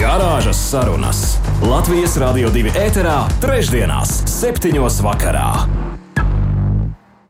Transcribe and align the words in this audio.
Garāžas 0.00 0.56
sarunas 0.70 1.18
Latvijas 1.60 2.14
Rādio 2.16 2.48
2 2.54 2.70
ēterā, 2.72 3.18
trešdienās, 3.42 4.14
septiņos 4.32 4.96
vakarā. 5.04 5.48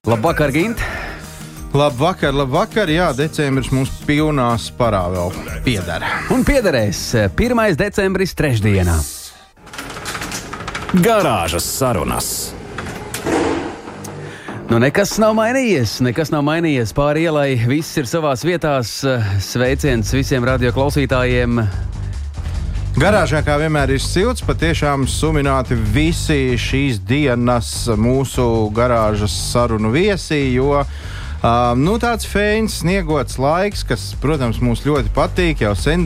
Labvakar, 0.06 0.52
Gint! 0.54 0.84
Labvakar, 1.74 2.30
labvakar. 2.30 2.92
Jā, 2.94 3.08
decembris 3.18 3.72
mums 3.74 3.90
pilnā 4.06 4.52
sparā 4.62 5.02
vēl 5.10 5.34
pieder. 5.66 6.06
Un 6.30 6.46
piederēs 6.46 7.02
1. 7.34 7.64
decembris 7.74 8.36
trešdienā. 8.38 8.94
Garāžas 11.02 11.66
sarunas. 11.66 12.32
Nu, 14.70 14.78
nekas 14.78 15.18
nav 15.18 15.34
mainījies. 15.42 15.98
Nekas 16.06 16.30
nav 16.30 16.46
mainījies 16.46 16.94
pāri 16.94 17.26
ielai. 17.26 17.50
Viss 17.66 17.98
ir 17.98 18.06
savā 18.06 18.38
vietā. 18.46 18.78
Sveiciens 18.86 20.14
visiem 20.14 20.46
radioklausītājiem. 20.46 21.64
Garāžā 22.98 23.38
kā 23.46 23.54
vienmēr 23.60 23.92
ir 23.94 24.02
silts, 24.02 24.42
patiešām 24.42 25.06
sumināti 25.06 25.78
visi 25.78 26.56
šīs 26.58 26.98
dienas 27.06 27.70
mūsu 27.94 28.44
garāžas 28.74 29.34
sarunu 29.52 29.92
viesi. 29.94 30.42
Jo 30.56 30.82
Uh, 31.40 31.70
nu, 31.72 31.94
tāds 31.96 32.26
fēns, 32.28 32.82
sniegots 32.82 33.38
laiks, 33.40 33.80
kas, 33.88 34.02
protams, 34.20 34.58
mums 34.60 34.82
ļoti 34.84 35.08
patīk. 35.16 35.62
Jau 35.64 35.70
sen 35.72 36.02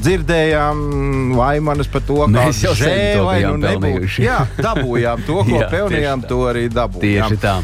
dzirdējām 0.00 1.34
vaimanas 1.36 1.90
par 1.92 2.06
to, 2.08 2.22
ka 2.22 2.28
mēs 2.32 2.62
jau 2.64 2.72
žēl, 2.78 3.20
vai 3.26 3.42
nu 3.44 3.58
nebūtu. 3.60 4.08
Jā, 4.24 4.38
dabūjām 4.56 5.26
to, 5.28 5.42
ko 5.44 5.58
jā, 5.60 5.68
pelnījām, 5.74 6.24
to 6.30 6.40
arī 6.48 6.64
dabūjām. 6.72 7.36
Tieši 7.36 7.42
tā. 7.42 7.58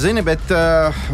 Zini, 0.00 0.24
bet 0.24 0.48
uh, 0.56 1.04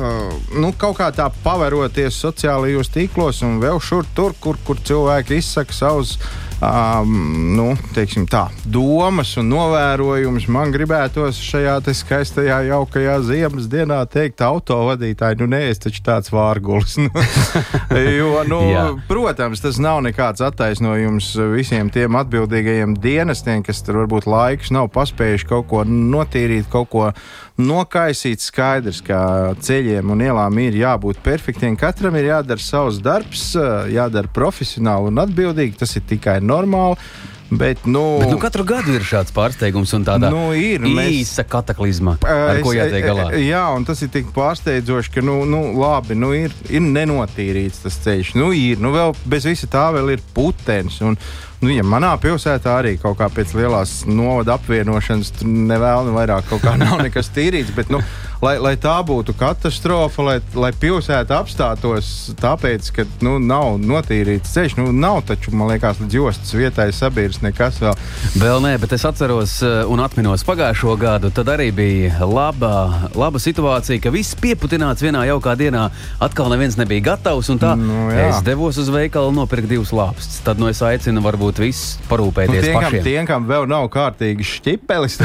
nu, 0.55 0.70
kaut 0.78 1.00
kā 1.00 1.11
tā 1.17 1.27
pavēroties 1.43 2.22
sociālajos 2.22 2.95
tīklos 2.95 3.43
un 3.43 3.59
vēl 3.59 3.83
šur 3.83 4.06
tur, 4.15 4.39
kur, 4.39 4.62
kur 4.62 4.78
cilvēki 4.78 5.41
izsaka 5.43 5.75
savus 5.75 6.20
um, 6.61 7.14
nu, 7.56 7.67
tā, 8.31 8.45
domas 8.64 9.34
un 9.41 9.51
novērojumus. 9.53 10.48
Man 10.53 10.73
gribētos 10.75 11.39
šajā 11.42 11.78
skaistajā, 11.95 12.61
jaukajā 12.69 13.19
ziemas 13.27 13.69
dienā 13.70 14.00
teikt, 14.11 14.42
autovadītāji, 14.45 15.41
nu 15.42 15.48
nē, 15.55 15.62
es 15.73 15.83
taču 15.83 16.03
tāds 16.06 16.33
vārgulis. 16.34 16.98
Nu, 16.98 17.11
jo, 18.19 18.45
nu, 18.48 18.61
protams, 19.09 19.62
tas 19.65 19.81
nav 19.83 20.03
nekāds 20.06 20.42
attaisnojums 20.45 21.33
visiem 21.55 21.92
tiem 21.95 22.19
atbildīgajiem 22.19 22.97
dienestiem, 23.03 23.65
kas 23.67 23.83
tur 23.87 24.03
varbūt 24.03 24.28
laikus 24.31 24.72
nav 24.75 24.91
paspējuši 24.95 25.48
kaut 25.48 25.69
ko 25.70 25.84
notīrīt, 25.89 26.69
kaut 26.72 26.91
ko 26.93 27.11
nokaisīt. 27.59 28.43
Skaidrs, 28.43 29.00
ka 29.05 29.20
ceļiem 29.65 30.12
un 30.15 30.22
ielām 30.25 30.61
ir 30.62 30.78
jābūt 30.78 31.20
perfektiem. 31.25 31.77
Katram 31.78 32.17
ir 32.19 32.31
jādara 32.31 32.62
savs 32.62 33.00
darbs, 33.03 33.50
jādara 33.93 34.31
profesionāli 34.34 35.12
un 35.12 35.22
atbildīgi. 35.25 35.78
Tas 35.83 35.97
ir 35.98 36.06
tikai 36.09 36.39
normāli. 36.48 36.98
Bet, 37.48 37.84
nu, 37.84 38.18
Bet, 38.20 38.28
nu, 38.28 38.36
katru 38.36 38.64
gadu 38.68 38.92
ir 38.92 39.04
šāds 39.08 39.32
pārsteigums 39.32 39.94
un 39.96 40.02
tāda 40.04 40.28
nu, 40.28 40.50
ir, 40.52 40.82
īsa 40.84 40.98
mēs, 40.98 41.48
kataklizma, 41.48 42.18
ar 42.20 42.58
es, 42.58 42.64
ko 42.66 42.74
jātiek 42.77 43.06
galā. 43.06 43.30
Jā, 43.41 43.62
un 43.72 43.86
tas 43.88 44.02
ir 44.04 44.10
tik 44.12 44.28
pārsteidzoši, 44.36 45.14
ka, 45.14 45.24
nu, 45.24 45.38
nu 45.48 45.62
labi, 45.80 46.12
nu, 46.19 46.34
ir, 46.36 46.52
ir 46.69 46.84
nenotīrīts 46.84 47.86
tas 47.86 47.96
ceļš. 48.04 48.34
Nu, 48.36 48.50
ir, 48.53 48.82
nu, 48.84 48.92
vēl 48.92 49.16
bez 49.25 49.48
visa 49.48 49.69
tā 49.72 49.87
vēl 49.97 50.12
ir 50.19 50.25
putenis. 50.37 51.00
Un, 51.08 51.16
Nu, 51.58 51.72
ja 51.74 51.82
manā 51.82 52.12
pilsētā 52.22 52.76
arī 52.78 52.92
kaut 53.02 53.16
kā 53.19 53.26
pēc 53.34 53.56
lielās 53.58 54.04
novada 54.06 54.54
apvienošanas 54.54 55.41
nevēlu 55.42 56.14
vairāk 56.14 56.46
kaut 56.52 56.62
kā 56.62 56.76
nav 56.84 57.00
nekas 57.02 57.32
tīrīts, 57.34 57.72
bet, 57.74 57.91
nu, 57.91 57.98
lai, 58.44 58.54
lai 58.62 58.74
tā 58.78 58.94
būtu 59.06 59.34
katastrofa, 59.38 60.22
lai, 60.22 60.36
lai 60.54 60.70
pilsēta 60.70 61.41
apstātos 61.42 62.30
tāpēc, 62.38 62.91
ka 62.94 63.06
nu, 63.26 63.36
nav 63.42 63.80
notīrīts 63.82 64.54
ceļš, 64.54 64.76
nu, 64.78 64.92
nav 64.94 65.24
taču, 65.26 65.50
man 65.58 65.72
liekas, 65.72 65.98
līdz 66.02 66.19
jostas 66.20 66.54
vietai 66.54 66.88
sabiedrs 66.94 67.42
nekas 67.42 67.80
vēl. 67.82 67.98
Vēl 68.38 68.62
nē, 68.62 68.76
bet 68.78 68.94
es 68.94 69.06
atceros 69.08 69.56
eh, 69.66 69.80
un 69.90 70.02
atminos 70.04 70.46
pagājušo 70.46 70.94
gadu, 71.00 71.32
tad 71.34 71.50
arī 71.56 71.72
bija 71.75 72.22
laba, 72.22 73.08
laba 73.19 73.42
situācija, 73.42 73.98
ka 74.04 74.14
viss 74.14 74.38
pieputināts 74.38 75.02
vienā 75.02 75.25
jaukā 75.32 75.56
dienā, 75.58 75.88
atkal 76.22 76.54
neviens 76.54 76.78
nebija 76.78 77.08
gatavs, 77.10 77.50
un 77.50 77.58
tā 77.58 77.75
nu, 77.78 78.06
jā. 78.14 78.30
es 78.30 78.46
devos 78.46 78.78
uz 78.78 78.94
veikalu 78.94 79.34
nopirkt 79.34 79.70
divus 79.70 79.90
lāpstus. 79.96 80.38
Tad 80.46 80.62
nu 80.62 80.70
es 80.70 80.84
aicinu 80.86 81.25
varbūt 81.25 81.47
varbūt 81.48 81.60
viss 81.62 81.97
parūpēties 82.09 82.60
nu, 82.60 82.64
tiem, 82.66 82.76
pašiem. 82.76 83.04
Tiem, 83.04 83.26
kam 83.28 83.47
vēl 83.48 83.66
nav 83.70 83.88
kārtīgi 83.92 84.44
šķipelis, 84.44 85.19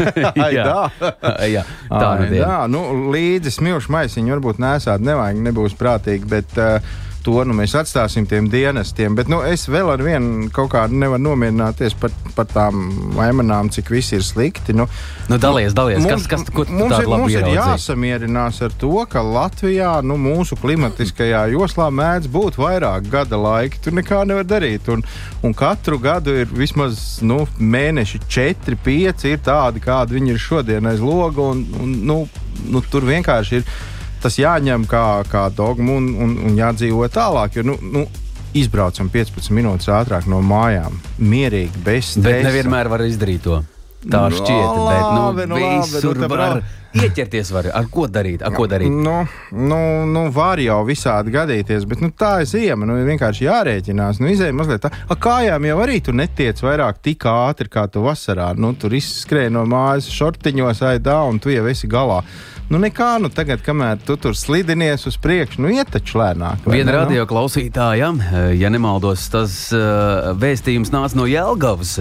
jā. 0.56 0.76
jā, 1.54 1.64
tā 1.90 2.10
nu 2.20 2.28
jā, 2.32 2.60
nu, 2.72 2.82
līdzi 3.12 3.52
smilšu 3.58 3.92
maisiņu 3.92 4.36
varbūt 4.36 4.62
nesāt, 4.62 5.04
nevajag, 5.04 5.42
nebūs 5.44 5.76
prātīgi, 5.76 6.28
bet 6.30 6.56
uh, 6.56 6.80
to 7.26 7.42
nu, 7.46 7.54
mēs 7.58 7.74
atstāsim 7.78 8.26
tiem 8.30 8.46
dienestiem. 8.50 9.16
Bet 9.18 9.30
nu, 9.30 9.40
es 9.46 9.66
vēl 9.70 9.90
ar 9.90 10.02
vienu 10.04 10.50
kaut 10.54 10.70
kā 10.74 10.84
nevaru 10.90 11.22
nomierināties 11.24 11.96
par, 11.98 12.14
par 12.36 12.46
tām 12.50 12.84
vaimanām, 13.16 13.70
cik 13.74 13.90
viss 13.94 14.14
ir 14.14 14.22
slikti. 14.26 14.74
Nu, 14.76 14.86
nu, 15.30 15.38
dalies, 15.42 15.74
dalies. 15.76 16.04
Mums, 16.04 16.28
kas, 16.30 16.46
kas, 16.46 16.54
ko 16.54 16.66
mums, 16.70 16.94
ir, 17.00 17.10
mums 17.10 17.34
ir 17.34 17.48
jāsamierinās 17.56 18.60
ar 18.66 18.76
to, 18.78 18.94
ka 19.10 19.24
Latvijā, 19.26 19.96
nu, 20.06 20.18
mūsu 20.20 20.58
klimatiskajā 20.60 21.46
joslā 21.54 21.88
mēdz 21.94 22.30
būt 22.32 22.60
vairāk 22.62 23.10
gada 23.10 23.40
laiki. 23.40 23.82
Tur 23.82 23.98
nekā 23.98 24.22
nevar 24.28 24.46
darīt. 24.46 24.86
Un, 24.92 25.02
un 25.46 25.56
katru 25.56 25.98
gadu 26.02 26.36
ir 26.44 26.54
vismaz 26.54 27.18
nu, 27.26 27.42
mēneši, 27.58 28.22
četri, 28.30 28.78
pieci 28.86 29.34
ir 29.34 29.42
tādi, 29.46 29.82
kādi 29.82 30.20
viņi 30.20 30.34
ir 30.36 30.42
šodien 30.42 30.90
aiz 30.92 31.02
loga. 31.02 31.50
Un, 31.50 31.66
un, 31.82 31.98
nu, 32.06 32.22
nu, 32.70 32.86
tur 32.90 33.06
vienkārši 33.08 33.60
ir 33.60 33.68
tas 34.26 34.38
jāņem 34.42 34.88
kā, 34.90 35.06
kā 35.30 35.46
dogma 35.54 36.00
un, 36.00 36.10
un, 36.26 36.36
un 36.48 36.58
jādzīvo 36.58 37.06
tālāk. 37.14 37.60
Jo, 37.60 37.66
nu, 37.70 37.78
nu, 37.94 38.06
Izbraucam 38.56 39.10
15 39.12 39.52
minūtes 39.54 39.90
ātrāk 39.92 40.26
no 40.30 40.40
mājām, 40.44 40.96
mierīgi, 41.20 41.82
bez 41.84 42.14
stresa. 42.14 42.28
Bet 42.30 42.46
nevienmēr 42.48 42.90
var 42.92 43.04
izdarīt 43.06 43.44
to. 43.44 43.60
Tā 44.06 44.26
nu, 44.30 44.38
šķiet, 44.38 44.66
bet 44.86 45.02
nu, 45.02 45.22
labi, 45.24 45.46
nu, 45.50 45.56
visur 45.58 46.14
labi, 46.14 46.28
nu, 46.30 46.38
var 46.38 46.60
ieķerties. 46.96 47.50
Var. 47.54 47.68
Ar 47.74 47.88
ko 47.92 48.06
darīt? 48.12 48.44
Ar 48.46 48.54
ko 48.54 48.68
darīt? 48.70 48.92
Nu, 48.92 49.16
nu, 49.50 49.80
nu, 50.06 50.22
var 50.34 50.62
jau 50.62 50.78
visādi 50.86 51.34
gadīties, 51.34 51.86
bet 51.90 52.02
nu, 52.04 52.12
tā 52.14 52.36
ir 52.44 52.50
ziema. 52.50 52.86
Nu, 52.88 52.96
vienkārši 53.08 53.48
jārēķinās. 53.48 54.20
Nu, 54.22 54.30
izēja 54.32 54.54
mazliet 54.56 54.84
tā. 54.86 54.92
Ar 55.10 55.20
kājām 55.22 55.66
jau 55.68 55.78
arī 55.82 55.98
tu 56.06 56.14
netiec 56.16 56.62
vairāk 56.62 57.02
tik 57.04 57.26
ātri 57.30 57.72
kā 57.72 57.88
tu 57.90 58.04
vasarā. 58.06 58.52
Nu, 58.58 58.72
tur 58.78 58.94
izskrēja 58.96 59.52
no 59.58 59.66
mājas 59.68 60.08
šortiņos, 60.14 60.84
aidā, 60.92 61.18
un 61.26 61.42
tu 61.42 61.52
jau 61.54 61.66
esi 61.72 61.90
galā. 61.90 62.22
Nu, 62.66 62.80
nekā, 62.82 63.12
nu, 63.22 63.28
tagad, 63.30 63.60
kamēr 63.62 64.00
tu 64.02 64.16
tur 64.18 64.34
slidinies 64.34 65.04
uz 65.06 65.14
priekšu, 65.22 65.60
nu, 65.62 65.68
iet 65.70 65.92
taču 65.94 66.18
lēnāk. 66.18 66.64
Viena 66.66 66.96
radio 66.96 67.22
nu? 67.22 67.28
klausītāja, 67.30 68.08
ja 68.58 68.70
nemaldos, 68.74 69.28
tas 69.30 69.54
uh, 69.70 70.32
vēstījums 70.34 70.90
nāca 70.90 71.14
no 71.14 71.28
Jelgavas. 71.30 71.94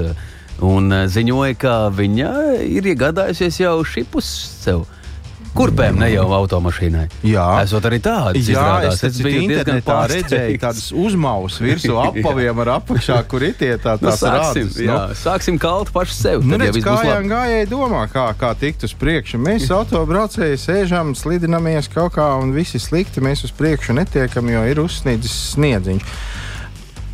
Un 0.65 0.89
uh, 0.89 1.03
ziņoja, 1.11 1.59
ka 1.61 1.75
viņa 1.93 2.31
ir 2.65 2.89
iegādājusies 2.95 3.61
jau 3.61 3.75
šipus 3.85 4.31
sev. 4.63 4.87
Kurpēm 5.55 5.99
ne 6.01 6.09
jau 6.11 6.25
automašīnai. 6.35 7.05
Jā, 7.23 7.45
esot 7.63 7.85
arī 7.87 8.01
tādas. 8.03 8.35
Jā, 8.43 8.59
izrādās. 8.59 8.97
es, 8.99 9.15
es 9.15 9.23
biju 9.23 9.45
diezgan 9.53 9.81
redzēju 10.11 10.59
tādas 10.59 10.89
uzmaus 10.91 11.59
virsū 11.63 11.95
apaviem 12.09 12.59
ar 12.65 12.73
apakšā, 12.77 13.21
kur 13.31 13.45
ir 13.47 13.55
tie 13.55 13.71
tā, 13.79 13.95
nu, 13.95 14.09
tās 14.09 14.19
nu, 14.19 14.27
sāksim, 14.27 14.67
rādes. 14.67 14.79
Jā, 14.83 14.99
nu. 14.99 15.19
sāksim 15.21 15.59
kalt 15.61 15.93
paši 15.95 16.17
sev. 16.17 16.43
Nu, 16.43 16.59
redz, 16.59 16.79
kājām 16.83 17.29
gājēji 17.31 17.69
domā, 17.71 18.03
kā, 18.11 18.27
kā 18.39 18.51
tikt 18.59 18.83
uz 18.87 18.95
priekšu. 18.99 19.39
Mēs 19.45 19.69
autobraucēji 19.75 20.59
sēžam, 20.59 21.15
slidinamies 21.15 21.87
kaut 21.93 22.17
kā 22.17 22.27
un 22.41 22.51
visi 22.55 22.81
slikti. 22.81 23.23
Mēs 23.23 23.47
uz 23.47 23.55
priekšu 23.55 23.95
netiekam, 23.95 24.51
jo 24.51 24.65
ir 24.67 24.83
uzsniedzis 24.83 25.37
sniedziņš. 25.53 26.17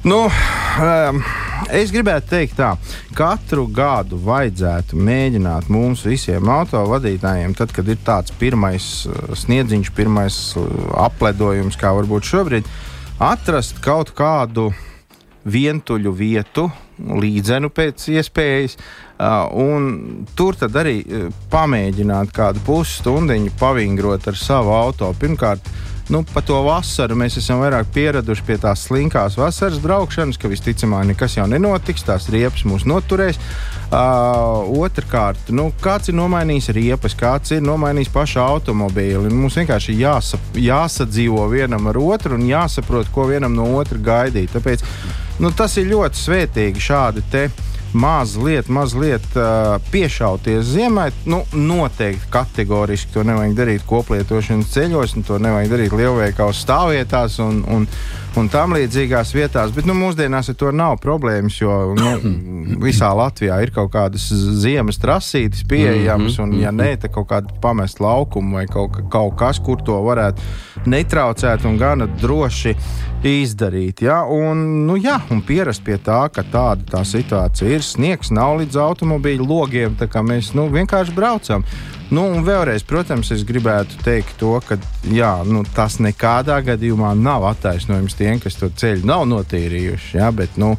Nu, 0.02 0.24
um, 0.26 1.20
es 1.70 1.92
gribētu 1.94 2.32
teikt, 2.32 2.56
tā, 2.58 2.72
katru 3.14 3.68
gadu 3.70 4.18
vajadzētu 4.26 4.98
mēģināt 4.98 5.68
mums 5.70 6.02
visiem 6.10 6.50
autovadītājiem, 6.50 7.54
tad, 7.54 7.70
kad 7.76 7.86
ir 7.86 8.00
tāds 8.02 8.34
pirmais 8.42 8.88
uh, 9.06 9.36
sniedziņš, 9.38 9.92
pirmais 9.94 10.40
uh, 10.58 10.66
apledojums, 11.04 11.78
kā 11.78 11.92
varbūt 12.00 12.26
šobrīd, 12.32 12.72
atrast 13.22 13.78
kaut 13.86 14.10
kādu 14.18 14.72
vientuļu 15.46 16.16
vietu, 16.18 16.66
līdzenu 16.98 17.70
pēc 17.74 18.04
iespējas, 18.14 18.76
un 19.58 19.88
tur 20.38 20.58
arī 20.70 21.00
pamēģināt 21.50 22.30
kādu 22.34 22.62
pusstundiņu 22.66 23.54
pavingrot 23.58 24.28
ar 24.30 24.38
savu 24.38 24.74
auto. 24.78 25.10
Pirmkārt, 25.18 25.66
nu, 26.12 26.24
pa 26.28 26.42
to 26.44 26.58
vasaru 26.66 27.16
mēs 27.16 27.38
esam 27.40 27.62
vairāk 27.64 27.88
pieraduši 27.96 28.44
pie 28.48 28.58
tās 28.62 28.84
slinkās 28.88 29.38
vasaras 29.40 29.80
braukšanas, 29.84 30.38
ka 30.38 30.52
visticamāk 30.52 31.08
nekas 31.14 31.38
jau 31.38 31.48
nenotiks, 31.48 32.04
tās 32.08 32.28
riepas 32.34 32.66
mūs 32.68 32.84
noturēs. 32.90 33.40
Uh, 33.92 34.68
Otrakārt, 34.82 35.50
nu, 35.56 35.70
kāds 35.84 36.12
ir 36.12 36.16
nomainījis 36.20 36.70
riepas, 36.76 37.16
kāds 37.18 37.56
ir 37.56 37.64
nomainījis 37.64 38.12
pašu 38.12 38.40
automobīli. 38.44 39.32
Mums 39.32 39.58
vienkārši 39.60 39.98
jāsa, 40.00 40.40
jāsadzīvo 40.56 41.48
vienam 41.52 41.88
ar 41.92 42.00
otru 42.00 42.36
un 42.36 42.48
jāsaprot, 42.48 43.12
ko 43.16 43.28
vienam 43.32 43.56
no 43.56 43.68
otra 43.80 44.00
gaidīt. 44.00 44.52
Tāpēc 44.56 44.84
nu, 45.44 45.52
tas 45.56 45.76
ir 45.80 45.92
ļoti 45.92 46.24
svētīgi 46.26 46.88
šādi 46.92 47.28
te 47.32 47.48
mazliet, 47.94 48.70
mazliet 48.70 49.26
uh, 49.36 49.78
piešauties 49.92 50.66
ziemai. 50.66 51.10
Nu, 51.26 51.44
noteikti 51.52 52.30
kategoriski 52.32 53.14
to 53.14 53.24
nevajag 53.28 53.56
darīt 53.58 53.86
koplietošanas 53.90 54.72
ceļos, 54.74 55.16
to 55.28 55.40
nevajag 55.42 55.72
darīt 55.76 55.96
lielveikalu 55.98 56.56
stāvvietās 56.56 57.40
un, 57.44 57.64
un, 57.68 57.88
un 58.40 58.48
tam 58.52 58.76
līdzīgās 58.78 59.34
vietās. 59.36 59.74
Bet 59.76 59.88
nu, 59.90 59.96
mūsdienās 59.98 60.52
ar 60.52 60.58
to 60.60 60.72
nav 60.76 60.98
problēmas, 61.04 61.58
jo 61.62 61.94
nu, 61.98 62.14
visā 62.86 63.12
Latvijā 63.18 63.60
ir 63.64 63.74
kaut 63.76 63.92
kādas 63.96 64.28
ziemas 64.62 65.00
trasītes 65.02 65.66
pieejamas, 65.70 66.40
un, 66.44 66.56
ja 66.62 66.74
nē, 66.76 66.94
tad 67.02 67.14
kaut 67.16 67.30
kāda 67.32 67.56
pamest 67.64 68.02
laukumu 68.04 68.60
vai 68.60 68.66
kaut, 68.72 69.02
kaut 69.12 69.38
kas, 69.40 69.60
kur 69.64 69.82
to 69.86 69.98
varētu 70.06 70.90
netraucēt 70.92 71.66
un 71.70 71.78
gana 71.82 72.08
droši 72.22 72.76
izdarīt. 73.28 74.06
Ja? 74.08 74.22
Un, 74.26 74.86
nu, 74.88 74.98
jā, 75.02 75.20
un 75.34 75.44
pierast 75.46 75.84
pie 75.86 76.00
tā, 76.02 76.24
ka 76.34 76.46
tāda 76.48 76.88
tā 76.96 77.06
situācija 77.08 77.78
ir. 77.78 77.86
Sniegs 77.86 78.32
nav 78.34 78.62
līdz 78.62 78.80
automobīļu 78.82 79.48
logiem, 79.48 79.98
tā 80.00 80.10
kā 80.12 80.24
mēs 80.26 80.56
nu, 80.58 80.70
vienkārši 80.74 81.18
braucam. 81.18 81.68
Nu, 82.12 82.26
un 82.28 82.44
vēlreiz, 82.44 82.84
protams, 82.84 83.30
es 83.32 83.46
gribētu 83.48 84.02
teikt 84.04 84.36
to, 84.42 84.58
ka 84.68 84.76
jā, 85.08 85.32
nu, 85.48 85.64
tas 85.76 85.96
nekādā 86.04 86.58
gadījumā 86.68 87.14
nav 87.16 87.46
attaisnojums 87.54 88.18
tiem, 88.20 88.42
kas 88.44 88.60
to 88.60 88.68
ceļu 88.68 89.08
nav 89.08 89.24
notīrījuši. 89.32 90.20
Jā, 90.20 90.28
bet, 90.36 90.60
nu, 90.60 90.76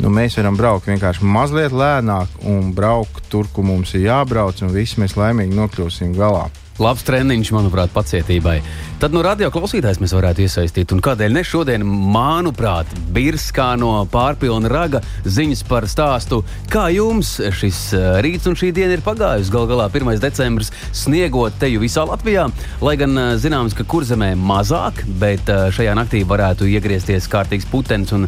Nu, 0.00 0.08
mēs 0.08 0.38
varam 0.38 0.56
braukt 0.56 0.86
vienkārši 0.88 1.26
mazliet 1.28 1.74
lēnāk 1.76 2.38
un 2.48 2.70
braukt 2.72 3.26
tur, 3.28 3.44
kur 3.52 3.66
mums 3.68 3.92
ir 3.92 4.06
jābrauc, 4.06 4.62
un 4.64 4.72
visi 4.72 4.96
mēs 5.02 5.12
laimīgi 5.18 5.52
nokļūsim 5.52 6.14
galā. 6.16 6.46
Labs 6.80 7.02
treniņš, 7.04 7.50
manuprāt, 7.52 7.90
pacietībai. 7.92 8.60
Tad 9.00 9.12
no 9.12 9.20
radio 9.24 9.50
klausītājs 9.52 9.98
mēs 10.00 10.14
varētu 10.16 10.46
iesaistīt. 10.46 10.94
Un 10.94 11.02
kādēļ 11.04 11.34
ne 11.36 11.42
šodien, 11.44 11.82
manuprāt, 11.84 12.88
Birskā 13.12 13.74
no 13.80 14.06
pārpilna 14.08 14.70
raga 14.72 15.02
ziņas 15.28 15.60
par 15.68 15.84
stāstu, 15.92 16.38
kā 16.72 16.86
jums 16.94 17.34
šis 17.58 17.80
eh, 17.98 18.06
rīts 18.24 18.48
un 18.48 18.56
šī 18.56 18.70
diena 18.76 18.96
ir 18.96 19.04
pagājusi. 19.04 19.52
Galu 19.52 19.68
galā 19.74 19.90
1. 19.92 20.14
decembris 20.24 20.72
sniegot 20.96 21.58
teju 21.60 21.82
visā 21.84 22.06
Latvijā, 22.08 22.46
lai 22.80 22.96
gan 23.00 23.12
eh, 23.12 23.34
zināms, 23.40 23.76
ka 23.76 23.84
kurzemē 23.84 24.32
mazāk, 24.40 25.04
bet 25.20 25.52
eh, 25.52 25.68
šajā 25.76 25.98
naktī 26.00 26.24
varētu 26.28 26.68
iegriezties 26.78 27.28
kārtīgs 27.28 27.68
putenis 27.68 28.16
un 28.16 28.24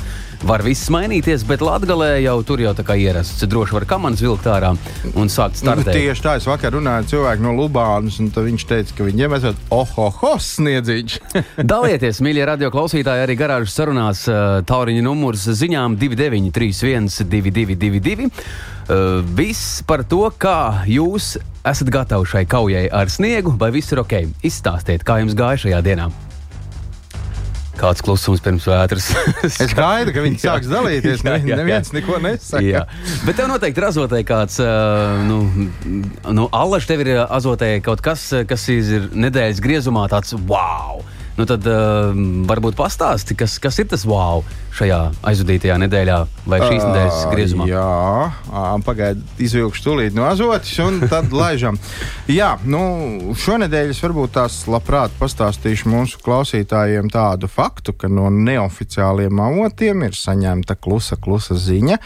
var 0.46 0.62
viss 0.64 0.88
mainīties, 0.92 1.44
bet 1.46 1.62
Latvijā 1.64 2.18
jau 2.24 2.36
tur 2.46 2.62
jau 2.62 2.72
tā 2.76 2.84
kā 2.86 2.96
ierasts. 2.98 3.42
Droši 3.48 3.76
var 3.76 3.86
kamanas 3.90 4.22
vilkt 4.24 4.46
ārā 4.50 4.72
un 5.14 5.30
sākt 5.32 5.60
Nu, 5.62 5.72
startēt. 5.72 5.94
tieši 5.94 6.24
tā, 6.24 6.36
es 6.40 6.46
vakar 6.48 6.74
runāju 6.76 7.02
ar 7.02 7.08
cilvēku 7.10 7.44
no 7.44 7.52
Lubānas, 7.58 8.18
un 8.22 8.30
viņš 8.32 8.66
teica, 8.70 8.96
ka 8.98 9.06
viņiem 9.06 9.36
esat 9.38 9.60
ohoho 9.74 10.32
sniedziņš. 10.42 11.18
Dalieties, 11.74 12.22
mīļie 12.24 12.48
radio 12.48 12.72
klausītāji, 12.74 13.26
arī 13.26 13.38
garāžas 13.38 13.76
sarunās 13.78 14.24
uh, 14.30 14.60
tauriņa 14.66 15.04
numurs 15.06 15.46
ziņām 15.46 15.96
2931, 16.00 17.10
222. 17.30 18.30
Uh, 18.82 19.22
viss 19.38 19.82
par 19.86 20.02
to, 20.08 20.24
kā 20.42 20.82
jūs 20.90 21.36
esat 21.62 21.92
gatavi 21.94 22.26
šai 22.26 22.44
kaujai 22.50 22.88
ar 22.90 23.12
sniegu, 23.12 23.54
vai 23.58 23.70
viss 23.74 23.94
ir 23.94 24.02
ok. 24.02 24.18
Izstāstiet, 24.42 25.06
kā 25.06 25.20
jums 25.22 25.38
gāja 25.38 25.68
šajā 25.68 25.82
dienā. 25.86 26.10
Kāds 27.78 28.02
klusums 28.04 28.42
pirms 28.44 28.66
vētras? 28.68 29.06
es 29.64 29.72
gaidu, 29.76 30.12
ka 30.12 30.24
viņi 30.24 30.38
Jā. 30.38 30.42
sāks 30.44 30.68
dalīties. 30.68 31.22
Jā, 31.26 31.38
jā, 31.38 31.52
jā. 31.52 31.56
Neviens 31.62 31.92
neko 31.96 32.18
nesaka. 32.22 32.60
Jā, 32.66 32.82
bet 33.24 33.38
tev 33.40 33.48
noteikti 33.48 33.80
ir 33.80 33.86
azotē 33.88 34.20
kāds, 34.28 34.58
nu, 35.28 35.38
nu 36.36 36.48
Allaž, 36.52 36.86
tev 36.90 37.04
ir 37.06 37.14
azotē 37.24 37.72
kaut 37.84 38.04
kas, 38.04 38.28
kas 38.48 38.68
ir 38.72 39.08
nedēļas 39.16 39.62
griezumā 39.64 40.04
tāds 40.12 40.36
wow. 40.44 40.91
Nu 41.38 41.46
tad 41.48 41.64
uh, 41.64 42.12
varbūt 42.48 42.76
pastāsti, 42.76 43.36
kas, 43.38 43.56
kas 43.62 43.78
ir 43.80 43.88
tas 43.88 44.04
wow 44.08 44.42
šajā 44.76 44.98
aizvadītajā 45.28 45.76
nedēļā 45.80 46.18
vai 46.48 46.58
šīs 46.60 46.82
nedēļas 46.82 47.22
griezumā. 47.32 47.66
Jā, 47.70 47.86
pagaidiet, 48.84 49.40
izvilkšu 49.46 49.84
tūlīt 49.84 50.16
no 50.16 50.26
azotas 50.28 50.72
un 50.84 51.00
tad 51.08 51.32
laižam. 51.40 51.78
Jā, 52.32 52.54
nu, 52.68 52.82
šonadēļ 53.40 53.94
es 53.94 54.02
varbūt 54.04 54.36
tās 54.36 54.60
labprāt 54.68 55.16
pastāstīšu 55.20 55.92
mūsu 55.92 56.20
klausītājiem 56.24 57.08
tādu 57.12 57.48
faktu, 57.52 57.96
ka 57.96 58.12
no 58.12 58.28
neoficiāliem 58.32 59.40
avotiem 59.44 60.06
ir 60.08 60.16
saņemta 60.16 60.76
klusa, 60.80 61.20
klusa 61.20 61.56
ziņa. 61.56 62.00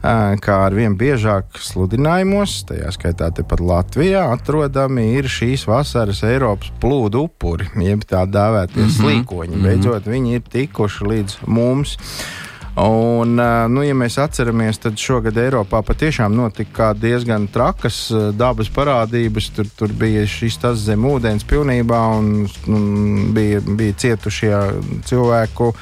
Kā 0.00 0.54
ar 0.64 0.72
vien 0.72 0.94
biežāk 0.96 1.58
sludinājumos, 1.60 2.62
tajā 2.70 2.88
skaitā 2.96 3.26
tepat 3.36 3.60
Latvijā, 3.60 4.22
atrodami 4.32 5.10
ir 5.18 5.28
šīs 5.28 5.66
vasaras 5.68 6.22
Eiropas 6.24 6.70
plūdu 6.80 7.26
upuri, 7.26 7.68
jeb 7.84 8.06
tā 8.08 8.22
dēvētie 8.24 8.86
slīkoņi. 8.96 9.60
Beidzot, 9.60 10.08
viņi 10.08 10.38
ir 10.38 10.46
tikuši 10.56 11.10
līdz 11.10 11.42
mums. 11.52 11.98
Un, 12.80 13.34
nu, 13.36 13.82
ja 13.84 13.96
mēs 13.98 14.16
atceramies, 14.22 14.78
tad 14.80 14.96
šogad 14.96 15.36
Eiropā 15.42 15.82
patiešām 15.84 16.32
notika 16.32 16.94
diezgan 16.96 17.50
trakas 17.52 18.06
dabas 18.38 18.70
parādības. 18.72 19.50
Tur, 19.52 19.68
tur 19.76 19.92
bija 20.00 20.22
šis 20.24 20.56
tas 20.62 20.80
zem 20.86 21.04
ūdens 21.10 21.44
pilnībā 21.50 22.00
un, 22.16 22.46
un 22.72 22.88
bija, 23.36 23.60
bija 23.60 23.98
cietušie 24.06 24.54
cilvēku. 25.10 25.74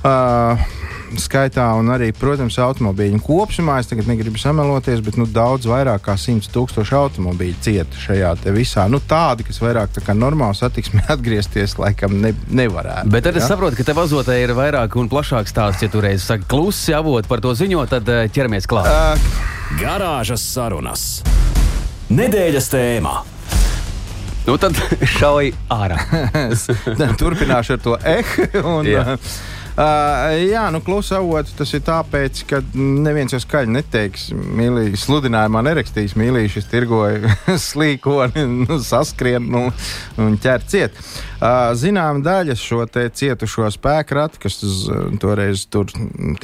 Uh, 0.00 0.70
skaitā, 1.18 1.64
un 1.78 1.90
arī, 1.94 2.10
protams, 2.16 2.58
automobīļu 2.62 3.20
kopumā. 3.24 3.78
Es 3.80 3.90
tagad 3.90 4.08
negribu 4.10 4.38
sameloties, 4.40 5.02
bet 5.04 5.18
nu, 5.20 5.26
daudz 5.26 5.66
vairāk 5.70 6.04
kā 6.06 6.16
100 6.20 6.52
tūkstoši 6.54 6.96
automobīļu 6.98 7.58
cieta 7.64 8.02
šajā 8.04 8.34
te 8.44 8.54
visā. 8.54 8.86
Nu, 8.90 9.00
tādi, 9.00 9.46
kas 9.48 9.60
vairāk 9.62 9.94
tā 9.96 10.04
kā 10.06 10.14
normāli 10.16 10.58
satiksmē 10.58 11.06
atgriezties, 11.14 11.78
laikam 11.80 12.20
ne, 12.22 12.34
nevarētu. 12.50 13.10
Bet 13.10 13.26
tad 13.26 13.40
es 13.40 13.46
ja? 13.46 13.54
saprotu, 13.54 13.80
ka 13.80 13.88
tev 13.88 14.02
azotē 14.04 14.38
ir 14.42 14.54
vairāk 14.58 14.94
un 15.00 15.10
plašāks 15.10 15.54
stāsts. 15.54 15.86
Ja 15.86 15.90
tu 15.92 16.04
reiz 16.04 16.26
saki 16.26 16.46
klusi 16.50 16.94
avot 16.96 17.26
par 17.30 17.42
to 17.42 17.54
ziņo, 17.56 17.86
tad 17.90 18.08
uh, 18.10 18.26
ķeramies 18.30 18.70
klāt. 18.70 18.90
Uh, 18.90 19.50
Garāžas 19.80 20.44
sarunas. 20.52 21.10
Nedēļas 22.10 22.72
tēmā. 22.72 23.20
Nu 24.46 24.56
tad 24.58 24.74
šauj 25.16 25.52
ārā. 25.70 25.98
Turpināšu 27.20 27.76
ar 27.76 27.82
to 27.84 27.96
ehu. 28.02 29.16
Uh, 29.80 30.34
jā, 30.44 30.66
nu, 30.74 30.82
klusa 30.84 31.16
avots 31.22 31.54
tas 31.56 31.70
ir 31.72 31.80
tāpēc, 31.86 32.42
ka 32.50 32.58
neviens 32.76 33.32
jau 33.32 33.38
skaļi 33.40 33.72
neteiks, 33.78 34.26
mīlīgi, 34.36 34.98
sludinājumā 35.00 35.62
nerakstīs, 35.64 36.12
mīlīgi, 36.20 36.50
šis 36.58 36.68
tirgoja 36.68 37.32
slīkoni, 37.70 38.44
nu, 38.66 38.76
saskrien 38.84 39.46
nu, 39.48 39.62
un 40.20 40.36
ķer 40.42 40.66
ciet. 40.68 40.98
Uh, 41.40 41.70
zinām, 41.80 42.20
daļa 42.20 42.58
šo 42.60 42.82
cietušo 42.92 43.70
spēkratu, 43.72 44.42
kas 44.42 44.60
uz, 44.68 44.82
toreiz 45.22 45.64
tur 45.72 45.88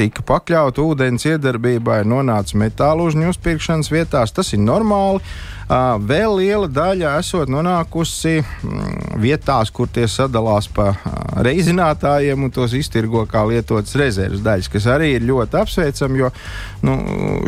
tika 0.00 0.24
pakļauta 0.24 0.80
ūdens 0.86 1.28
iedarbībai, 1.28 2.06
nonāca 2.08 2.56
metālu 2.56 3.10
uzņu 3.10 3.34
uzpirkšanas 3.34 3.92
vietās. 3.92 4.32
Tas 4.32 4.54
ir 4.56 4.64
normāli. 4.64 5.20
Vēl 5.66 6.36
liela 6.38 6.68
daļa 6.70 7.16
esot 7.18 7.50
nonākusi 7.50 8.36
mm, 8.38 9.16
vietās, 9.18 9.72
kur 9.74 9.88
tie 9.90 10.04
sadalās 10.06 10.68
pa 10.70 10.92
reizinātājiem 11.42 12.44
un 12.46 12.52
tos 12.54 12.70
iztirgo 12.78 13.24
kā 13.26 13.42
lietotas 13.48 13.96
rezerves 13.98 14.44
daļas, 14.46 14.68
kas 14.70 14.86
arī 14.94 15.16
ir 15.16 15.26
ļoti 15.26 15.58
apsveicami, 15.58 16.20
jo 16.22 16.30
nu, 16.86 16.94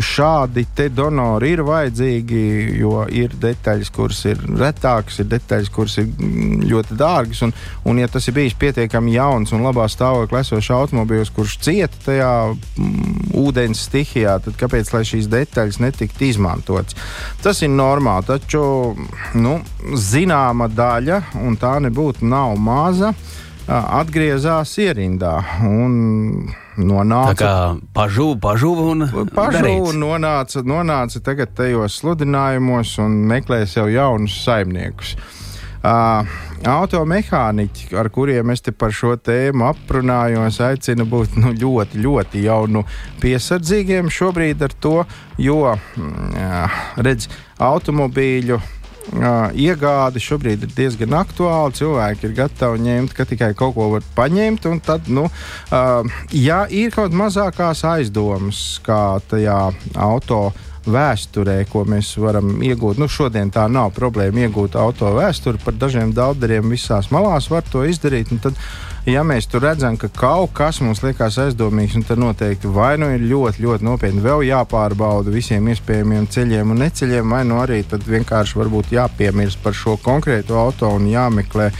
šādi 0.02 0.64
te 0.74 0.88
donori 0.90 1.52
ir 1.54 1.62
vajadzīgi, 1.68 2.40
jo 2.80 3.04
ir 3.06 3.36
detaļas, 3.38 3.92
kuras 3.94 4.24
ir 4.26 4.42
retākas, 4.50 5.20
ir 5.22 5.30
detaļas, 5.30 5.70
kuras 5.78 6.00
ir 6.02 6.10
mm, 6.10 6.66
ļoti 6.72 6.98
dārgas, 6.98 7.44
un, 7.46 7.54
un 7.86 8.02
ja 8.02 8.10
tas 8.10 8.26
ir 8.26 8.34
bijis 8.40 8.58
pietiekami 8.58 9.14
jauns 9.14 9.54
un 9.54 9.62
labā 9.62 9.86
stāvoklī 9.86 10.42
esošs 10.42 10.72
automobīls, 10.74 11.30
kurš 11.38 11.60
cieta 11.68 12.02
tajā 12.08 12.34
mm, 12.50 13.30
ūdens 13.44 13.86
stihijā, 13.86 14.40
tad 14.42 14.58
kāpēc 14.58 14.90
lai 14.96 15.06
šīs 15.06 15.30
detaļas 15.30 15.78
netiktu 15.86 16.32
izmantotas? 16.32 16.98
Tas 17.46 17.62
ir 17.62 17.70
normāli, 17.70 18.07
taču 18.26 18.62
nu, 19.38 19.58
zināma 19.94 20.68
daļa, 20.72 21.22
un 21.44 21.58
tā 21.60 21.76
nebūtu 21.84 22.28
nav 22.28 22.56
maza, 22.60 23.12
atgriezās 23.68 24.76
ierindā. 24.82 25.36
Un, 25.68 26.00
Tā 26.78 26.84
Nonāca 26.86 27.34
kā 27.34 27.54
pažuva, 27.90 28.36
pažuva 28.38 28.84
un 28.92 29.00
pašu 29.34 29.56
darīts. 29.56 29.96
nonāca, 29.98 30.60
nonāca 30.62 31.18
tagad 31.26 31.50
tajos 31.58 31.96
sludinājumos 31.98 32.92
un 33.02 33.16
meklē 33.26 33.64
sev 33.66 33.90
jaunus 33.90 34.36
saimniekus. 34.44 35.16
Uh, 35.18 35.37
automehāniķi, 35.82 37.90
ar 37.98 38.10
kuriem 38.14 38.50
es 38.54 38.64
te 38.64 38.74
par 38.74 38.94
šo 38.94 39.14
tēmu 39.16 39.66
aprunājos, 39.68 40.60
aicina 40.64 41.06
būt 41.08 41.38
nu, 41.38 41.52
ļoti, 41.54 42.02
ļoti 42.02 42.42
jau 42.46 42.64
nu, 42.70 42.84
piesardzīgiem 43.22 44.10
šobrīd 44.10 44.62
ar 44.66 44.74
to, 44.82 44.96
jo, 45.38 45.76
jā, 46.34 46.64
redz, 47.04 47.28
automobīļu 47.62 48.58
uh, 48.58 49.48
iegāde 49.54 50.22
šobrīd 50.22 50.66
ir 50.66 50.74
diezgan 50.76 51.16
aktuāla. 51.18 51.74
Cilvēki 51.74 52.28
ir 52.28 52.36
gatavi 52.38 52.82
ņemt, 52.86 53.14
ka 53.16 53.26
tikai 53.28 53.52
kaut 53.58 53.74
ko 53.76 53.90
var 53.96 54.06
paņemt. 54.16 54.70
Tad, 54.86 55.10
nu, 55.12 55.26
uh, 55.28 56.22
ja 56.34 56.64
ir 56.70 56.94
kaut 56.94 57.16
mazākās 57.16 57.84
aizdomas, 57.88 58.80
kā 58.86 59.18
tajā 59.30 59.60
auto 59.94 60.48
vēsturē, 60.92 61.60
ko 61.70 61.84
mēs 61.88 62.14
varam 62.20 62.58
iegūt. 62.64 63.00
Nu, 63.00 63.08
šodien 63.10 63.52
tā 63.54 63.66
nav 63.70 63.92
problēma 63.96 64.46
iegūt 64.46 64.76
auto 64.80 65.12
vēsturi. 65.16 65.60
Par 65.64 65.76
dažiem 65.78 66.12
daudziem 66.16 66.70
visās 66.72 67.10
malās 67.14 67.50
var 67.52 67.66
to 67.68 67.84
izdarīt. 67.88 68.32
Tad 68.42 68.58
ja 69.08 69.22
mēs 69.26 69.48
tur 69.50 69.62
redzam, 69.64 69.96
ka 70.00 70.10
kaut 70.12 70.52
kas 70.56 70.80
mums 70.84 71.02
liekas 71.04 71.38
aizdomīgs, 71.42 71.96
tad 72.08 72.20
noteikti 72.20 72.70
vai 72.72 72.96
nu 73.00 73.10
ir 73.14 73.24
ļoti, 73.30 73.62
ļoti 73.64 73.86
nopietni 73.86 74.24
vēl 74.24 74.44
jāpārbauda 74.48 75.32
visiem 75.32 75.68
iespējamiem 75.72 76.28
ceļiem 76.32 76.74
un 76.74 76.82
neceļiem, 76.84 77.36
vai 77.36 77.44
nu 77.48 77.60
arī 77.62 77.82
vienkārši 77.88 78.58
jāpiemirst 78.90 79.62
par 79.62 79.74
šo 79.74 79.96
konkrēto 80.02 80.58
auto 80.58 80.90
un 80.94 81.08
jāmeklē 81.08 81.70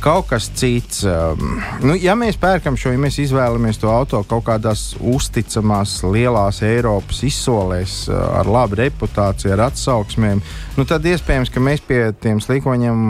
kaut 0.00 0.28
kas 0.30 0.48
cits. 0.54 1.02
Um, 1.06 1.58
nu, 1.82 1.94
ja 1.98 2.14
mēs 2.18 2.38
pērkam 2.40 2.76
šo, 2.78 2.92
ja 2.94 3.00
mēs 3.00 3.18
izvēlamies 3.22 3.80
to 3.82 3.90
auto 3.92 4.20
kaut 4.28 4.46
kādās 4.46 4.92
uzticamās, 4.98 5.98
lielās 6.06 6.62
Eiropas 6.66 7.22
izsolēs, 7.26 8.00
uh, 8.10 8.18
ar 8.40 8.50
labu 8.50 8.78
reputāciju, 8.80 9.52
ar 9.56 9.66
atsauksmēm, 9.68 10.42
nu, 10.78 10.86
tad 10.88 11.06
iespējams, 11.08 11.52
ka 11.54 11.62
mēs 11.62 11.84
pie 11.84 12.00
tiem 12.22 12.42
slīkoņiem 12.44 13.04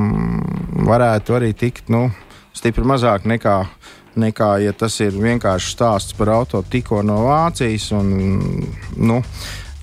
varētu 0.89 1.39
arī 1.39 1.53
tikt. 1.57 1.93
Nu, 1.93 2.09
stipri 2.57 2.87
mazāk 2.89 3.29
nekā, 3.29 3.61
nekā 4.19 4.53
ja 4.65 4.75
tas 4.77 4.99
ir 5.05 5.17
vienkārši 5.17 5.75
stāsts 5.77 6.17
par 6.19 6.33
auto 6.41 6.63
tikko 6.63 7.05
no 7.07 7.23
Vācijas. 7.29 7.91
Un, 7.97 8.15
nu, 8.97 9.21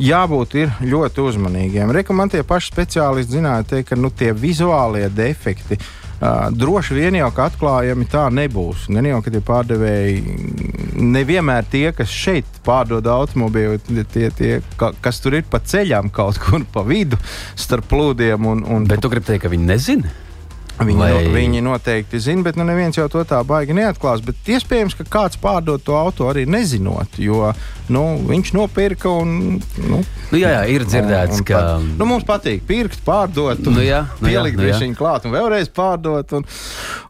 jābūt 0.02 0.58
ļoti 0.84 1.22
uzmanīgiem. 1.24 1.94
Rekomendācija 1.96 2.48
paši 2.48 2.74
speciālisti 2.74 3.38
zināja, 3.38 3.70
teikt, 3.76 3.94
ka 3.94 4.00
nu, 4.00 4.12
tie 4.12 4.34
vizuālie 4.36 5.08
defekti. 5.14 5.80
Uh, 5.80 6.02
droši 6.52 6.98
vien 6.98 7.18
jau 7.20 7.30
ka 7.36 7.50
atklājami 7.50 8.08
tā 8.12 8.26
nebūs. 8.34 8.88
Gan 8.94 9.08
jau, 9.10 9.22
ka 9.26 9.34
tie 9.34 9.42
pārdevēji 9.46 10.38
nevienmēr 10.96 11.68
tie, 11.72 11.90
kas 11.96 12.12
šeit 12.12 12.60
pārdod 12.66 13.08
automobīlu, 13.12 13.80
tie, 14.14 14.30
tie 14.36 14.52
ka, 14.80 14.94
kas 15.04 15.22
tur 15.24 15.38
ir 15.40 15.48
pa 15.50 15.62
ceļām 15.64 16.12
kaut 16.16 16.40
kur 16.42 16.66
pa 16.74 16.86
vidu 16.88 17.20
starp 17.56 17.90
plūdiem. 17.92 18.52
Un, 18.52 18.64
un... 18.66 18.88
Bet 18.90 19.04
tu 19.04 19.12
gribi 19.12 19.32
teikt, 19.32 19.46
ka 19.46 19.54
viņi 19.54 19.72
nezina? 19.72 20.14
Viņi, 20.76 21.00
Vai... 21.00 21.10
no, 21.14 21.32
viņi 21.32 21.62
noteikti 21.64 22.20
zina, 22.20 22.44
bet 22.44 22.58
nu, 22.60 22.66
neviens 22.68 22.98
jau 22.98 23.06
to 23.12 23.22
tā 23.28 23.40
baigi 23.48 23.76
neatklās. 23.78 24.20
Bet 24.26 24.50
iespējams, 24.52 24.98
ka 25.00 25.06
kāds 25.08 25.40
pārdod 25.40 25.86
to 25.86 25.96
auto 25.96 26.28
arī 26.28 26.44
nezinot, 26.50 27.16
jo 27.22 27.54
nu, 27.92 28.04
viņš 28.28 28.52
nopirka 28.58 29.14
un. 29.22 29.62
Nu, 29.80 30.02
nu, 30.02 30.40
jā, 30.40 30.52
jā, 30.58 30.64
ir 30.76 30.84
dzirdēts, 30.84 31.40
un, 31.40 31.46
un 31.46 31.48
ka. 31.48 31.62
Pat, 31.62 31.88
nu, 32.02 32.10
mums 32.10 32.28
patīk 32.28 32.66
pirkt, 32.68 33.00
pārdot, 33.08 33.64
nu, 33.70 33.80
jā, 33.86 34.04
nu, 34.20 34.28
pielikt 34.28 34.60
nu, 34.60 34.68
viņa 34.68 35.00
klāt 35.00 35.30
un 35.30 35.36
vēlreiz 35.38 35.72
pārdot. 35.76 36.36
Un, 36.40 36.48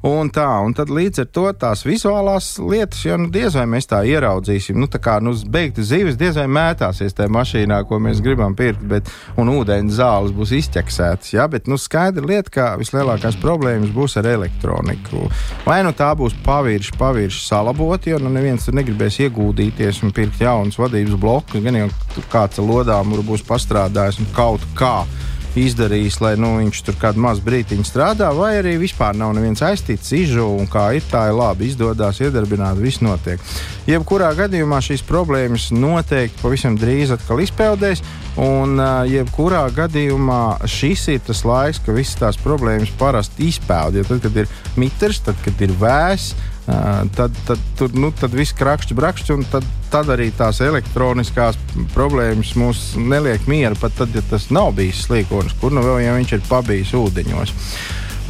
un 0.05 0.29
tā, 0.33 0.47
un 0.65 0.73
tad 0.77 0.91
līdz 0.93 1.23
ar 1.23 1.27
to 1.33 1.45
tās 1.57 1.81
vizuālās 1.85 2.51
lietas, 2.61 3.01
jau 3.07 3.17
nu, 3.19 3.29
diez 3.33 3.55
vai 3.57 3.65
mēs 3.69 3.89
tā 3.89 4.03
ieraudzīsim. 4.05 4.77
Nu, 4.77 4.89
tā 4.91 4.99
kā 5.01 5.17
nu, 5.23 5.33
beigta 5.51 5.83
zivis 5.85 6.17
diez 6.19 6.37
vai 6.37 6.45
mētāsies 6.51 7.17
tajā 7.17 7.31
mašīnā, 7.33 7.81
ko 7.89 7.99
mēs 8.03 8.21
gribam 8.25 8.55
pirkt, 8.57 8.83
bet, 8.85 9.09
un 9.41 9.49
ūdeņa 9.55 9.97
zāles 9.97 10.35
būs 10.35 10.53
izķeksētas. 10.59 11.33
Ja? 11.33 11.47
Bet 11.51 11.69
nu, 11.71 11.79
skaidra 11.81 12.25
lieta, 12.25 12.53
ka 12.53 12.67
vislielākās 12.81 13.39
problēmas 13.41 13.93
būs 13.95 14.19
ar 14.21 14.29
elektroniku. 14.35 15.25
Vai 15.65 15.81
nu 15.85 15.93
tā 15.97 16.11
būs 16.17 16.37
pavirši, 16.45 16.97
pavirši 17.01 17.45
salabot, 17.47 18.05
jo 18.05 18.21
nu, 18.21 18.31
neviens 18.33 18.67
tur 18.67 18.77
negribēs 18.77 19.21
ieguldīties 19.25 20.03
un 20.05 20.13
pirkt 20.15 20.43
jaunus 20.45 20.79
vadības 20.81 21.17
blokus, 21.19 21.63
gan 21.65 21.81
jau 21.81 21.89
kāds 22.33 22.61
ar 22.61 22.69
lodām 22.69 23.17
būs 23.25 23.45
pastrādājis 23.47 24.21
un 24.21 24.29
kaut 24.37 24.65
kā 24.77 24.99
izdarījis, 25.59 26.19
lai 26.23 26.33
nu, 26.39 26.55
viņš 26.59 26.81
tur 26.87 26.97
kādu 26.99 27.21
mazu 27.23 27.43
brīdiņu 27.45 27.85
strādā, 27.87 28.31
vai 28.35 28.55
arī 28.59 28.75
vispār 28.81 29.15
nav 29.17 29.33
neviens 29.37 29.63
aiztīts, 29.65 30.11
izžuvis, 30.15 30.61
un 30.61 30.69
kā 30.71 30.87
ir 30.97 31.05
tā 31.11 31.27
ir 31.29 31.37
labi, 31.37 31.69
izdodas 31.69 32.19
iedarbināt, 32.23 32.79
viss 32.81 33.03
notiek. 33.05 33.41
Jebkurā 33.89 34.31
gadījumā 34.37 34.81
šīs 34.83 35.05
problēmas 35.07 35.69
noteikti 35.75 36.41
pavisam 36.41 36.77
drīz 36.79 37.13
atkal 37.15 37.43
izpeldēs, 37.43 38.03
un 38.41 38.79
jebkurā 39.09 39.63
gadījumā 39.75 40.41
šis 40.69 41.07
ir 41.15 41.23
tas 41.27 41.45
laiks, 41.47 41.79
kad 41.85 41.95
visas 41.97 42.19
tās 42.19 42.41
problēmas 42.41 42.91
parasti 42.99 43.49
izpeld. 43.51 43.95
Jo 43.95 44.07
tad, 44.09 44.23
kad 44.25 44.43
ir 44.43 44.51
mitrs, 44.79 45.23
tad, 45.25 45.39
kad 45.45 45.61
ir 45.63 45.73
vēss, 45.79 46.35
tad, 47.15 47.35
tad 47.47 47.61
tur 47.77 47.93
nu, 47.93 48.11
tad 48.15 48.33
viss 48.33 48.55
krakšķi, 48.57 48.97
brakšķi, 48.97 49.33
un 49.35 49.45
tad, 49.51 49.67
tad 49.93 50.09
arī 50.13 50.31
tās 50.35 50.61
elektroniskās 50.65 51.59
problēmas 51.93 52.55
mūs 52.57 52.85
neliek 52.97 53.45
mieru, 53.51 53.77
pat 53.81 53.93
tad, 53.99 54.15
ja 54.15 54.23
tas 54.29 54.49
nav 54.53 54.73
bijis 54.77 55.05
slīkonis, 55.05 55.57
kur 55.61 55.75
nu 55.75 55.85
vēl 55.85 56.01
ja 56.05 56.17
viņš 56.17 56.35
ir 56.37 56.49
pabijis 56.49 56.95
ūdeņos. 56.97 57.55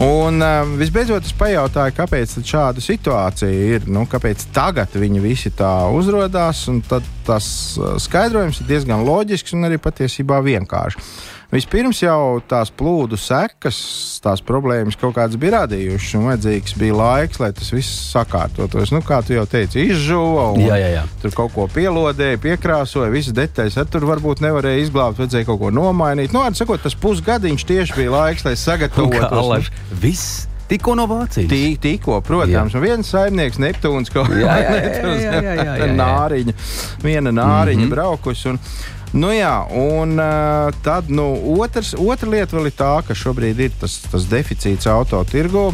Un 0.03 0.43
visbeidzot, 0.75 1.23
es 1.23 1.35
pajautāju, 1.39 1.93
kāpēc 1.95 2.33
šāda 2.43 2.81
situācija 2.83 3.67
ir, 3.77 3.85
nu, 3.87 4.03
kāpēc 4.11 4.43
tagad 4.51 4.91
viņi 4.99 5.21
visi 5.23 5.53
tā 5.55 5.71
uzrādās. 5.95 6.65
Tas 7.25 7.47
skaidrojums 8.03 8.59
ir 8.59 8.67
diezgan 8.73 9.05
loģisks 9.07 9.55
un 9.55 9.69
arī 9.69 9.79
patiesībā 9.79 10.41
vienkāršs. 10.43 11.15
Vispirms 11.55 12.01
jau 12.01 12.41
tās 12.51 12.67
plūdu 12.75 13.15
sekas, 13.19 13.77
tās 14.19 14.41
problēmas 14.43 14.97
kaut 14.99 15.13
kādas 15.15 15.37
bija 15.39 15.61
radījušas, 15.61 16.15
un 16.19 16.25
vajadzīgs 16.27 16.73
bija 16.81 16.95
laiks, 16.99 17.39
lai 17.39 17.51
tas 17.55 17.69
viss 17.71 18.09
sakārtotos. 18.11 18.91
Nu, 18.91 18.99
kā 19.05 19.21
tu 19.23 19.37
jau 19.37 19.45
teici, 19.47 19.85
izžuva, 19.93 20.49
un 20.51 20.65
jā, 20.65 20.75
jā, 20.81 20.89
jā. 20.97 21.03
tur 21.21 21.35
kaut 21.37 21.53
ko 21.55 21.67
pielodēja, 21.71 22.41
piekrāsoja, 22.43 23.07
visas 23.13 23.37
detaļas. 23.37 23.77
Tur 23.93 24.07
varbūt 24.09 24.43
nevarēja 24.43 24.81
izglābt, 24.83 25.21
vajadzēja 25.21 25.47
kaut 25.47 25.61
ko 25.61 25.71
nomainīt. 25.71 26.35
Nu, 26.35 26.43
sakot, 26.59 26.83
tas 26.83 26.97
pusgadiņš 26.99 27.65
tieši 27.71 27.95
bija 28.01 28.17
laiks, 28.17 28.43
lai 28.47 28.57
sagatavotos. 28.59 29.71
Viss 30.03 30.49
Tikko 30.65 30.95
no 30.97 31.05
Vācijas. 31.05 31.45
Tī, 31.45 31.75
tikko, 31.77 32.17
protams, 32.25 32.73
jā. 32.73 32.81
viens 32.81 33.09
saimnieks, 33.13 33.59
Neptūns, 33.61 34.09
kaut 34.09 34.31
kāda 34.33 35.91
nāriņa, 35.99 36.55
viena 37.03 37.29
nāriņa 37.29 37.77
mm 37.77 37.85
-hmm. 37.85 37.93
braukusi. 37.93 38.49
Un, 38.49 38.59
Nu, 39.15 39.29
jā, 39.31 39.53
un 39.71 40.17
uh, 40.19 40.75
tad 40.83 41.07
nu, 41.07 41.23
otrs, 41.55 41.93
otra 41.95 42.27
lieta 42.33 42.57
vēl 42.57 42.67
ir 42.67 42.73
tā, 42.75 42.91
ka 43.07 43.15
šobrīd 43.15 43.61
ir 43.63 43.75
tas, 43.79 44.01
tas 44.11 44.25
deficīts 44.27 44.89
autotirgu. 44.91 45.69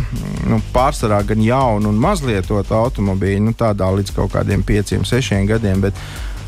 Nu, 0.45 0.59
pārsvarā 0.75 1.23
gan 1.25 1.41
jaunu 1.41 1.89
un 1.89 1.97
mazlietotu 2.03 2.77
automobīļu, 2.77 3.47
nu, 3.47 3.55
tādā 3.57 3.89
līdz 3.97 4.13
kaut 4.13 4.35
kādiem 4.35 4.61
pieciem, 4.67 5.07
sešiem 5.09 5.49
gadiem. 5.49 5.81
Bet, 5.81 5.97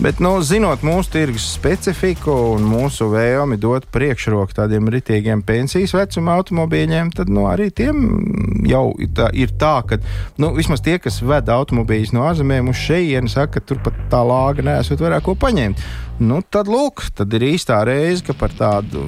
Bet, 0.01 0.17
nu, 0.23 0.31
zinot 0.41 0.81
mūsu 0.81 1.11
tirgus 1.13 1.43
specifiku 1.53 2.33
un 2.55 2.63
mūsu 2.65 3.11
vēlmi 3.11 3.59
dot 3.61 3.85
priekšroku 3.93 4.55
tādiem 4.57 4.89
ritīgiem 4.89 5.43
pensijas 5.45 5.93
vecuma 5.93 6.33
automobīļiem, 6.39 7.11
tad 7.13 7.29
nu, 7.29 7.45
arī 7.45 7.69
tiem 7.69 8.01
jau 8.65 8.87
ir 8.97 9.11
tā, 9.13 9.29
ir 9.37 9.53
tā 9.61 9.75
ka 9.85 9.99
nu, 10.41 10.49
vismaz 10.57 10.81
tie, 10.81 10.97
kas 11.01 11.21
ved 11.21 11.51
automobīļus 11.53 12.13
no 12.17 12.25
ārzemēm 12.25 12.73
uz 12.73 12.81
šejienu, 12.81 13.29
saka, 13.29 13.59
ka 13.59 13.67
turpat 13.69 14.01
tā 14.09 14.23
lāga 14.25 14.65
nesot 14.65 15.03
vairāk 15.03 15.27
ko 15.27 15.37
paņemt. 15.37 15.85
Nu, 16.21 16.43
tad, 16.45 16.67
lūk, 16.69 17.01
tad 17.17 17.33
ir 17.33 17.47
īstā 17.47 17.79
reize, 17.87 18.21
ka 18.27 18.35
par 18.37 18.53
tādu 18.53 19.01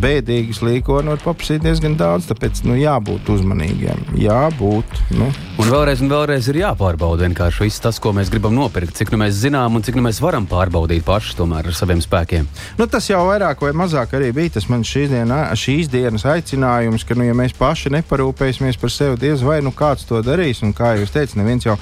bēdīgu 0.00 0.54
slīkonu 0.54 1.10
var 1.10 1.22
paprasīt 1.24 1.64
diezgan 1.64 1.96
daudz. 1.98 2.28
Tāpēc 2.30 2.62
nu, 2.68 2.76
jābūt 2.78 3.26
uzmanīgiem. 3.34 4.04
Jābūt. 4.22 5.00
Nu. 5.18 5.32
Un 5.58 5.70
vēlreiz, 5.70 6.02
un 6.04 6.12
vēlreiz 6.12 6.46
ir 6.50 6.60
jāpārbauda 6.62 7.26
vienkārši 7.26 7.66
viss 7.66 7.82
tas, 7.82 7.98
ko 8.02 8.14
mēs 8.14 8.30
gribam 8.30 8.54
nopirkt. 8.54 8.94
Cik 8.94 9.10
nu 9.14 9.20
mēs 9.24 9.36
zinām 9.42 9.74
un 9.74 9.84
cik 9.86 9.98
nu 9.98 10.06
mēs 10.06 10.22
varam 10.22 10.46
pārbaudīt 10.50 11.04
paši 11.06 11.34
tomēr 11.40 11.70
ar 11.70 11.76
saviem 11.76 12.02
spēkiem. 12.04 12.46
Nu, 12.78 12.86
tas 12.90 13.10
jau 13.10 13.24
vairāk 13.26 13.62
vai 13.66 13.74
mazāk 13.74 14.14
arī 14.14 14.30
bija 14.34 14.56
tas 14.56 14.70
mans 14.70 14.90
šīs, 14.90 15.10
dienā, 15.10 15.42
šīs 15.58 15.90
dienas 15.90 16.26
aicinājums, 16.30 17.06
ka, 17.06 17.18
nu, 17.18 17.26
ja 17.26 17.34
mēs 17.38 17.54
paši 17.58 17.96
neparūpēsimies 17.98 18.78
par 18.78 18.94
sevi, 18.94 19.20
diez 19.26 19.42
vai 19.46 19.58
nu 19.62 19.74
kāds 19.74 20.06
to 20.06 20.22
darīs. 20.26 20.62
Un 20.62 20.74
kā 20.74 20.94
jūs 21.00 21.14
teicat, 21.14 21.38
neviens 21.42 21.66
jau 21.66 21.78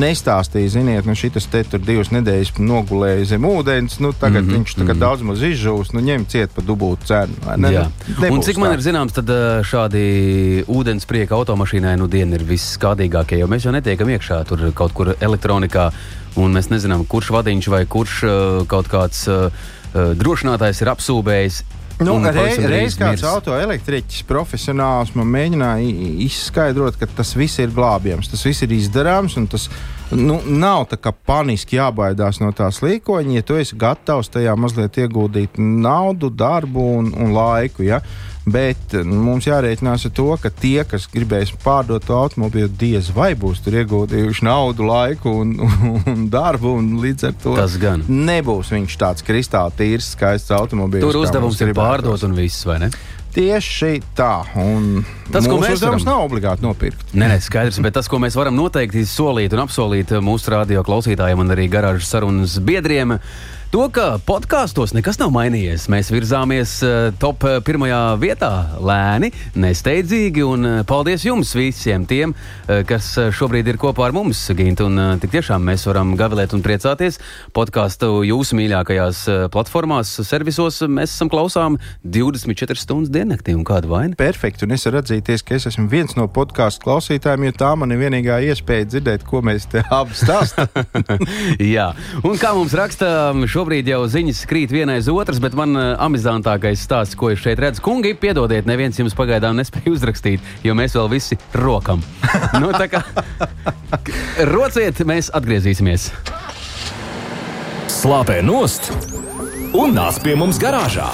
nestāstīja, 0.00 0.70
ziniet, 0.72 1.06
nu 1.08 1.14
šis 1.18 1.46
te 1.52 1.62
tur 1.68 1.82
divas 1.84 2.12
nedēļas 2.14 2.54
nogulēja 2.62 3.26
zem 3.34 3.44
ūdens, 3.44 3.98
nu 4.00 4.12
tagad 4.12 4.44
mm 4.44 4.48
-hmm, 4.48 4.56
viņš 4.56 4.74
tagad 4.74 4.86
mm 4.86 4.92
-hmm. 4.92 5.00
daudz 5.04 5.22
maz 5.22 5.42
izžūs, 5.42 5.92
nu 5.92 6.00
ņem 6.00 6.26
ciet 6.28 6.50
pa 6.54 6.62
dubultu 6.62 7.06
cenu. 7.06 7.34
Ne, 7.56 7.72
Jā. 7.72 7.86
nu, 8.08 8.34
Un 8.34 8.42
cik 8.42 8.56
man 8.56 8.72
tā. 8.72 8.74
ir 8.74 8.80
zināms, 8.80 9.12
tad 9.12 9.28
šādi 9.64 10.64
ūdens 10.68 11.06
prieka 11.06 11.34
automašīnai 11.34 11.96
nu 11.96 12.06
diena 12.08 12.34
ir 12.34 12.44
visskādīgākie, 12.44 13.38
jo 13.38 13.46
mēs 13.46 13.64
jau 13.64 13.72
netiekam 13.72 14.08
iekšā 14.08 14.44
tur 14.44 14.72
kaut 14.72 14.92
kur 14.92 15.14
elektronikā, 15.20 15.92
un 16.36 16.52
mēs 16.52 16.70
nezinām, 16.70 17.04
kurš 17.06 17.30
vadiņš 17.30 17.68
vai 17.68 17.84
kurš 17.86 18.22
uh, 18.24 18.66
kaut 18.66 18.88
kāds 18.88 19.28
uh, 19.28 19.52
drošinātājs 19.92 20.82
ir 20.82 20.88
apsūbējis 20.88 21.62
Nu, 22.06 22.16
reiz 22.22 22.58
reiz 22.66 22.96
kāds 22.98 23.24
autoelektriķis 23.26 24.24
profesionāls 24.28 25.14
man 25.18 25.30
mēģināja 25.32 26.08
izskaidrot, 26.26 26.98
ka 27.00 27.08
tas 27.18 27.34
viss 27.38 27.60
ir 27.62 27.72
glābjams, 27.74 28.30
tas 28.32 28.44
viss 28.46 28.64
ir 28.64 28.74
izdarāms. 28.76 29.36
Tas 29.52 29.68
nu, 30.10 30.40
nav 30.46 30.86
tā 30.90 30.98
kā 31.00 31.12
paniski 31.12 31.78
jābaidās 31.78 32.42
no 32.42 32.52
tās 32.56 32.82
līkoņa, 32.84 33.38
ja 33.38 33.46
tu 33.46 33.58
esi 33.60 33.78
gatavs 33.78 34.32
tajā 34.32 34.54
mazliet 34.58 34.98
ieguldīt 35.02 35.58
naudu, 35.58 36.30
darbu 36.30 36.88
un, 36.98 37.12
un 37.16 37.34
laiku. 37.36 37.86
Ja? 37.88 38.02
Bet 38.44 38.96
nu, 39.06 39.20
mums 39.22 39.46
jārēķinās 39.46 40.08
ar 40.08 40.12
to, 40.16 40.24
ka 40.42 40.50
tie, 40.50 40.82
kas 40.88 41.04
gribēs 41.12 41.52
pārdot 41.62 42.02
to 42.08 42.16
automobīlu, 42.18 42.72
diez 42.74 43.12
vai 43.14 43.32
būs 43.38 43.60
tur 43.62 43.76
ieguldījuši 43.78 44.42
naudu, 44.48 44.82
laiku 44.88 45.30
un, 45.44 45.52
un 46.10 46.24
darbu. 46.32 46.72
Un 46.80 46.88
līdz 47.04 47.28
ar 47.30 47.36
to 47.44 47.54
Tas 47.54 47.76
gan. 47.78 48.02
nebūs 48.08 48.72
viņš 48.74 48.98
tāds 48.98 49.22
kristāli 49.22 49.76
tīrs, 49.78 50.10
skaists 50.16 50.50
automobīls. 50.58 51.06
Tur 51.06 51.20
uzdevums 51.22 51.60
ir 51.62 51.70
pārdot 51.78 52.26
un 52.26 52.34
viss, 52.34 52.64
vai 52.66 52.80
ne? 52.82 52.90
Tieši 53.32 54.02
tā. 54.18 54.42
Un 54.60 55.06
Tas, 55.32 55.46
ko 55.48 55.56
mēs 55.62 55.80
varam- 55.80 56.02
nav 56.04 56.26
obligāti 56.26 56.60
nopirkt. 56.66 57.14
Nē, 57.14 57.30
nē, 57.30 57.38
skaidrs, 57.40 57.78
bet 57.80 57.94
tas, 57.96 58.10
ko 58.10 58.18
mēs 58.20 58.34
varam 58.36 58.58
noteikti 58.58 59.06
solīt 59.08 59.54
un 59.56 59.62
apsolīt 59.64 60.10
mūsu 60.20 60.50
radio 60.52 60.82
klausītājiem 60.84 61.40
un 61.40 61.54
arī 61.54 61.64
garāžas 61.72 62.10
sarunas 62.12 62.58
biedriem, 62.60 63.14
to, 63.72 63.86
ka 63.88 64.18
podkāstos 64.28 64.92
nekas 64.92 65.16
nav 65.16 65.30
mainījies. 65.32 65.86
Mēs 65.92 66.10
virzāmies 66.12 66.74
eh, 66.84 67.06
top 67.20 67.46
eh, 67.48 67.56
pirmajā 67.64 68.00
vietā 68.20 68.50
lēni, 68.76 69.30
nesteidzīgi, 69.56 70.42
un 70.44 70.68
eh, 70.68 70.74
paldies 70.88 71.24
jums 71.24 71.54
visiem 71.56 72.04
tiem, 72.08 72.34
kas 72.88 73.08
šobrīd 73.36 73.66
ir 73.68 73.78
kopā 73.80 74.06
ar 74.08 74.14
mums, 74.14 74.40
Gint, 74.56 74.80
un 74.84 74.98
tik 75.20 75.32
tiešām 75.34 75.64
mēs 75.64 75.84
varam 75.88 76.12
gavilēt 76.18 76.52
un 76.56 76.62
priecāties. 76.64 77.18
Podkāstu 77.56 78.22
jūsu 78.26 78.56
mīļākajās 78.58 79.22
platformās, 79.52 80.10
servisos 80.26 80.82
mēs 80.88 81.14
esam 81.14 81.30
klausām 81.32 81.78
24 82.04 82.80
stundas 82.80 83.12
diennaktī 83.12 83.56
un 83.56 83.64
kāda 83.68 83.90
vaina. 83.90 84.16
Perfekti, 84.18 84.66
un 84.66 84.76
es 84.76 84.86
varu 84.88 85.00
atzīties, 85.02 85.44
ka 85.46 85.56
es 85.56 85.68
esmu 85.72 85.88
viens 85.92 86.16
no 86.18 86.28
podkāstu 86.32 86.86
klausītājiem, 86.86 87.48
jo 87.48 87.56
tā 87.64 87.72
man 87.78 87.94
ir 87.94 88.02
vienīgā 88.04 88.40
iespēja 88.50 88.90
dzirdēt, 88.92 89.26
ko 89.28 89.42
mēs 89.44 89.68
te 89.72 89.84
abi 90.00 90.16
stāstām. 90.18 90.68
Jā, 91.74 91.90
un 92.24 92.40
kā 92.40 92.54
mums 92.56 92.76
raksta, 92.78 93.12
šobrīd 93.62 93.86
jau 93.86 94.00
ziņas 94.10 94.40
krīt 94.50 94.72
viena 94.74 94.96
aiz 94.98 95.06
otras, 95.12 95.38
bet 95.38 95.54
man 95.54 95.76
uh, 95.78 95.82
amizantākais 96.02 96.80
stāsts, 96.82 97.14
ko 97.14 97.28
es 97.30 97.38
šeit 97.38 97.60
redzu, 97.62 97.82
kungi, 97.84 98.10
piedodiet, 98.18 98.66
neviens 98.66 98.96
jums 98.98 99.14
pagaidām 99.14 99.54
nespēja 99.54 99.92
uzrakstīt, 99.94 100.42
jo 100.66 100.74
mēs 100.74 100.96
vēl 100.98 101.06
visi 101.12 101.38
rokam. 101.54 102.02
nu, 102.62 102.72
tā 102.74 102.88
kā 102.90 103.04
rociet, 104.50 105.04
mēs 105.06 105.30
atgriezīsimies. 105.38 106.08
Slāpē 107.92 108.40
nost 108.42 108.90
un 109.78 109.94
nāc 109.94 110.18
pie 110.24 110.34
mums 110.34 110.58
garāžā. 110.58 111.06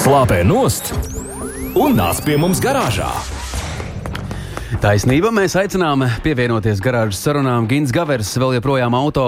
Slāpē 0.00 0.40
nost 0.48 0.94
un 1.76 2.00
nāc 2.00 2.24
pie 2.24 2.40
mums 2.40 2.64
garāžā. 2.64 3.12
Taisnība, 4.82 5.30
mēs 5.30 5.54
aicinām 5.54 6.02
pievienoties 6.24 6.80
garāžas 6.82 7.20
sarunām. 7.22 7.68
Gins 7.70 7.92
Gavers 7.94 8.32
vēl 8.34 8.56
joprojām 8.56 8.96
auto. 8.98 9.24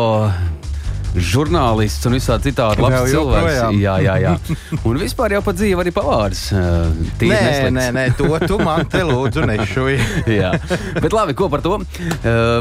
Žurnālists 1.14 2.08
un 2.08 2.16
visādi 2.16 2.48
citādi 2.48 2.82
labs 2.82 3.04
cilvēks. 3.12 3.12
joprojām. 3.14 3.76
Jā, 3.78 3.92
jā, 4.02 4.14
jā. 4.18 4.32
Un 4.82 4.98
vispār 4.98 5.36
jau 5.36 5.44
pat 5.46 5.54
dzīve 5.60 5.84
arī 5.84 5.92
pavārs. 5.94 6.40
nē, 6.50 7.20
neslikts. 7.22 7.76
nē, 7.76 7.84
nē, 7.94 8.06
to 8.18 8.32
tu 8.48 8.58
man 8.58 8.82
te 8.90 9.04
lūdzu 9.06 9.44
nešuj. 9.46 9.94
Jā, 10.40 10.50
bet 10.98 11.14
labi, 11.14 11.36
ko 11.38 11.46
par 11.52 11.62
to? 11.62 11.76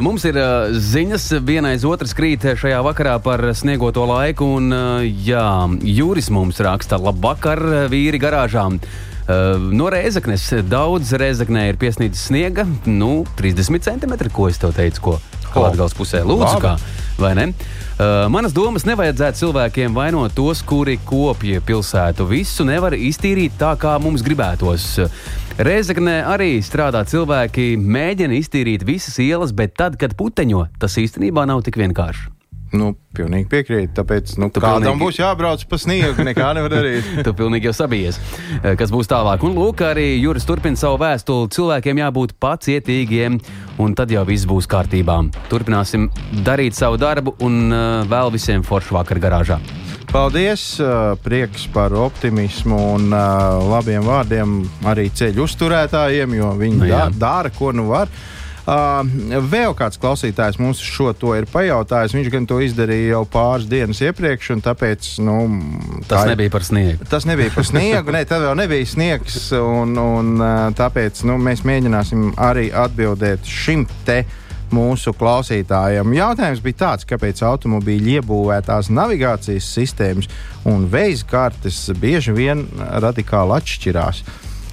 Mums 0.05 0.27
ir 0.29 0.37
ziņas, 0.77 1.25
viena 1.41 1.71
aiz 1.73 1.87
otras 1.89 2.13
krīt 2.13 2.45
šajā 2.61 2.83
vakarā 2.85 3.15
par 3.25 3.41
sniegoto 3.57 4.05
laiku. 4.05 4.51
Un, 4.59 4.69
jā, 5.25 5.47
Jūris 5.81 6.29
mums 6.29 6.61
raksta, 6.61 7.01
labvakar, 7.01 7.89
vīri 7.89 8.21
garāžām. 8.21 8.77
No 9.73 9.87
Reizeknes 9.87 10.49
daudz 10.67 11.13
Reizeknē 11.15 11.69
ir 11.69 11.77
piesnīdis 11.79 12.25
sniega, 12.27 12.65
nu, 12.89 13.23
30 13.39 13.85
cm. 13.85 14.17
Ko 14.35 14.49
es 14.51 14.59
tev 14.59 14.75
teicu? 14.75 15.05
Ko? 15.05 15.15
Latvijas 15.53 15.93
pusē, 15.93 16.23
lūdzu, 16.25 16.57
kā, 16.63 16.73
vai 17.21 17.33
ne? 17.37 17.45
Uh, 17.93 18.25
manas 18.33 18.55
domas 18.57 18.87
nevajadzētu 18.89 19.43
cilvēkiem 19.43 19.93
vainot 19.93 20.33
tos, 20.33 20.63
kuri 20.65 20.97
kopja 21.05 21.61
pilsētu. 21.63 22.25
Visu 22.29 22.65
nevar 22.65 22.97
iztīrīt 22.97 23.59
tā, 23.61 23.75
kā 23.79 23.93
mums 24.01 24.25
gribētos. 24.25 24.87
Reizeknē 25.61 26.23
arī 26.33 26.55
strādā 26.65 27.03
cilvēki, 27.05 27.75
mēģina 27.77 28.39
iztīrīt 28.39 28.85
visas 28.87 29.21
ielas, 29.21 29.53
bet 29.53 29.77
tad, 29.77 29.99
kad 30.01 30.17
puteņo, 30.17 30.65
tas 30.81 30.97
īstenībā 30.97 31.45
nav 31.45 31.61
tik 31.67 31.77
vienkārši. 31.83 32.42
Nu, 32.73 32.95
pilnīgi 33.13 33.45
piekrītu. 33.51 33.93
Tāpēc 33.99 34.31
nu, 34.41 34.47
Tu 34.49 34.59
kādam 34.63 34.97
pilnīgi- 34.97 35.03
būs 35.03 35.17
jābrauc 35.21 35.61
pa 35.69 35.77
sniegu, 35.77 36.23
nekā 36.25 36.47
nevar 36.57 36.71
darīt. 36.73 37.03
Tu 37.27 37.33
pilnīgi 37.37 37.69
jau 37.69 37.73
sabijies, 37.83 38.17
Eh, 38.63 38.75
kas 38.79 38.89
būs 38.89 39.05
tālāk. 39.11 39.43
Un 39.45 39.53
lūk, 39.53 39.83
arī 39.85 40.07
Juris 40.21 40.45
turpina 40.45 40.75
savu 40.79 40.97
vēstuli. 40.97 41.51
Cilvēkiem 41.53 42.01
jābūt 42.01 42.33
pacietīgiem, 42.41 43.39
un 43.77 43.93
tad 43.93 44.09
jau 44.09 44.25
viss 44.25 44.45
būs 44.49 44.65
kārtībā. 44.67 45.19
Turpināsim 45.53 46.09
darīt 46.43 46.73
savu 46.73 46.97
darbu, 46.97 47.35
un 47.45 47.71
uh, 47.71 48.03
vēl 48.09 48.31
visiem 48.33 48.63
foršu 48.65 48.97
vakaru 48.97 49.21
garāžā. 49.21 49.59
Paldies! 50.13 50.77
ā, 50.81 51.15
Prieks 51.23 51.67
par 51.73 51.93
optimismu 51.97 52.77
un 52.95 53.09
labiem 53.09 54.03
vārdiem 54.05 54.59
arī 54.85 55.07
ceļu 55.09 55.45
uzturētājiem, 55.47 56.35
jo 56.37 56.51
viņi 56.59 56.77
Nu 56.83 57.09
dara, 57.17 57.49
ko 57.49 57.71
nu 57.73 57.87
var. 57.89 58.09
Vēl 58.65 59.73
kāds 59.75 59.99
klausītājs 59.99 60.59
mums 60.61 60.79
šo 60.79 61.09
to 61.19 61.33
ir 61.35 61.47
pajautājis. 61.51 62.13
Viņš 62.15 62.29
gan 62.31 62.45
to 62.47 62.59
izdarīja 62.63 63.17
jau 63.17 63.23
pāris 63.27 63.67
dienas 63.67 63.99
iepriekš, 64.05 64.53
un 64.55 64.61
tāpēc 64.63 65.09
nu, 65.25 65.35
Tas 66.07 66.21
tā 66.21 66.21
ir- 66.23 66.31
nebija 66.35 66.53
par 66.53 66.63
sniegu. 66.63 67.09
Tas 67.09 67.25
nebija 67.27 67.51
par 67.53 67.63
sniegu, 67.67 68.11
ne, 68.15 68.23
tad 68.25 68.41
vēl 68.41 68.55
nebija 68.55 68.85
sniegs. 68.87 69.51
Un, 69.57 69.97
un, 69.97 70.37
tāpēc 70.79 71.23
nu, 71.27 71.35
mēs 71.37 71.65
mēģināsim 71.67 72.33
arī 72.37 72.69
atbildēt 72.71 73.43
šim 73.43 73.85
te 74.05 74.23
mūsu 74.73 75.11
klausītājiem. 75.13 76.15
Jautājums 76.17 76.61
bija 76.63 76.79
tāds, 76.87 77.05
kāpēc 77.05 77.43
automobīļa 77.45 78.21
iebūvētās 78.21 78.89
navigācijas 78.89 79.67
sistēmas 79.75 80.31
un 80.65 80.87
veids 80.89 81.21
kartes 81.29 81.89
bieži 81.99 82.33
vien 82.33 82.65
radikāli 82.79 83.59
atšķirās. 83.59 84.23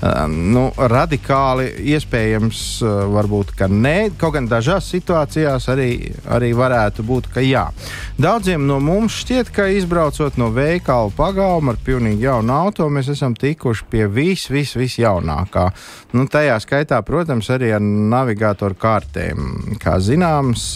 Nu, 0.01 0.63
radikāli 0.91 1.67
iespējams, 1.93 2.61
varbūt, 3.13 3.53
ka 3.59 3.67
nē, 3.69 4.13
kaut 4.21 4.33
gan 4.39 4.47
dažās 4.49 4.87
situācijās 4.95 5.67
arī, 5.69 5.91
arī 6.33 6.55
varētu 6.57 7.05
būt, 7.05 7.29
ka 7.35 7.45
jā. 7.45 7.67
Daudziem 8.21 8.65
no 8.69 8.79
mums 8.81 9.19
šķiet, 9.21 9.51
ka 9.53 9.69
izbraucot 9.69 10.39
no 10.41 10.49
veikala 10.57 11.13
pagalma 11.17 11.75
ar 11.75 11.81
pilnīgi 11.85 12.25
jaunu 12.25 12.55
auto, 12.57 12.89
mēs 12.89 13.11
esam 13.13 13.37
tikuši 13.37 13.89
pie 13.93 14.07
vis, 14.09 14.47
vis, 14.49 14.73
vis 14.79 14.97
jaunākā. 15.03 15.67
Nu, 16.17 16.25
tajā 16.33 16.57
skaitā, 16.65 17.03
protams, 17.05 17.51
arī 17.53 17.75
ar 17.77 17.85
navigātoru 17.85 18.79
kartēm. 18.81 19.77
Kā 19.83 19.99
zināms, 20.01 20.73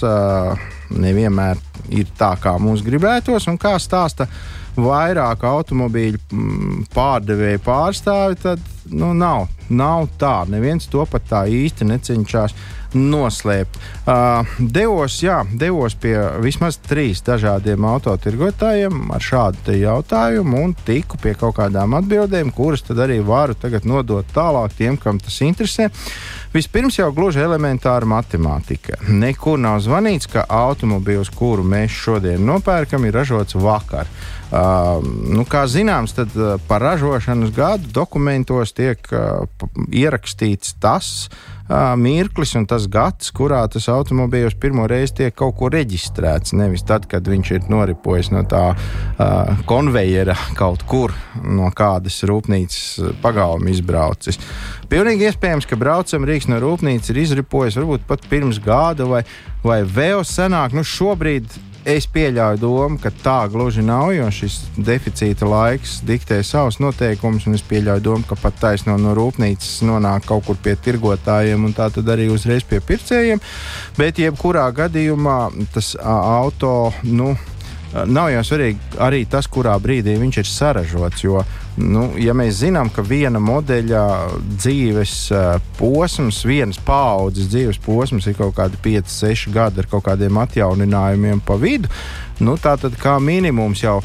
nevienmēr 0.92 1.64
ir 1.96 2.12
tā, 2.18 2.34
kā 2.40 2.58
mums 2.60 2.84
gribētos, 2.84 3.48
un 3.48 3.56
kā 3.60 3.78
stāsta 3.80 4.28
vairāk 4.76 5.44
automobīļu 5.46 6.20
mm, 6.32 6.86
pārdevēju 6.94 7.62
pārstāvi, 7.64 8.38
tad 8.42 8.62
nu, 8.90 9.12
nav, 9.16 9.48
nav 9.70 10.08
tā. 10.20 10.36
Neviens 10.50 10.88
to 10.90 11.04
pat 11.10 11.28
tā 11.30 11.44
īsti 11.50 11.86
necenšas 11.88 12.56
noslēpt. 12.94 13.78
Uh, 14.04 14.56
devos, 14.58 15.18
jā, 15.22 15.40
devos 15.58 15.96
pie 15.98 16.14
vismaz 16.42 16.78
trīs 16.82 17.22
dažādiem 17.26 17.84
autotirgotājiem 17.88 19.12
ar 19.14 19.24
šādu 19.24 19.76
jautājumu 19.78 20.62
un 20.64 20.74
tiku 20.86 21.18
pie 21.20 21.34
kaut 21.38 21.56
kādām 21.58 21.96
atbildēm, 21.98 22.52
kuras 22.54 22.84
tad 22.86 23.02
arī 23.04 23.20
varu 23.24 23.56
tagad 23.58 23.86
nodot 23.88 24.26
tālāk 24.34 24.76
tiem, 24.78 24.98
kam 25.00 25.20
tas 25.22 25.40
interesē. 25.44 25.90
Vispirms 26.54 27.00
jau 27.00 27.08
gluži 27.10 27.42
elementāra 27.42 28.06
matemātika. 28.06 29.00
Nekur 29.10 29.58
nav 29.58 29.80
zvanīts, 29.82 30.28
ka 30.30 30.44
automobīls, 30.46 31.32
kuru 31.34 31.64
mēs 31.66 31.90
šodien 32.04 32.44
nopērkam, 32.46 33.08
ir 33.08 33.18
ražots 33.18 33.58
vakar. 33.58 34.06
Uh, 34.54 35.02
nu, 35.34 35.42
kā 35.50 35.64
zināms, 35.66 36.14
tad 36.14 36.30
par 36.68 36.84
ražošanas 36.84 37.50
gadu 37.56 37.90
dokumentos 37.90 38.70
tiek 38.76 39.02
uh, 39.10 39.48
ierakstīts 39.90 40.76
tas 40.78 41.10
uh, 41.26 41.53
mirklis 41.96 42.54
un 42.58 42.66
tas 42.68 42.86
gads, 42.90 43.30
kurā 43.34 43.62
tas 43.72 43.88
automobīls 43.88 44.56
pirmo 44.60 44.86
reizi 44.90 45.14
tiek 45.20 45.36
kaut 45.36 45.56
kur 45.58 45.72
reģistrēts. 45.72 46.52
Nevis 46.58 46.84
tad, 46.84 47.08
kad 47.08 47.24
viņš 47.28 47.52
ir 47.56 47.68
noripojis 47.72 48.30
no 48.34 48.44
tā 48.48 48.64
uh, 48.74 49.64
konvejera 49.68 50.36
kaut 50.58 50.84
kur, 50.88 51.14
no 51.40 51.70
kādas 51.74 52.20
rūpnīcas 52.28 53.16
pagalma 53.24 53.72
izbraucis. 53.72 54.40
Pilnīgi 54.92 55.30
iespējams, 55.30 55.68
ka 55.68 55.80
braucam 55.80 56.26
Rīgas 56.28 56.50
no 56.52 56.60
rūpnīcas 56.62 57.14
ir 57.14 57.22
izripojis 57.24 57.80
varbūt 57.80 58.04
pat 58.08 58.26
pirms 58.28 58.60
gada 58.62 59.08
vai, 59.08 59.24
vai 59.64 59.80
vēl 59.88 60.24
senāk. 60.28 60.76
Nu, 60.76 60.84
šobrīd 60.84 61.48
es 61.84 62.06
pieļauju 62.08 62.60
domu, 62.60 62.98
ka 63.00 63.12
tā 63.22 63.36
gluži 63.52 63.84
nav, 63.84 64.10
jo 64.16 64.26
šis 64.32 64.56
deficīta 64.76 65.46
laiks 65.48 65.98
diktē 66.06 66.40
savus 66.44 66.80
noteikumus, 66.82 67.46
es 67.52 67.64
pieļauju 67.68 68.04
domu, 68.04 68.26
ka 68.28 68.38
pat 68.40 68.58
taisno 68.60 68.96
no 69.00 69.14
rūpnīcas 69.16 69.82
nonāk 69.86 70.26
kaut 70.28 70.46
kur 70.48 70.60
pie 70.60 70.76
tirgotājiem, 70.80 71.68
un 71.68 71.76
tā 71.76 71.90
tad 71.94 72.08
arī 72.08 72.30
uzreiz 72.32 72.64
pie 72.68 72.80
pircējiem. 72.84 73.42
Bet 73.98 74.20
jebkurā 74.22 74.66
gadījumā 74.74 75.38
tas 75.74 75.94
auto, 76.00 76.92
nu, 77.04 77.34
Nav 77.94 78.32
jau 78.32 78.40
svarīgi 78.42 78.98
arī 79.02 79.20
tas, 79.30 79.46
kurā 79.46 79.76
brīdī 79.78 80.16
viņš 80.18 80.38
ir 80.40 80.48
saražots. 80.50 81.22
Jo, 81.22 81.44
nu, 81.78 82.08
ja 82.18 82.34
mēs 82.34 82.58
zinām, 82.64 82.90
ka 82.90 83.04
viena 83.06 83.38
modeļa 83.42 84.02
dzīves 84.56 85.14
uh, 85.30 85.54
posms, 85.78 86.42
vienas 86.48 86.80
paudzes 86.82 87.52
dzīves 87.52 87.78
posms 87.84 88.26
ir 88.26 88.38
kaut 88.40 88.56
kādi 88.58 88.80
5, 88.82 89.14
6 89.14 89.54
gadi 89.54 89.84
ar 89.84 89.90
kaut 89.92 90.08
kādiem 90.08 90.42
atjauninājumiem 90.42 91.44
pa 91.46 91.58
vidu, 91.60 91.92
nu, 92.42 92.58
tad 92.58 92.90
kā 93.00 93.18
minimums 93.22 93.86
jau. 93.86 94.00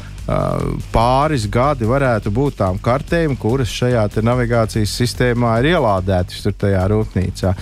pāris 0.92 1.48
gadi 1.50 1.88
varētu 1.88 2.30
būt 2.30 2.60
tām 2.60 2.76
kartēm, 2.78 3.32
kuras 3.40 3.72
šajā 3.74 4.04
navigācijas 4.22 4.92
sistēmā 5.00 5.56
ir 5.58 5.72
ielādētas 5.72 6.44
tur 6.44 6.54
tajā 6.54 6.84
rūpnīcā. 6.92 7.54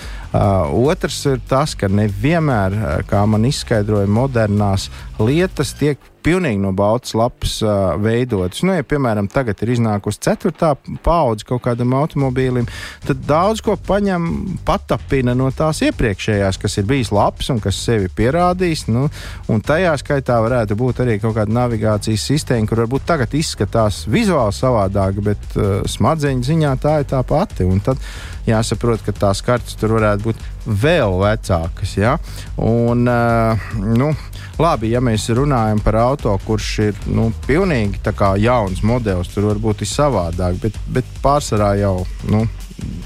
Otrs 0.77 1.17
ir 1.31 1.41
tas, 1.49 1.73
ka 1.73 1.89
nevienmēr, 1.89 2.77
kā 3.09 3.23
man 3.25 3.47
izskaidroja, 3.49 4.05
modernās 4.05 4.89
lietas 5.17 5.73
tiek 5.79 5.97
pilnīgi 6.29 6.61
no 6.61 6.71
baltas 6.77 7.15
lapas 7.17 7.57
uh, 7.65 7.95
veidotas. 8.01 8.61
Nu, 8.65 8.75
ja, 8.77 8.85
piemēram, 8.85 9.29
tagad 9.31 9.61
ir 9.63 9.73
iznākusi 9.73 10.21
ceturtā 10.27 10.75
paudze 11.05 11.47
kaut 11.49 11.63
kādam 11.65 11.95
automobīlim, 11.97 12.69
tad 13.07 13.23
daudz 13.27 13.63
ko 13.65 13.75
paņem, 13.87 14.27
patapina 14.67 15.33
no 15.37 15.49
tās 15.55 15.81
iepriekšējās, 15.87 16.59
kas 16.61 16.77
ir 16.77 16.87
bijis 16.89 17.13
labs 17.15 17.49
un 17.53 17.61
kas 17.63 17.79
sevi 17.87 18.11
pierādījis. 18.13 18.85
Nu, 18.93 19.07
un 19.49 19.63
tajā 19.65 19.95
skaitā 20.01 20.37
varētu 20.45 20.77
būt 20.79 21.03
arī 21.05 21.17
kaut 21.23 21.37
kāda 21.39 21.55
navigācijas 21.55 22.27
sistēma, 22.29 22.69
kur 22.69 22.83
varbūt 22.83 23.07
tagad 23.09 23.33
izskatās 23.37 24.03
vizuāli 24.09 24.55
savādāk, 24.55 25.23
bet 25.25 25.57
uh, 25.57 25.79
smadzeņu 25.89 26.45
ziņā 26.51 26.75
tā 26.83 26.99
ir 27.01 27.09
tā 27.09 27.23
pati. 27.25 27.65
Un 27.65 27.81
tad 27.83 28.01
jāsaprot, 28.49 29.01
ka 29.05 29.15
tās 29.15 29.41
kartes 29.45 29.77
tur 29.79 29.97
varētu 29.97 30.29
būt 30.29 30.47
vēl 30.69 31.17
vecākas. 31.23 31.95
Ja? 31.97 32.17
Un, 32.61 33.07
uh, 33.09 33.69
nu, 33.97 34.13
labi, 34.59 34.91
ja 34.93 35.01
mēs 35.03 35.29
runājam 35.35 35.79
par 35.83 35.97
auto, 36.01 36.33
kurš 36.45 36.69
ir 36.89 36.97
nu, 37.07 37.29
pilnīgi 37.47 38.01
jauns 38.43 38.83
modelis, 38.83 39.31
tur 39.33 39.49
varbūt 39.53 39.81
ir 39.81 39.91
savādāk, 39.91 40.59
bet, 40.61 40.79
bet 40.87 41.05
pārsvarā 41.23 41.73
jau 41.79 42.05
nu, 42.29 42.45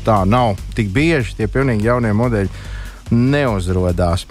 tā 0.05 0.23
nav 0.25 0.57
tik 0.75 0.89
bieži. 0.93 1.35
Tie 1.37 1.47
pilnīgi 1.47 1.87
jaunie 1.87 2.13
modeļi 2.13 2.49
neuzrodās. 3.11 4.25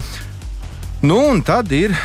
Nu, 1.03 1.17
un 1.31 1.41
tad 1.43 1.71
ir 1.71 1.95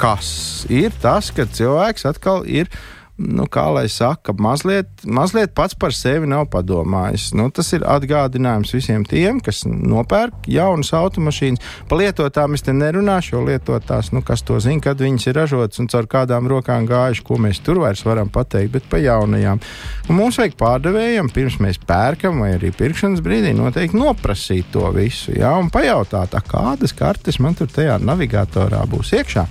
kas? 0.00 0.64
Ir 0.68 0.94
tas, 1.02 1.30
ka 1.34 1.44
cilvēks 1.46 2.06
atkal 2.08 2.46
ir 2.48 2.70
ielikās 2.70 2.99
nu, 3.20 3.44
kā 3.50 3.66
lai 3.74 3.86
saka, 3.92 4.32
mazliet, 4.40 4.88
mazliet 5.04 5.52
pats 5.56 5.76
par 5.78 5.94
sevi 5.96 6.28
nav 6.30 6.46
padomājis. 6.52 7.30
Nu, 7.36 7.48
tas 7.54 7.68
ir 7.76 7.84
atgādinājums 7.88 8.72
visiem 8.74 9.04
tiem, 9.08 9.40
kas 9.44 9.62
nopērk 9.66 10.48
jaunas 10.50 10.92
automašīnas. 10.96 11.62
Par 11.90 12.00
lietotām 12.00 12.56
es 12.56 12.64
te 12.64 12.74
nerunāšu, 12.76 13.36
jo 13.36 13.44
lietotās, 13.48 14.12
nu, 14.14 14.24
kas 14.26 14.44
to 14.46 14.58
zina, 14.62 14.82
kad 14.84 15.00
viņas 15.02 15.28
ir 15.28 15.38
ražotas 15.40 15.82
un 15.82 15.90
caur 15.92 16.08
kādām 16.10 16.48
rokām 16.50 16.88
gājuši, 16.88 17.24
ko 17.26 17.38
mēs 17.42 17.62
tur 17.64 17.82
vairs 17.84 18.04
varam 18.06 18.32
pateikt, 18.32 18.72
bet 18.78 18.88
par 18.90 19.04
jaunajām. 19.04 19.60
Un 20.08 20.18
mums 20.18 20.40
vajag 20.40 20.56
pārdevējiem, 20.60 21.30
pirms 21.34 21.60
mēs 21.62 21.80
pērkam, 21.86 22.40
vai 22.42 22.54
arī 22.56 22.72
pirkšanas 22.76 23.22
brīdī 23.24 23.52
noteikti 23.56 24.00
noprasīt 24.00 24.72
to 24.72 24.88
visu, 24.96 25.34
jā, 25.36 25.52
un 25.60 25.70
pajautāt, 25.72 26.38
kādas 26.50 26.96
kartes 26.96 27.40
man 27.42 27.56
tur 27.58 27.70
tajā 27.70 28.00
navigatorā 28.02 28.82
būs 28.90 29.14
iekšā. 29.20 29.46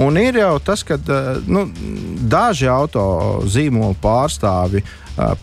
Un 0.00 0.16
ir 0.16 0.38
jau 0.40 0.56
tas, 0.64 0.80
ka 0.86 0.96
nu, 1.44 1.66
daži 2.32 2.68
auto 2.72 3.04
zīmolu 3.44 3.96
pārstāvi 4.00 4.80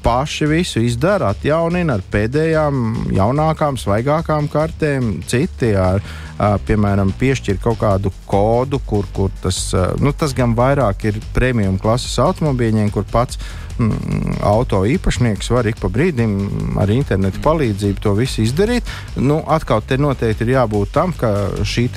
paši 0.04 0.48
visu 0.50 0.82
izdara, 0.82 1.34
atjaunina 1.34 2.00
ar 2.00 2.06
pēdējām, 2.12 2.82
jaunākām, 3.14 3.78
svaigākām 3.78 4.50
kartēm, 4.52 5.20
citi 5.30 5.76
ar, 5.78 6.02
piemēram, 6.66 7.12
piešķir 7.20 7.60
kaut 7.64 7.82
kādu 7.82 8.12
kodu, 8.28 8.80
kur, 8.88 9.08
kur 9.14 9.32
tas, 9.44 9.70
nu, 10.00 10.14
tas 10.16 10.34
gan 10.36 10.56
vairāk 10.58 11.10
ir 11.10 11.20
premium 11.36 11.78
klases 11.82 12.16
automobīļiem, 12.24 12.92
kur 12.96 13.04
pats 13.12 13.38
mm, 13.78 14.40
auto 14.48 14.82
īpašnieks 14.88 15.52
var 15.52 15.68
ik 15.68 15.82
pa 15.82 15.92
brīdim 15.92 16.78
ar 16.80 16.92
internetu 16.94 17.44
palīdzību 17.44 18.04
to 18.04 18.16
visu 18.18 18.46
izdarīt. 18.46 18.88
Nu, 19.20 19.42
atkal 19.52 19.84
te 19.84 20.00
noteikti 20.00 20.48
ir 20.48 20.56
jābūt 20.56 20.96
tam, 20.96 21.14
ka 21.14 21.34
šī 21.68 21.90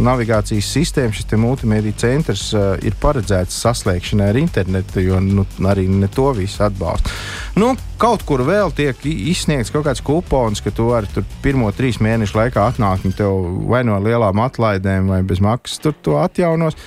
navigācijas 0.00 0.72
sistēma, 0.72 1.12
šis 1.12 1.36
multimediju 1.36 1.98
centrs 2.00 2.48
ir 2.82 2.96
paredzēts 3.02 3.60
saslēgšanai 3.66 4.32
ar 4.32 4.40
internetu, 4.40 5.04
jo 5.04 5.20
nu, 5.20 5.46
arī 5.68 5.86
ne 5.92 6.08
to 6.08 6.32
visu 6.38 6.64
atbalsta. 6.64 7.12
Nu, 7.58 7.74
kaut 8.00 8.24
kur 8.28 8.42
vēl 8.46 8.72
tiek 8.76 8.98
izsniegts 9.04 9.72
kaut 9.74 9.86
kāds 9.86 10.02
kupons, 10.04 10.62
ka 10.64 10.72
tu 10.74 10.88
vari 10.90 11.10
tur 11.12 11.26
pirmo 11.44 11.68
trīs 11.76 12.00
mēnešu 12.02 12.38
laikā 12.38 12.66
atnākt 12.72 13.08
un 13.08 13.16
tev 13.16 13.40
vai 13.68 13.82
no 13.86 14.00
lielām 14.02 14.40
atlaidēm 14.44 15.10
vai 15.12 15.22
bez 15.26 15.42
maksas 15.44 15.82
tur 15.84 15.96
to 16.02 16.18
atjaunos 16.22 16.78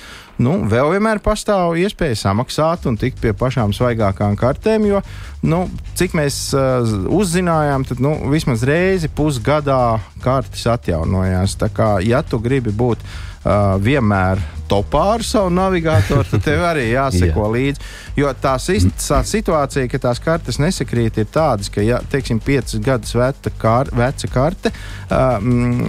nu, 0.42 0.56
vēl 0.68 0.92
vienmēr 0.94 1.20
pastāv 1.24 1.76
iespēja 1.80 2.18
samaksāt 2.20 2.86
un 2.88 2.98
tikt 3.00 3.20
pie 3.22 3.32
pašām 3.36 3.72
svaigākām 3.76 4.36
kartēm. 4.38 4.86
Jo, 4.90 5.02
nu, 5.48 5.64
cik 5.98 6.16
mēs 6.18 6.40
uh, 6.56 6.84
uzzinājām, 7.16 7.86
tad 7.88 8.02
nu, 8.04 8.16
vismaz 8.32 8.64
reizi 8.68 9.10
pusgadā 9.12 9.98
kartes 10.24 10.66
atjaunojās. 10.72 11.56
Tā 11.60 11.70
kā, 11.72 11.96
ja 12.04 12.22
tu 12.26 12.40
gribi 12.42 12.74
būt 12.74 13.02
uh, 13.46 13.76
vienmēr 13.82 14.42
topā 14.66 15.02
ar 15.14 15.22
savu 15.22 15.50
navigatoru, 15.54 16.24
tad 16.26 16.42
tev 16.42 16.64
arī 16.66 16.88
jāseko 16.90 17.44
yeah. 17.44 17.52
līdzi. 17.54 17.84
Jo 18.16 18.32
tā, 18.40 18.56
tā 18.58 19.20
situācija, 19.28 19.86
ka 19.92 20.00
tās 20.08 20.20
kartes 20.22 20.58
nesakrīt, 20.62 21.20
ir 21.22 21.28
tāda, 21.30 21.66
ka, 21.70 21.84
ja 21.84 22.00
teiksim, 22.10 22.40
piecas 22.42 22.80
gadus 22.82 23.14
veca, 23.14 23.52
kar, 23.60 23.90
veca 23.94 24.30
karte, 24.32 24.72
um, 25.12 25.84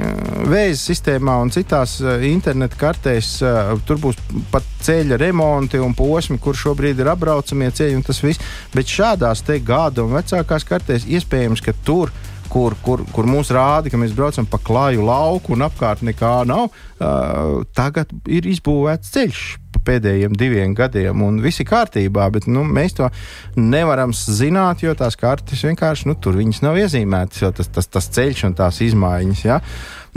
vējas 0.51 0.85
sistēmā 0.91 1.39
un 1.41 1.53
citās 1.55 1.97
interneta 2.29 2.77
kartēs, 2.77 3.33
uh, 3.41 3.73
tur 3.87 4.01
būs 4.03 4.21
pat 4.53 4.67
ceļa 4.85 5.17
remonti 5.23 5.81
un 5.81 5.97
posmi, 5.97 6.37
kur 6.43 6.57
šobrīd 6.57 7.01
ir 7.01 7.11
apbraucamie 7.15 7.71
ceļi 7.73 7.97
un 7.97 8.05
tas 8.05 8.21
viss. 8.21 8.55
Bet 8.75 8.91
šādās 8.91 9.41
te 9.47 9.57
gada 9.65 10.05
un 10.05 10.13
vecākās 10.19 10.67
kartēs 10.67 11.09
iespējams, 11.09 11.65
ka 11.65 11.73
tur 11.87 12.13
ir 12.13 12.25
kur, 12.51 12.75
kur, 12.85 13.03
kur 13.13 13.29
mums 13.29 13.51
rāda, 13.53 13.91
ka 13.91 13.99
mēs 13.99 14.15
braucam 14.17 14.47
pa 14.49 14.59
klaju 14.63 15.05
lauku 15.07 15.55
un 15.55 15.65
apkārt 15.67 16.03
nekā 16.05 16.33
nav, 16.49 16.67
uh, 16.71 17.63
tagad 17.77 18.11
ir 18.25 18.49
izbūvēts 18.49 19.15
ceļš 19.15 19.45
pēdējiem 19.87 20.35
diviem 20.37 20.73
gadiem, 20.77 21.21
un 21.23 21.39
viss 21.43 21.61
ir 21.61 21.69
kārtībā. 21.69 22.27
Bet 22.33 22.47
nu, 22.51 22.63
mēs 22.67 22.97
to 22.97 23.09
nevaram 23.57 24.13
zināt, 24.15 24.83
jo 24.83 24.93
tās 24.97 25.17
kartes 25.19 25.63
vienkārši 25.67 26.09
nu, 26.09 26.17
tur 26.19 26.39
nav 26.63 26.79
iezīmētas. 26.81 27.45
Tas, 27.57 27.71
tas, 27.77 27.89
tas 27.97 28.09
ceļš 28.17 28.43
un 28.49 28.57
tās 28.57 28.81
izmaiņas. 28.85 29.43
Ja? 29.45 29.59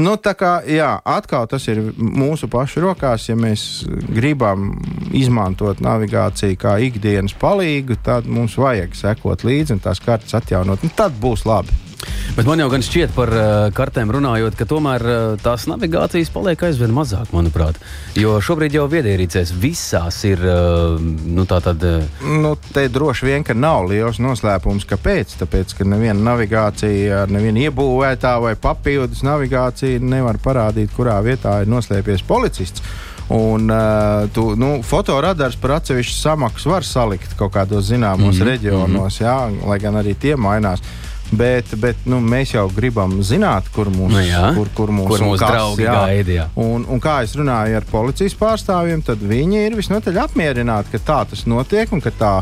Nu, 0.01 0.17
tā 0.17 0.33
kā 0.39 0.53
jā, 0.69 0.95
atkal 1.05 1.47
tas 1.51 1.67
ir 1.69 1.83
mūsu 1.97 2.49
pašu 2.51 2.85
rokās. 2.87 3.29
Ja 3.29 3.37
mēs 3.39 3.85
gribam 4.09 4.73
izmantot 5.17 5.83
navigāciju 5.85 6.59
kā 6.61 6.79
ikdienas 6.87 7.37
palīgu, 7.41 8.01
tad 8.05 8.29
mums 8.31 8.57
vajag 8.61 8.97
sekot 8.97 9.47
līdzi 9.47 9.77
un 9.77 9.85
tās 9.85 10.03
kartes 10.05 10.37
atjaunot. 10.41 10.89
Tad 10.97 11.17
būs 11.21 11.47
labi. 11.49 11.90
Bet 12.37 12.47
man 12.47 12.61
jau 12.63 12.69
gan 12.73 12.85
šķiet 12.85 13.11
par 13.13 13.31
uh, 13.35 13.47
kartēm 13.75 14.13
runājot, 14.15 14.55
ka 14.57 14.67
tomēr 14.69 15.03
uh, 15.05 15.17
tās 15.43 15.67
navigācijas 15.69 16.31
paliek 16.33 16.63
aizvien 16.69 16.93
mazāk, 16.95 17.33
manuprāt. 17.35 17.77
Jo 18.17 18.39
šobrīd 18.45 18.77
jau 18.79 18.87
viedierīcēs 18.91 19.51
visās 19.61 20.23
ir 20.29 20.41
uh, 20.47 20.95
nu, 21.01 21.45
tā. 21.51 21.59
Uh, 21.75 22.07
nu, 22.41 22.55
te 22.73 22.87
droši 22.89 23.29
vien, 23.29 23.45
ka 23.47 23.57
nav 23.59 23.91
liels 23.91 24.23
noslēpums, 24.23 24.87
kāpēc. 24.89 25.35
Tāpēc, 25.43 25.75
ka 25.77 25.89
neviena 25.89 26.17
navigācija, 26.31 27.27
neviena 27.29 27.67
iebūvētā 27.67 28.37
vai 28.47 28.55
papildus 28.57 29.25
navigācija 29.27 30.01
nevar 30.01 30.41
parādīt, 30.41 30.95
kurā 30.97 31.19
vietā 31.27 31.61
ir 31.65 31.73
noslēpies 31.73 32.25
policists. 32.29 32.87
Un 33.31 33.71
uh, 33.71 34.31
tu, 34.35 34.57
nu, 34.59 34.81
fotoradars 34.83 35.55
par 35.61 35.77
atsevišķu 35.77 36.17
samaksu 36.17 36.73
var 36.73 36.87
salikt 36.87 37.37
kaut 37.39 37.53
kādos 37.55 37.87
zināmos 37.87 38.35
mm 38.35 38.41
-hmm. 38.41 38.49
reģionos, 38.49 39.21
jā, 39.21 39.37
lai 39.67 39.79
gan 39.79 39.95
arī 40.01 40.17
tie 40.19 40.37
mainās. 40.37 40.83
Bet, 41.31 41.69
bet 41.79 42.07
nu, 42.11 42.19
mēs 42.19 42.57
jau 42.57 42.65
gribam 42.75 43.21
zināt, 43.23 43.69
kur 43.75 43.87
mūsu 43.93 44.17
nu, 44.17 44.23
jā, 44.25 44.49
kur, 44.57 44.71
kur 44.75 44.91
mūs, 44.95 45.07
kur 45.13 45.23
mūsu 45.29 45.45
draugi 45.45 45.85
jā. 45.87 45.93
gaida. 45.95 46.33
Jā. 46.35 46.47
Un, 46.59 46.83
un 46.91 47.03
kā 47.03 47.21
es 47.23 47.37
runāju 47.39 47.79
ar 47.79 47.87
policijas 47.87 48.35
pārstāvjiem, 48.41 49.05
tad 49.07 49.23
viņi 49.23 49.63
ir 49.69 49.79
visnotaļ 49.79 50.19
apmierināti, 50.25 50.91
ka 50.97 51.03
tā 51.07 51.21
tas 51.31 51.47
notiek 51.47 51.95
un 51.95 52.03
ka 52.03 52.11
tā 52.11 52.33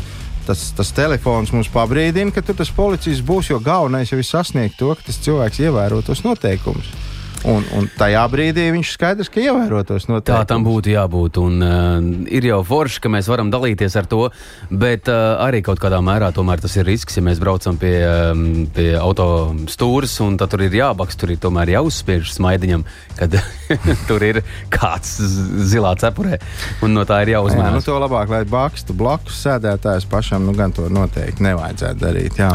tas, 0.49 0.71
tas 0.73 0.95
telefons 0.97 1.53
mums 1.53 1.69
pabrīdina, 1.73 2.33
ka 2.33 2.41
tur 2.41 2.57
tas 2.57 2.73
policists 2.73 3.25
būs. 3.29 3.53
Jo 3.53 3.61
galvenais 3.61 4.09
jau 4.09 4.21
ir 4.21 4.27
sasniegt 4.27 4.79
to, 4.81 4.95
ka 4.97 5.05
tas 5.11 5.21
cilvēks 5.27 5.61
ievēro 5.67 6.01
tos 6.07 6.25
noteikumus. 6.25 6.89
Un, 7.47 7.63
un 7.77 7.87
tajā 7.95 8.25
brīdī 8.33 8.65
viņš 8.75 8.93
skaidrs, 8.97 9.29
ka 9.31 9.39
ievēro 9.39 9.85
tos 9.87 10.09
noteikumus. 10.09 10.27
Tā 10.27 10.49
tam 10.51 10.65
būtu 10.67 10.91
jābūt. 10.91 11.39
Un, 11.39 11.61
uh, 11.63 12.09
ir 12.35 12.49
jau 12.49 12.59
forši, 12.67 13.03
ka 13.05 13.13
mēs 13.15 13.29
varam 13.31 13.53
dalīties 13.53 13.95
ar 14.01 14.09
to, 14.11 14.25
bet 14.71 15.07
uh, 15.13 15.39
arī 15.45 15.61
kaut 15.67 15.79
kādā 15.83 16.01
mērā 16.03 16.33
tas 16.35 16.75
ir 16.81 16.89
risks, 16.89 17.17
ja 17.19 17.23
mēs 17.23 17.39
braucam 17.39 17.79
pie, 17.79 17.95
um, 18.03 18.67
pie 18.75 18.91
auto 18.99 19.55
stūres 19.71 20.17
un 20.25 20.37
tur 20.41 20.67
ir 20.67 20.75
jābaks, 20.81 21.19
tur 21.19 21.31
ir 21.31 21.39
tomēr 21.39 21.77
jāuzspiež 21.77 22.33
smaidiņam, 22.35 22.85
kad 23.21 23.39
tur 24.11 24.27
ir 24.27 24.43
kāds 24.75 25.19
zilā 25.71 25.95
cepurē, 26.01 26.41
un 26.83 26.97
no 26.97 27.07
tā 27.07 27.23
ir 27.23 27.37
jāuzmanās. 27.37 27.71
Jā, 27.71 27.79
nu 27.79 27.87
to 27.87 28.03
labāk, 28.03 28.35
lai 28.35 28.45
bakstu 28.51 28.97
blakus 28.99 29.39
sēdētājs 29.47 30.11
pašam, 30.11 30.47
nu 30.49 30.57
gan 30.59 30.75
to 30.75 30.91
noteikti 30.91 31.47
nevajadzētu 31.47 32.03
darīt. 32.03 32.43
Jā. 32.43 32.55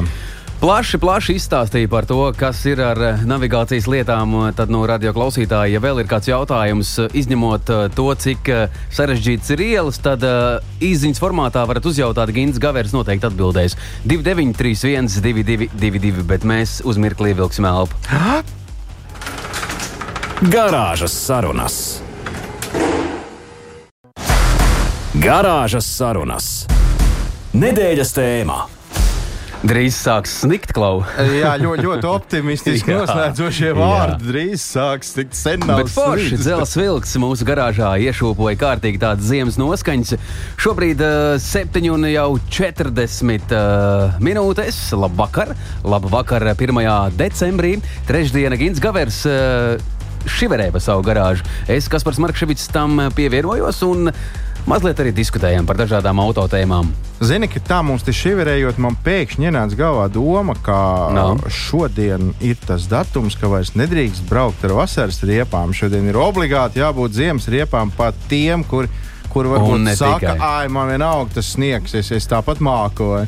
Plaši, 0.63 0.95
plaši 0.95 1.33
izstāstīja 1.35 1.89
par 1.91 2.05
to, 2.07 2.21
kas 2.39 2.61
ir 2.71 2.79
ar 2.79 2.99
eh, 3.03 3.23
navigācijas 3.27 3.83
lietām. 3.91 4.31
Tad 4.55 4.69
no 4.71 4.85
radio 4.87 5.11
klausītāja, 5.11 5.73
ja 5.73 5.79
vēl 5.83 5.97
ir 5.99 6.07
kāds 6.07 6.29
jautājums, 6.29 6.93
eh, 7.03 7.15
izņemot 7.19 7.67
eh, 7.67 7.81
to, 7.91 8.05
cik 8.15 8.47
sarežģīts 8.95 9.51
ir 9.57 9.63
ielas, 9.65 9.97
tad 9.99 10.23
īsiņas 10.23 11.19
formātā 11.19 11.65
varat 11.67 11.83
uzjautāt. 11.83 12.31
Gins 12.31 12.61
Gavers 12.63 12.95
noteikti 12.95 13.27
atbildēs 13.27 13.75
2931, 14.07 15.19
222, 15.25 16.23
bet 16.29 16.47
mēs 16.47 16.77
uz 16.87 16.95
mirkli 16.95 17.33
ievilksim 17.33 17.67
elpu. 17.67 17.99
Garāžas 20.47 21.17
sarunas. 21.25 21.81
Garāžas 25.27 25.91
sarunas. 25.91 26.47
Nedēļas 27.51 28.15
tēmā. 28.15 28.61
Drīz 29.63 29.95
sāks 29.95 30.33
snikt 30.41 30.73
klauva. 30.75 31.07
Jā, 31.39 31.53
ļoti, 31.61 31.85
ļoti 31.85 32.07
optimistiski 32.09 32.91
noslēdzošie 32.97 33.69
vārdi. 33.77 34.27
Drīz 34.27 34.65
sāks 34.73 35.13
tikt 35.15 35.37
sen 35.39 35.63
nav 35.63 35.79
Bet 35.79 35.93
forši 35.93 36.35
dzelzs 36.41 36.75
vilks 36.75 37.15
mūsu 37.23 37.47
garāžā 37.47 37.93
iešūpoja 38.09 38.59
kārtīgi 38.59 38.99
tādas 38.99 39.29
ziemas 39.31 39.55
noskaņas. 39.61 40.17
Šobrīd 40.59 41.03
uh, 41.07 41.37
7 41.39 41.87
un 41.95 42.09
jau 42.11 42.27
40 42.51 43.55
uh, 43.55 44.19
minūtes. 44.23 44.83
Labvakar! 44.99 45.55
Labvakar 45.87 46.49
1. 46.51 46.83
decembrī. 47.15 47.77
Trešdiena 48.09 48.59
Gins 48.59 48.83
Gavers. 48.83 49.23
Uh, 49.23 49.79
Šiverē 50.27 50.69
pa 50.71 50.79
savu 50.83 51.03
garāžu. 51.03 51.43
Es, 51.71 51.87
Kaspars 51.91 52.19
Markevits, 52.23 52.67
tam 52.71 52.99
pievienojos 53.15 53.81
un 53.87 54.11
mazliet 54.69 54.99
arī 55.03 55.11
diskutējām 55.15 55.65
par 55.67 55.77
dažādām 55.79 56.19
autotēmām. 56.23 56.91
Zini, 57.23 57.47
ka 57.47 57.59
tā 57.63 57.79
mums 57.85 58.03
te 58.03 58.11
šiverējot, 58.15 58.79
man 58.83 58.97
pēkšņi 59.05 59.47
ienāca 59.49 59.77
galvā 59.79 60.09
doma, 60.11 60.55
ka 60.63 60.77
No. 61.15 61.37
šodien 61.47 62.33
ir 62.41 62.55
tas 62.67 62.87
datums, 62.91 63.35
ka 63.39 63.47
vairs 63.47 63.73
nedrīkst 63.79 64.25
braukt 64.29 64.63
ar 64.65 64.75
vasaras 64.81 65.21
riepām. 65.23 65.73
Šodien 65.73 66.07
ir 66.09 66.15
obligāti 66.19 66.81
jābūt 66.83 67.15
ziemas 67.15 67.47
riepām 67.47 67.91
pat 67.95 68.15
tiem, 68.29 68.63
kur, 68.63 68.87
kur 69.29 69.45
varbūt 69.45 69.95
saka, 69.97 70.35
ah, 70.39 70.67
man 70.69 70.89
vienalga 70.91 71.35
tas 71.39 71.53
sniegs, 71.55 71.93
es, 71.95 72.11
es 72.11 72.27
tāpat 72.27 72.59
māku. 72.59 73.09
vai." 73.17 73.27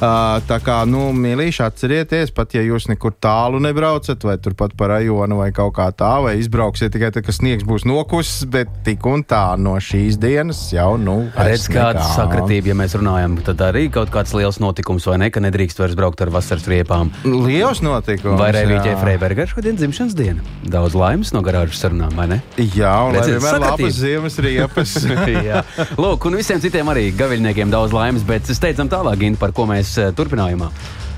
Uh, 0.00 0.38
tā 0.48 0.56
kā, 0.64 0.78
nu, 0.88 1.10
mīlīši, 1.12 1.60
atcerieties, 1.60 2.30
pat 2.32 2.54
ja 2.56 2.62
jūs 2.64 2.86
nekur 2.88 3.12
tālu 3.20 3.58
nebraucat, 3.60 4.22
vai 4.24 4.38
turpat 4.40 4.72
pa 4.72 4.86
rajonu, 4.94 5.36
vai 5.42 5.50
kaut 5.52 5.74
kā 5.76 5.90
tā, 5.92 6.14
vai 6.24 6.38
izbrauksiet 6.40 6.94
tikai 6.94 7.10
tad, 7.12 7.26
kad 7.26 7.36
sniegs 7.36 7.66
būs 7.68 7.84
nokusis, 7.84 8.46
bet 8.48 8.70
tik 8.86 9.04
un 9.04 9.20
tā 9.28 9.58
no 9.60 9.74
šīs 9.76 10.16
dienas 10.16 10.62
jau, 10.72 10.94
nu, 10.96 11.18
Redz, 11.36 11.66
kāda 11.68 12.00
sakritība, 12.14 12.72
ja 12.72 12.76
mēs 12.80 12.96
runājam, 12.96 13.36
tad 13.44 13.60
arī 13.66 13.90
kaut 13.92 14.08
kāds 14.14 14.32
liels 14.38 14.56
notikums, 14.64 15.04
vai 15.10 15.18
ne, 15.20 15.28
ka 15.34 15.42
nedrīkst 15.44 15.82
vairs 15.82 15.98
braukt 16.00 16.24
ar 16.24 16.32
vasaras 16.32 16.64
riepām. 16.72 17.12
Liels 17.28 17.84
notikums. 17.84 18.40
Vai 18.40 18.54
Rēvīķei 18.56 18.94
jā. 18.94 18.96
Freibergai 19.02 19.48
šodien 19.52 19.76
dzimšanas 19.76 20.16
diena? 20.16 20.40
Daudz 20.64 20.96
laimes 20.96 21.34
no 21.36 21.44
garāžas 21.44 21.84
sarunām, 21.84 22.16
vai 22.16 22.30
ne? 22.32 22.40
Jā, 22.56 22.94
un 23.04 23.18
Redziet, 23.18 23.36
vienmēr 23.36 23.60
labas 23.66 24.00
ziemas 24.00 24.40
riepas. 24.40 24.96
Jā. 25.50 25.60
Lūk, 26.00 26.24
un 26.28 26.40
visiem 26.40 26.60
citiem 26.62 26.88
arī 26.92 27.10
gaviļniekiem 27.16 27.70
daudz 27.72 27.92
laimes, 27.94 28.24
bet 28.24 28.48
steidzam 28.48 28.88
tālāk, 28.90 29.20
Gint, 29.20 29.40
par 29.40 29.52
ko 29.56 29.66
mēs 29.68 29.89
eh, 29.98 30.12
turpinājumā. 30.16 30.70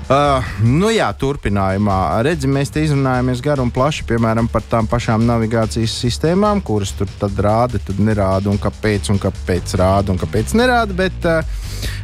Uh, 0.03 0.43
nu 0.67 0.89
jā, 0.91 1.05
turpinājumā. 1.15 1.97
Redzi, 2.27 2.49
mēs 2.51 2.73
te 2.75 2.81
izrunājamies 2.83 3.39
garu 3.41 3.63
un 3.63 3.69
plaši 3.71 4.03
piemēram, 4.09 4.49
par 4.51 4.65
tām 4.67 4.87
pašām 4.91 5.23
navigācijas 5.23 5.93
sistēmām, 6.01 6.59
kuras 6.65 6.91
tur 6.97 7.07
tad 7.21 7.39
rāda, 7.39 7.79
tad 7.79 8.01
nerāda, 8.03 8.51
un 8.51 8.59
kāpēc, 8.59 9.13
un 9.13 9.21
kāpēc 9.23 9.77
rāda, 9.79 10.11
un 10.11 10.19
kāpēc 10.19 10.51
nerāda. 10.59 10.97
Bet 10.97 11.27
uh, 11.29 11.39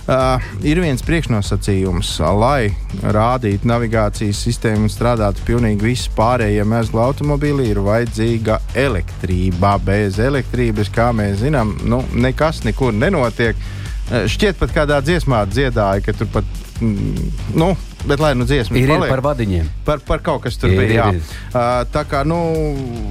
uh, 0.07 0.47
ir 0.63 0.79
viens 0.79 1.03
priekšnosacījums, 1.03 2.13
lai 2.39 2.69
rādītu 3.03 3.67
navigācijas 3.67 4.45
sistēmu 4.47 4.87
un 4.87 4.93
strādātu 4.93 5.43
pilnīgi 5.49 5.89
visi 5.91 6.13
pārējie 6.15 6.63
mēslu 6.71 7.03
automobīļi, 7.03 7.67
ir 7.73 7.83
vajadzīga 7.83 8.61
elektrība. 8.79 9.75
Bez 9.83 10.21
elektrības, 10.23 10.93
kā 10.95 11.11
mēs 11.15 11.43
zinām, 11.43 11.75
nu, 11.83 11.99
nekas 12.15 12.63
nekur 12.63 12.95
nenotiek. 12.95 13.59
Uh, 14.09 14.25
Šķiet, 14.29 14.57
pat 14.57 14.71
kādā 14.73 14.97
dziesmā 15.05 15.43
dziedāja, 15.51 16.01
ka 16.05 16.13
tur 16.17 16.27
pat. 16.33 16.43
mm, 16.81 17.31
Nu, 17.59 17.75
bet 18.07 18.19
lai 18.19 18.33
nu 18.35 18.45
dziesma 18.47 18.77
Ir, 18.77 18.83
ir 18.87 18.93
paliek. 18.95 19.09
par 19.11 19.21
vadiņiem. 19.21 19.69
Par, 19.85 19.99
par 20.07 20.19
kaut 20.25 20.41
kas 20.43 20.57
tur 20.57 20.69
Ir, 20.71 20.79
bija. 20.79 20.89
ir, 20.89 20.95
Jā. 20.95 21.09
ir. 21.13 21.21
Uh, 21.53 21.83
tā 21.93 22.05
kā, 22.09 22.23
nu, 22.25 22.39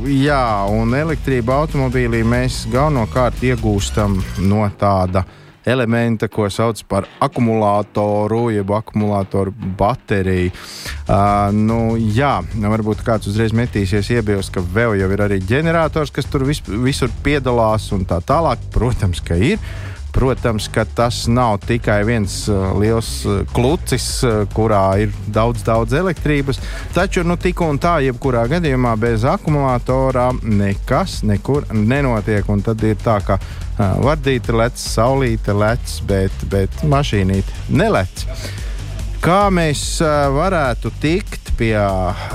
jā, 0.09 0.43
un 0.73 0.95
elektrība 0.97 1.59
automobīlī 1.63 2.25
mēs 2.25 2.65
galvenokārt 2.73 3.43
iegūstam 3.45 4.17
no 4.49 4.65
tāda 4.81 5.25
elementa, 5.69 6.29
ko 6.33 6.47
sauc 6.49 6.81
par 6.89 7.05
akumulātoru, 7.21 8.49
jeb 8.55 8.71
akumulātoru 8.73 9.53
bateriju. 9.79 10.51
Uh, 11.09 11.51
nu, 11.53 11.97
jā, 11.99 12.39
varbūt 12.57 13.03
kāds 13.05 13.29
uzreiz 13.29 13.53
metīsies 13.53 14.09
iebilst, 14.17 14.53
ka 14.55 14.61
vēl 14.65 14.97
jau 15.01 15.11
ir 15.13 15.23
arī 15.27 15.39
ģenerators, 15.45 16.11
kas 16.15 16.25
tur 16.31 16.47
vis, 16.49 16.63
visur 16.67 17.13
piedalās 17.23 17.91
un 17.93 18.07
tā 18.09 18.21
tālāk. 18.25 18.59
Protams, 18.73 19.21
ka 19.21 19.37
ir. 19.37 19.61
Protams, 20.13 20.69
ka 20.73 20.85
tas 20.85 21.27
nav 21.31 21.59
tikai 21.67 22.01
viens 22.09 22.35
uh, 22.49 22.73
liels 22.81 23.11
uh, 23.29 23.43
klucis, 23.55 24.07
uh, 24.27 24.43
kurā 24.55 24.83
ir 25.05 25.13
daudz, 25.35 25.63
daudz 25.67 25.95
elektrības. 25.95 26.61
Taču, 26.97 27.25
nu, 27.29 27.37
tik 27.41 27.61
un 27.65 27.81
tā, 27.83 27.99
jebkurā 28.07 28.47
gadījumā 28.51 28.97
bez 29.01 29.27
akumulatora 29.29 30.31
nekas 30.43 31.21
nekur 31.29 31.69
nenotiek. 31.75 32.49
Un 32.49 32.65
tad 32.65 32.83
ir 32.87 32.97
tā, 33.05 33.21
ka 33.25 33.39
vardīte 33.79 34.55
lec, 34.57 34.81
saulīte 34.81 35.55
lec, 35.55 36.01
bet, 36.09 36.35
bet 36.51 36.83
mašīnīte 36.89 37.69
nelec. 37.79 38.27
Kā 39.19 39.49
mēs 39.51 39.81
varētu 40.31 40.93
tikt 41.03 41.49
pie 41.59 41.75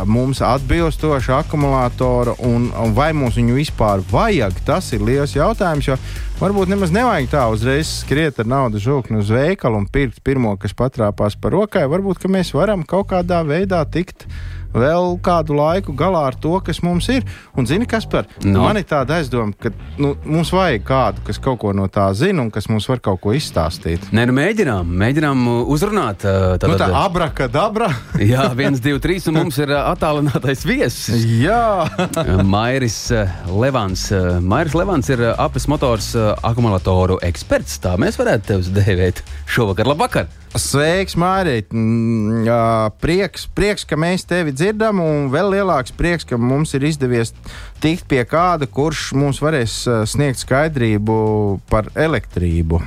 mums 0.04 0.41
atbilstoša 0.43 1.38
akumulātora 1.46 2.34
un, 2.43 2.65
vai 2.91 3.13
mums 3.15 3.38
viņu 3.39 3.56
vispār 3.56 4.04
vajag? 4.12 4.58
Tas 4.67 4.89
ir 4.91 5.06
liels 5.08 5.32
jautājums, 5.38 5.88
jo 5.88 5.96
varbūt 6.41 6.74
nemaz 6.74 6.91
nevajag 6.91 7.30
tā 7.32 7.46
uzreiz 7.54 7.88
skriet 8.02 8.41
ar 8.43 8.50
naudas 8.52 8.84
žūkni 8.84 9.22
uz 9.22 9.32
veikalu 9.32 9.80
un 9.80 9.88
pirkt 9.88 10.19
pirmo, 10.28 10.58
kas 10.60 10.76
patrāpās 10.76 11.39
par 11.39 11.56
rokai. 11.56 11.86
Varbūt 11.88 12.28
mēs 12.28 12.52
varam 12.52 12.84
kaut 12.84 13.13
kādā 13.13 13.39
veidā 13.48 13.80
tikt 13.88 14.28
vēl 14.73 15.17
kādu 15.23 15.55
laiku 15.57 15.93
galā 15.97 16.25
ar 16.31 16.36
to, 16.41 16.55
kas 16.65 16.81
mums 16.83 17.07
ir. 17.13 17.23
Un 17.57 17.65
zini, 17.69 17.86
kas 17.89 18.05
par 18.09 18.25
No. 18.43 18.63
man 18.65 18.77
ir 18.77 18.83
tāda 18.89 19.19
aizdoma, 19.19 19.53
ka 19.59 19.69
nu, 20.01 20.15
mums 20.25 20.51
vajag 20.53 20.83
kādu, 20.88 21.23
kas 21.27 21.38
kaut 21.41 21.59
ko 21.62 21.71
no 21.73 21.88
tā 21.88 22.07
zina 22.17 22.41
un 22.41 22.49
kas 22.51 22.67
mums 22.69 22.88
var 22.89 22.99
kaut 23.03 23.21
ko 23.21 23.33
izstāstīt. 23.38 24.09
Nē, 24.12 24.25
nu 24.29 24.33
mēģinām, 24.38 24.89
mēģinām 25.03 25.45
uh, 25.47 25.71
uzrunāt. 25.73 26.25
uh, 26.25 26.53
Nu, 26.53 26.57
tā 26.57 26.73
Tātad, 26.73 26.93
abrakadabra. 27.03 27.89
jā, 28.33 28.47
viens, 28.57 28.81
divi, 28.83 28.99
trīs, 29.03 29.27
un 29.29 29.38
mums 29.41 29.57
ir 29.62 29.71
uh, 29.73 29.83
attālinātais 29.93 30.65
viesis. 30.67 31.23
Jā, 31.43 31.86
Mairis 32.43 32.99
uh, 33.13 33.27
Levans. 33.53 34.09
Uh, 34.12 34.39
Mairis 34.41 34.73
Levans 34.77 35.09
ir 35.13 35.21
uh, 35.23 35.33
apes 35.43 35.67
motors 35.71 36.12
uh, 36.17 36.33
akumulatoru 36.43 37.19
eksperts. 37.25 37.79
Tā 37.83 37.95
mēs 38.01 38.17
varētu 38.19 38.49
tevi 38.53 38.73
dēvēt 38.79 39.23
šovakar. 39.53 39.88
Labvakar! 39.93 40.27
Sveiks, 40.60 41.16
Mārīt. 41.20 41.72
Mm, 41.74 42.48
Prieks, 43.04 43.48
prieks, 43.56 43.86
ka 43.88 43.98
mēs 44.00 44.26
tevi 44.30 44.54
dzirdam, 44.56 45.02
un 45.04 45.30
vēl 45.34 45.54
lielāks 45.58 45.94
prieks, 45.96 46.28
ka 46.28 46.38
mums 46.38 46.74
ir 46.78 46.86
izdevies 46.88 47.34
tikt 47.84 48.08
pie 48.10 48.24
kāda, 48.30 48.70
kurš 48.70 49.12
mums 49.18 49.42
varēs 49.44 49.80
uh, 49.88 50.04
sniegt 50.10 50.44
skaidrību 50.44 51.16
par 51.72 51.89
elektrību. 51.96 52.82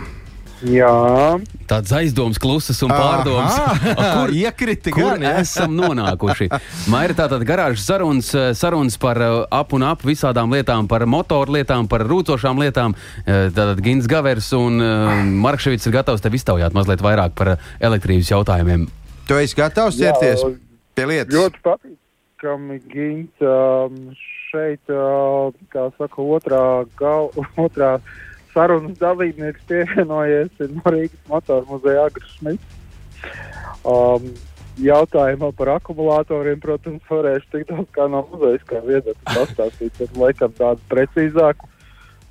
Jā, 0.64 1.36
Tāds 1.68 1.90
aizdoms, 1.92 2.38
klusas 2.40 2.78
un 2.86 2.92
pārdoms. 2.94 3.56
A, 3.98 4.06
Kur 4.14 4.32
iekriti? 4.32 4.92
Kur 4.94 5.16
gan, 5.16 5.24
ja? 5.26 5.32
esam 5.42 5.74
nonākuši? 5.76 6.48
Maija 6.92 7.10
ir 7.10 7.14
tātad 7.18 7.42
garāžas 7.48 7.84
sarunas, 7.88 8.30
eh, 8.32 8.52
sarunas 8.56 8.96
par 9.02 9.20
eh, 9.20 9.34
ap 9.52 9.74
un 9.76 9.84
ap 9.88 10.04
visādām 10.06 10.54
lietām, 10.54 10.88
par 10.88 11.04
motoru 11.10 11.58
lietām, 11.58 11.90
par 11.90 12.06
rūcošām 12.06 12.62
lietām. 12.62 12.94
Eh, 13.26 13.48
Tātad 13.56 13.82
Gins 13.84 14.06
Gavers 14.10 14.52
un 14.56 14.80
Markevits 15.42 15.86
ir 15.88 15.94
gatavs 15.96 16.22
tev 16.24 16.36
iztaujāt 16.38 16.76
mazliet 16.76 17.02
vairāk 17.04 17.34
par 17.38 17.56
eh, 17.56 17.68
elektrības 17.90 18.30
jautājumiem. 18.32 18.86
Tu 19.26 19.40
esi 19.42 19.58
gatavs 19.58 19.98
ķerties 19.98 20.44
pie 20.96 21.08
lietas? 21.10 21.34
ļoti 21.34 21.62
patīkami 21.66 22.78
gint 22.92 23.44
um, 23.44 23.98
šeit, 24.48 24.80
uh, 24.92 25.50
kā 25.72 25.88
saka, 25.98 26.22
otrā, 26.22 26.62
gal, 27.00 27.32
otrā 27.66 27.96
sarunas 28.56 28.96
dalībnieks 29.00 29.64
pievienojies 29.68 30.64
ir 30.64 30.72
no 30.72 30.92
Rīgas 30.94 31.30
motoru 31.30 31.66
muzeja 31.74 32.08
Agris 32.08 32.36
Šmits. 32.38 32.76
Um, 33.86 34.30
jautājumā 34.80 35.52
par 35.56 35.74
akumulatoriem, 35.76 36.58
protams, 36.60 37.04
varēšu 37.08 37.52
tik 37.52 37.68
daudz 37.70 37.88
kā 37.96 38.08
no 38.12 38.24
muzeja 38.32 38.60
kā 38.68 38.82
viedokļa 38.84 39.36
pastāstīt, 39.36 39.94
bet 40.00 40.20
laikam 40.20 40.52
tādu 40.58 40.84
precīzāku 40.92 41.68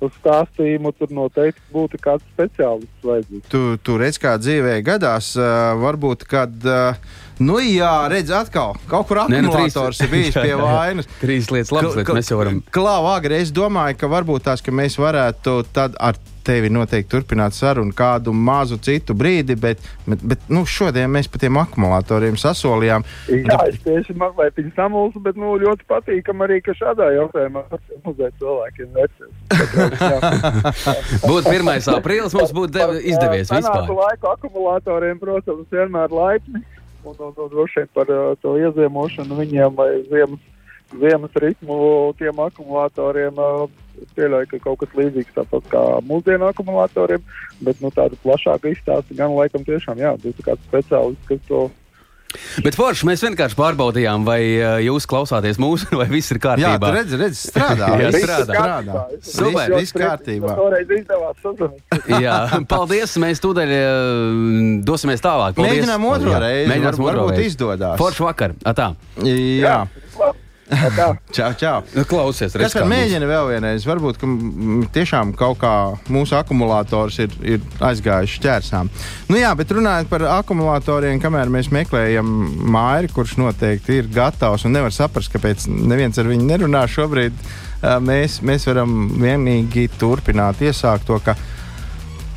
stāstījumu 0.02 0.92
tur 0.98 1.12
noteikti 1.16 1.62
būtu 1.72 2.00
kāds 2.04 2.24
speciālists 2.34 3.06
vajadzīgs. 3.06 3.48
Tu, 3.52 3.62
tu 3.82 3.96
redz, 4.00 4.18
kā 4.20 4.34
dzīvē 4.40 4.74
gadās, 4.86 5.32
varbūt, 5.80 6.26
kad. 6.28 6.52
Nu, 7.40 7.58
jā, 7.60 8.06
redz, 8.08 8.30
atkal 8.32 8.76
kaut 8.88 9.08
kur 9.10 9.18
nu, 9.24 9.28
trīs- 9.28 9.44
akumulators 9.44 9.98
ir 10.04 10.12
bijis 10.12 10.36
pie 10.36 10.54
vainas. 10.62 11.08
Trīs 11.20 11.50
lietas, 11.52 11.72
labas 11.76 11.98
lietas, 11.98 12.16
mēs 12.20 12.30
jau 12.32 12.38
varam. 12.40 12.62
Klāva 12.72 13.16
agri, 13.18 13.40
es 13.44 13.52
domāju, 13.56 13.98
ka 14.00 14.08
varbūt 14.12 14.46
tās, 14.48 14.64
ka 14.64 14.72
mēs 14.72 14.96
varētu 15.00 15.58
tad 15.76 15.96
ar 16.00 16.16
tevi 16.46 16.70
noteikti 16.72 17.10
turpināt 17.12 17.56
sarunu 17.56 17.94
kādu 17.96 18.32
mazu 18.34 18.78
citu 18.82 19.14
brīdi, 19.18 19.56
bet, 19.60 19.82
bet, 20.06 20.22
bet 20.22 20.46
nu, 20.52 20.64
šodien 20.68 21.10
mēs 21.12 21.28
par 21.30 21.42
tiem 21.42 21.58
akumulatoriem 21.60 22.38
sasolījām. 22.40 23.04
Jā, 23.32 23.58
es 23.70 23.80
tieši 23.84 24.16
mazliet 24.20 24.58
viņu 24.60 24.72
samulsu, 24.76 25.22
bet 25.24 25.38
nu, 25.40 25.56
ļoti 25.62 25.86
patīkam 25.90 26.44
arī, 26.46 26.60
ka 26.64 26.74
šādā 26.78 27.10
jautājumā 27.16 27.64
muzeja 28.06 28.32
cilvēkiem 28.40 28.88
vecais. 28.96 29.32
Būtu 31.26 31.52
1. 31.52 31.70
aprīlis, 31.96 32.34
mums 32.36 32.52
būtu 32.56 32.74
dev- 32.78 32.98
izdevies 33.02 33.52
vispār. 33.52 33.90
Laiku 33.90 34.32
akumulatoriem, 34.32 35.20
protams, 35.22 35.66
vienmēr 35.72 36.14
laipni. 36.14 36.62
Un, 37.06 37.14
un, 37.22 37.32
un 37.38 37.48
droši 37.52 37.84
vien 37.84 37.90
par 37.94 38.08
uh, 38.10 38.34
to 38.42 38.56
ieziemošanu 38.58 39.36
viņiem 39.38 39.76
vai 39.78 39.90
ziemas 40.10 40.42
ziemas 40.94 41.30
ritmu 41.34 42.12
tiem 42.18 42.38
akumulatoriem. 42.40 43.34
Es 43.34 43.85
pieļauju, 44.18 44.50
ka 44.52 44.62
kaut 44.66 44.82
kas 44.82 44.94
līdzīgs 44.98 45.34
tāpat 45.38 45.72
kā 45.72 45.82
mūsdienu 46.06 46.50
akumulatoriem, 46.50 47.24
bet 47.66 47.82
nu, 47.84 47.92
tādu 47.94 48.18
plašāku 48.24 48.74
izstāstu 48.74 49.18
gan 49.18 49.34
laikam 49.36 49.66
tiešām 49.66 50.00
jā, 50.02 50.14
būtu 50.22 50.46
kāds 50.46 50.64
speciālists, 50.70 51.28
kas 51.30 51.42
to 51.50 51.66
Bet 52.64 52.76
forši 52.76 53.06
mēs 53.08 53.22
vienkārši 53.24 53.56
pārbaudījām, 53.58 54.24
vai 54.26 54.40
jūs 54.84 55.06
klausāties 55.08 55.60
mūsu, 55.62 55.88
vai 56.00 56.08
viss 56.10 56.32
ir 56.34 56.40
kārtībā. 56.42 56.90
Jā, 56.90 56.92
redz, 56.98 57.16
redz, 57.20 57.42
strādā. 57.50 57.90
Jā, 58.02 58.10
viss 58.12 58.24
strādā. 58.24 58.56
strādā. 58.56 59.04
Super, 59.24 59.74
viss 59.76 59.96
kārtībā. 59.96 60.56
Izdevās 60.96 61.42
sazvanīt. 61.44 62.00
Jā, 62.26 62.38
paldies. 62.70 63.16
Mēs 63.22 63.42
tūdaļ 63.44 63.74
uh, 63.76 64.40
dosimies 64.86 65.24
tālāk. 65.24 65.56
Paldies. 65.56 65.78
Mēģinām 65.82 66.08
otro 66.10 66.34
Jā, 66.34 66.42
reizi. 66.42 66.72
Varbūt, 66.72 66.90
otro 66.92 67.06
varbūt 67.10 67.36
reizi. 67.36 67.52
izdodas. 67.54 67.96
Forši 68.00 68.26
vakar. 68.26 68.56
Atā. 68.66 68.90
Jā, 69.22 69.78
labi. 69.84 70.05
Tā. 70.66 71.08
čau, 71.36 71.50
čau. 71.58 71.74
Nu, 71.94 72.02
Klausies, 72.08 72.54
redz, 72.58 72.74
kā 72.74 72.82
mēģina 72.88 73.28
vēl 73.28 73.50
vienreiz? 73.52 73.86
Varbūt 73.86 74.18
ka, 74.18 74.30
tiešām 74.96 75.32
kaut 75.38 75.60
kā 75.62 75.72
mūsu 76.12 76.34
akumulators 76.38 77.20
ir, 77.22 77.36
ir 77.46 77.62
aizgājis 77.86 78.34
šķērsām. 78.40 78.90
Nu 79.30 79.38
jā, 79.38 79.52
bet 79.58 79.70
runājot 79.76 80.10
par 80.10 80.26
akumulatoriem, 80.40 81.20
kamēr 81.22 81.52
mēs 81.54 81.70
meklējam 81.74 82.32
māju, 82.74 83.12
kurš 83.14 83.36
noteikti 83.40 84.00
ir 84.00 84.10
gatavs 84.12 84.66
un 84.66 84.74
nevar 84.74 84.94
saprast, 84.94 85.30
kāpēc 85.34 85.68
neviens 85.70 86.18
ar 86.18 86.30
viņu 86.30 86.48
nerunā 86.50 86.82
šobrīd, 86.90 87.38
mēs, 88.02 88.40
mēs 88.46 88.66
varam 88.66 88.96
vienīgi 89.22 89.86
turpināt 90.00 90.64
iesākt 90.66 91.06
to, 91.06 91.20
ka 91.22 91.36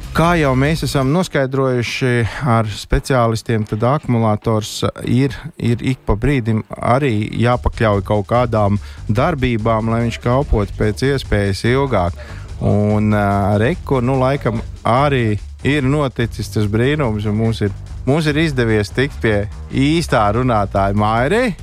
Kā 0.10 0.34
jau 0.36 0.52
mēs 0.58 0.82
esam 0.84 1.12
noskaidrojuši 1.14 2.10
ar 2.50 2.68
speciālistiem, 2.74 3.64
tad 3.70 3.84
akumulators 3.88 4.82
ir, 5.08 5.36
ir 5.56 5.84
ik 5.86 6.02
pa 6.08 6.16
brīdim 6.20 6.64
arī 6.76 7.30
jāpakļauj 7.40 8.02
kaut 8.08 8.28
kādām 8.32 8.80
darbībām, 9.08 9.92
lai 9.94 10.02
viņš 10.08 10.18
kalpotu 10.24 10.76
pēc 10.80 11.06
iespējas 11.12 11.62
ilgāk. 11.70 12.18
Un 12.60 13.14
uh, 13.16 13.54
reku, 13.62 14.02
nu, 14.04 14.18
laikam 14.20 14.60
arī 14.84 15.38
ir 15.64 15.88
noticis 15.88 16.52
tas 16.52 16.68
brīnums, 16.68 17.30
un 17.30 17.38
mums 17.40 17.62
ir, 17.64 17.72
mums 18.10 18.28
ir 18.28 18.42
izdevies 18.44 18.92
tikt 18.92 19.22
pie 19.24 19.38
īstā 19.72 20.26
runātāja 20.36 20.98
Mairī. 21.00 21.54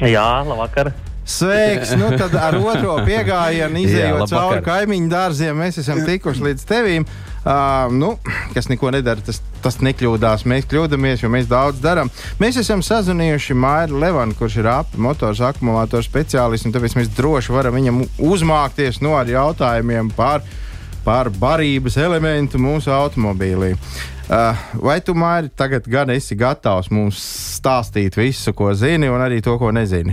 Jā, 0.00 0.28
labvakar. 0.48 0.94
Sveiks! 1.30 1.92
Nu, 2.00 2.08
tad 2.16 2.32
ar 2.40 2.56
otro 2.56 2.96
piegājienu, 3.08 3.82
Jā, 3.82 3.90
izējot 3.90 4.22
labvakar. 4.22 4.38
cauri 4.38 4.64
kaimiņu 4.70 5.12
dārziem, 5.12 5.60
mēs 5.60 5.82
esam 5.82 6.00
tikuši 6.06 6.46
līdz 6.48 6.64
tevīm. 6.70 7.04
Uh, 7.40 7.92
nu, 7.92 8.18
kas 8.52 8.68
neko 8.68 8.90
nedara, 8.92 9.22
tas, 9.24 9.38
tas 9.64 9.78
nekļūdās. 9.80 10.44
Mēs 10.50 10.66
kļūdāmies, 10.68 11.22
jo 11.24 11.30
mēs 11.32 11.48
daudz 11.48 11.80
darām. 11.80 12.10
Mēs 12.40 12.58
esam 12.60 12.82
sazvanījuši 12.84 13.56
Mairu 13.56 14.00
Levanu, 14.02 14.36
kurš 14.36 14.58
ir 14.60 14.68
api 14.68 15.00
motors 15.00 15.40
akumulātoru 15.48 16.04
speciālists, 16.04 16.68
un 16.68 16.74
tāpēc 16.76 16.98
mēs 16.98 17.12
droši 17.16 17.54
varam 17.56 17.78
viņam 17.78 18.02
uzmākties 18.28 19.00
no 19.00 19.14
ar 19.16 19.30
jautājumiem 19.32 20.12
par, 20.18 20.44
par 21.06 21.32
barības 21.32 21.96
elementu 22.04 22.60
mūsu 22.60 22.92
automobīlī. 22.92 23.72
Uh, 24.30 24.60
vai 24.84 25.00
tu, 25.00 25.16
Mairi, 25.16 25.48
tagad 25.56 25.88
gan 25.90 26.12
esi 26.12 26.36
gatavs 26.38 26.92
mums 26.92 27.18
stāstīt 27.56 28.20
visu, 28.20 28.52
ko 28.54 28.68
zini, 28.76 29.08
un 29.08 29.24
arī 29.24 29.40
to, 29.42 29.56
ko 29.58 29.72
nezini? 29.74 30.12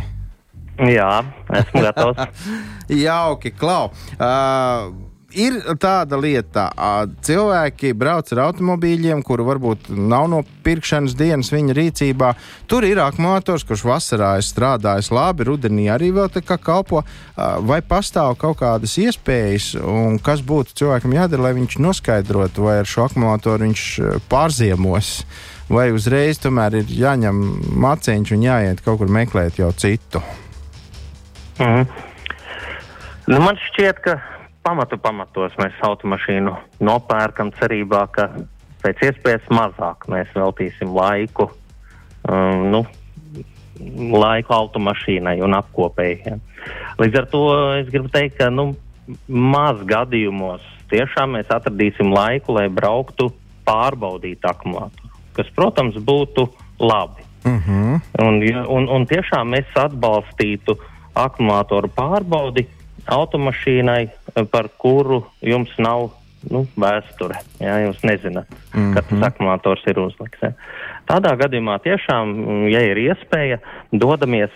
Jā, 0.77 1.11
esmu 1.59 1.83
gatavs. 1.89 2.47
Jauki, 3.05 3.51
klau. 3.57 3.91
Uh, 4.15 5.06
ir 5.37 5.57
tāda 5.79 6.17
lieta, 6.19 6.67
cilvēki 7.25 7.93
brauc 7.97 8.29
ar 8.33 8.43
automobīļiem, 8.47 9.21
kuru 9.25 9.45
varbūt 9.47 9.89
nav 9.93 10.27
no 10.31 10.41
pirkšanas 10.65 11.15
dienas 11.17 11.51
viņa 11.53 11.75
rīcībā. 11.77 12.31
Tur 12.69 12.87
ir 12.87 13.01
akumulators, 13.03 13.65
kurš 13.67 13.85
vasarā 13.87 14.33
ir 14.39 14.45
strādājis 14.45 15.11
labi, 15.13 15.47
rudenī 15.47 15.87
arī 15.93 16.11
vēl 16.15 16.31
tā 16.33 16.43
kā 16.45 16.57
kalpo. 16.61 17.03
Vai 17.37 17.79
pastāv 17.85 18.35
kaut 18.41 18.59
kādas 18.61 18.97
iespējas, 19.01 19.75
un 19.81 20.17
kas 20.23 20.41
būtu 20.45 20.75
cilvēkam 20.81 21.15
jādara, 21.17 21.47
lai 21.47 21.53
viņš 21.59 21.77
noskaidrotu, 21.83 22.65
vai 22.67 22.79
ar 22.81 22.89
šo 22.89 23.05
akumulatoru 23.07 23.67
viņš 23.67 23.85
uh, 24.01 24.17
pārziemos? 24.31 25.21
Vai 25.67 25.89
uzreiz 25.91 26.39
tomēr 26.39 26.79
ir 26.79 26.91
jāņem 26.95 27.39
maciņš 27.83 28.33
un 28.37 28.43
jāiet 28.45 28.83
kaut 28.85 29.01
kur 29.01 29.11
meklēt 29.11 29.59
jau 29.59 29.73
citu? 29.75 30.23
Mhm. 31.59 32.05
Nu, 33.27 33.41
man 33.43 33.57
šķiet, 33.59 33.97
ka 34.05 34.13
pamatu 34.67 34.99
pamatos 34.99 35.55
mēs 35.61 35.75
automašīnu 35.87 36.53
nopērkam 36.83 37.53
cerībā, 37.55 38.03
ka 38.11 38.27
pēc 38.83 39.05
iespējas 39.09 39.47
mazāk 39.53 40.07
mēs 40.11 40.33
veltīsim 40.35 40.91
laiku, 40.95 41.49
um, 42.27 42.65
nu, 42.73 42.83
laiku 44.17 44.55
automašīnai 44.57 45.37
un 45.45 45.55
apkopēji. 45.57 46.19
Ja. 46.25 46.37
Līdz 46.99 47.21
ar 47.21 47.29
to 47.31 47.43
es 47.77 47.91
gribu 47.93 48.11
teikt, 48.11 48.39
ka 48.41 48.49
nu, 48.51 48.73
maz 49.27 49.79
gadījumos 49.87 50.65
tiešām 50.91 51.37
mēs 51.37 51.51
atradīsim 51.53 52.11
laiku, 52.15 52.57
lai 52.57 52.67
brauktu 52.73 53.29
pārbaudīt 53.67 54.43
akumulātoru, 54.47 55.11
kas, 55.37 55.49
protams, 55.55 55.99
būtu 55.99 56.47
labi. 56.79 57.23
Uh 57.47 57.63
-huh. 57.63 57.99
Un, 58.23 58.41
un, 58.67 58.89
un 58.89 59.05
tiešām 59.07 59.53
mēs 59.55 59.71
atbalstītu 59.75 60.75
akumulātoru 61.15 61.89
pārbaudi 61.95 62.67
automašīnai, 63.07 64.01
eh, 64.07 64.47
par 64.51 64.69
kuru 64.77 65.23
jums 65.41 65.73
nav 65.77 66.11
nu, 66.51 66.63
vēsture. 66.79 67.39
Jā, 67.61 67.77
jūs 67.87 68.03
nezināt, 68.05 68.49
mm 68.49 68.79
-hmm. 68.79 68.93
kad 68.93 69.07
tas 69.09 69.27
akumulators 69.31 69.83
ir 69.87 69.99
uzlikts. 69.99 70.41
Ja. 70.41 70.51
Tādā 71.07 71.35
gadījumā 71.39 71.79
tiešām, 71.83 72.33
mm, 72.33 72.67
ja 72.71 72.81
ir 72.81 72.97
iespēja, 72.97 73.59
dodamies 73.91 74.51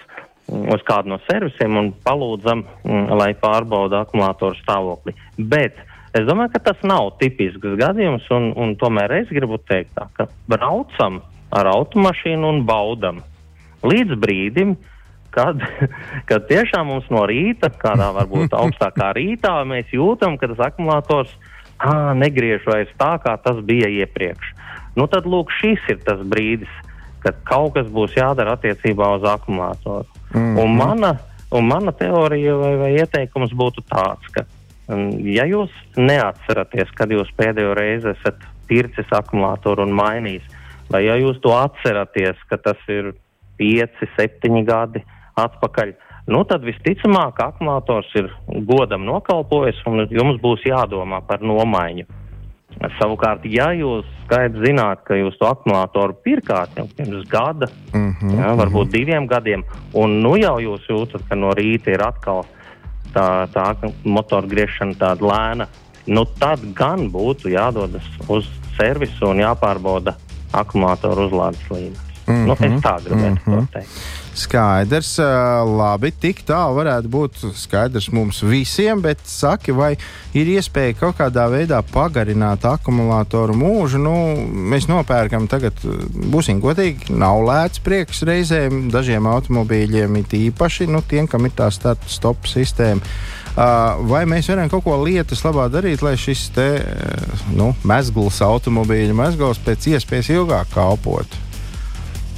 mm, 0.48 0.74
uz 0.74 0.84
kādu 0.88 1.14
no 1.14 1.20
servisiem 1.30 1.78
un 1.78 1.94
palūdzam, 2.06 2.64
mm, 2.84 3.08
lai 3.18 3.34
pārbauda 3.34 4.06
akumulātoru 4.06 4.56
stāvokli. 4.62 5.16
Bet 5.38 5.76
es 6.14 6.28
domāju, 6.28 6.54
ka 6.54 6.60
tas 6.60 6.84
nav 6.84 7.18
tipisks 7.20 7.78
gadījums, 7.78 8.30
un, 8.32 8.54
un 8.56 8.76
tomēr 8.76 9.12
es 9.22 9.28
gribu 9.30 9.58
teikt, 9.58 9.96
tā, 9.96 10.08
ka 10.14 10.28
braucam 10.48 11.22
ar 11.52 11.68
automašīnu 11.68 12.48
un 12.48 12.66
baudam 12.66 13.22
līdz 13.84 14.16
brīdim, 14.22 14.76
kad, 15.34 15.63
kad 16.30 16.46
tiešām 16.50 16.91
mums 16.91 17.08
no 17.13 17.24
rīta, 17.30 17.72
kādā 17.82 18.12
varbūt 18.20 18.56
augstākā 18.62 19.13
rītā, 19.17 19.56
mēs 19.67 19.91
jūtam, 19.96 20.38
ka 20.41 20.52
tas 20.52 20.67
akumulators 20.72 21.34
ā, 21.80 22.13
negriež 22.17 22.65
vairs 22.67 22.94
tā, 23.00 23.15
kā 23.24 23.36
tas 23.41 23.60
bija 23.65 23.89
iepriekš. 24.04 24.54
Nu, 25.00 25.08
tad 25.08 25.28
lūk, 25.30 25.52
šis 25.62 25.84
ir 25.91 26.02
tas 26.06 26.22
brīdis, 26.28 26.72
kad 27.24 27.38
kaut 27.48 27.76
kas 27.78 27.89
būs 27.91 28.17
jādara 28.17 28.58
attiecībā 28.58 29.13
uz 29.17 29.28
akumulātoru. 29.28 30.08
Mm 30.34 30.39
-hmm. 30.39 30.63
un, 30.63 30.76
mana, 30.76 31.12
un 31.52 31.67
mana 31.67 31.91
teorija 31.91 32.56
vai, 32.56 32.76
vai 32.78 32.91
ieteikums 33.00 33.54
būtu 33.54 33.84
tāds, 33.88 34.28
ka, 34.36 34.46
ja 35.24 35.46
jūs 35.46 35.72
neatceraties, 35.96 36.91
kad 36.96 37.12
jūs 37.12 37.30
pēdējo 37.38 37.74
reizi 37.74 38.10
esat 38.10 38.36
pircis 38.67 39.08
akumulātoru 39.12 39.84
un 39.84 39.94
mainījis, 39.94 40.44
vai 40.89 41.06
ja 41.06 41.15
jūs 41.15 41.39
to 41.39 41.56
atceraties, 41.56 42.38
ka 42.50 42.58
tas 42.58 42.78
ir 42.88 43.13
pieci, 43.58 44.10
septiņi 44.17 44.63
gadi 44.65 45.04
atpakaļ, 45.39 45.94
nu 46.28 46.44
tad 46.48 46.65
visticamāk 46.67 47.39
akumulators 47.44 48.10
ir 48.15 48.32
godam 48.67 49.06
nokalpojis 49.06 49.82
un 49.88 50.08
jums 50.10 50.41
būs 50.41 50.65
jādomā 50.65 51.22
par 51.28 51.41
nomaiņu. 51.41 52.06
Savukārt, 52.98 53.44
ja 53.46 53.67
jūs 53.76 54.08
skaidri 54.24 54.72
zināt, 54.72 55.04
ka 55.06 55.17
jūs 55.20 55.36
to 55.38 55.46
akumulātoru 55.46 56.15
pirkāt 56.24 56.78
jau 56.80 56.88
pirms 56.98 57.28
gada, 57.30 57.67
Mm 57.94 58.15
-hmm. 58.30 58.39
jā, 58.39 58.56
varbūt 58.56 58.91
diviem 58.91 59.28
gadiem, 59.28 59.63
un 59.94 60.20
nu 60.22 60.36
jau 60.38 60.60
jūs 60.60 60.88
jūtat, 60.89 61.22
ka 61.30 61.36
no 61.36 61.52
rīta 61.52 61.91
ir 61.91 62.02
atkal 62.04 62.46
tā, 63.13 63.48
tā 63.54 63.91
motora 64.04 64.48
griešana 64.48 64.94
tāda 64.94 65.26
lēna, 65.32 65.67
nu 66.08 66.26
tad 66.39 66.60
gan 66.76 67.12
būtu 67.12 67.50
jādodas 67.50 68.04
uz 68.28 68.50
servisu 68.78 69.30
un 69.30 69.44
jāpārbauda 69.44 70.15
akumulātoru 70.54 71.28
uzlādes 71.28 71.70
līmenis. 71.70 72.02
Mm 72.28 72.34
-hmm. 72.34 72.48
nu, 72.48 72.54
es 72.54 72.84
tā 72.84 72.96
gribētu 73.06 73.32
mm 73.32 73.54
-hmm. 73.54 73.60
to 73.60 73.67
teikt. 73.74 74.21
Skaidrs, 74.32 75.17
labi, 75.67 76.13
tik 76.15 76.46
tālu 76.48 76.78
varētu 76.78 77.10
būt 77.12 77.41
skaidrs 77.60 78.08
mums 78.15 78.39
visiem, 78.48 79.02
bet 79.04 79.20
saki, 79.28 79.74
vai 79.76 79.89
ir 80.38 80.48
iespēja 80.54 80.96
kaut 81.02 81.17
kādā 81.20 81.50
veidā 81.52 81.82
pagarināt 81.84 82.63
akumulātoru 82.70 83.58
mūžu? 83.60 84.00
Nu, 84.00 84.13
mēs 84.72 84.88
nopērkam 84.88 85.50
tagad, 85.52 85.84
būsim 86.32 86.63
godīgi, 86.63 87.12
nav 87.12 87.44
lēts 87.50 87.84
prieks 87.84 88.24
reizēm 88.28 88.88
dažiem 88.94 89.28
automobīļiem, 89.28 90.22
it 90.24 90.39
īpaši 90.39 90.88
nu, 90.88 91.04
tiem, 91.04 91.28
kam 91.28 91.50
ir 91.50 91.56
tā 91.60 91.67
start-stop 91.74 92.48
sistēma. 92.48 93.04
Vai 94.08 94.24
mēs 94.32 94.48
varam 94.48 94.72
kaut 94.72 94.86
ko 94.88 94.96
lietas 95.04 95.44
labā 95.44 95.67
darīt, 95.67 96.00
lai 96.08 96.15
šis 96.15 96.48
te, 96.56 96.72
nu, 97.52 97.74
mezgls, 97.84 98.39
automobīļa 98.48 99.17
mezgls 99.26 99.60
pēc 99.67 99.91
iespējas 99.98 100.32
ilgāk 100.39 100.72
kalpotu? 100.72 101.51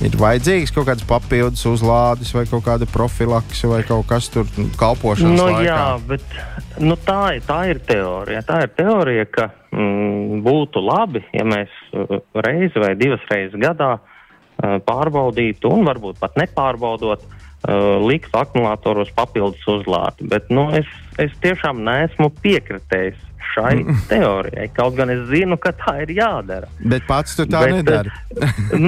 Ir 0.02 0.16
vajadzīgs 0.20 0.72
kaut 0.74 0.88
kāds 0.90 1.04
papildus 1.08 1.62
uzlādes, 1.70 2.32
vai 2.36 2.44
kaut 2.50 2.64
kāda 2.66 2.88
profilakse, 2.90 3.68
vai 3.70 3.84
kaut 3.88 4.08
kas 4.10 4.26
tur 4.34 4.48
kalpošanas 4.80 5.38
Nu, 5.38 5.46
laikā. 5.46 5.62
jā, 5.68 5.84
bet 6.08 6.82
nu, 6.82 6.96
tā, 6.98 7.36
ir- 7.38 7.46
tā 7.46 7.60
ir 7.70 7.80
teorija. 7.80 8.42
Tā 8.48 8.64
ir 8.66 8.72
teorija, 8.76 9.26
ka 9.32 9.46
mm, 9.72 10.42
būtu 10.44 10.82
labi, 10.84 11.22
ja 11.32 11.46
mēs 11.46 11.70
uh, 11.94 12.18
reizi 12.36 12.80
vai 12.82 12.96
divas 13.00 13.22
reizes 13.30 13.56
gadā 13.62 13.94
uh, 14.00 14.80
pārbaudītu, 14.84 15.72
un 15.72 15.86
varbūt 15.88 16.20
pat 16.20 16.36
nepārbaudot, 16.42 17.24
uh, 17.24 18.02
likt 18.04 18.34
akumulātoros 18.36 19.14
papildus 19.16 19.64
uzlādi. 19.68 20.28
Bet 20.28 20.50
nu, 20.50 20.68
es, 20.76 20.90
es 21.22 21.32
tiešām 21.46 21.80
neesmu 21.86 22.32
piekritējis 22.44 23.22
šai 23.54 23.78
teorijai. 24.10 24.68
Kaut 24.76 24.98
gan 24.98 25.14
es 25.14 25.24
zinu, 25.30 25.58
ka 25.62 25.74
tā 25.78 25.96
ir 26.04 26.14
jādara. 26.18 26.70
Bet 26.82 27.08
pats 27.10 27.38
tu 27.38 27.46
tā 27.50 27.64
Bet, 27.66 27.80
nedari. 27.80 28.14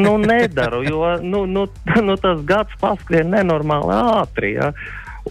nu, 0.04 0.18
nedaru, 0.22 0.84
jo 0.88 1.16
nu, 1.24 1.46
nu, 1.50 1.68
nu, 2.02 2.18
tas 2.22 2.44
gads 2.48 2.78
paskrien 2.82 3.32
nenormāli 3.34 3.96
ātri. 3.96 4.56
Ja? 4.60 4.72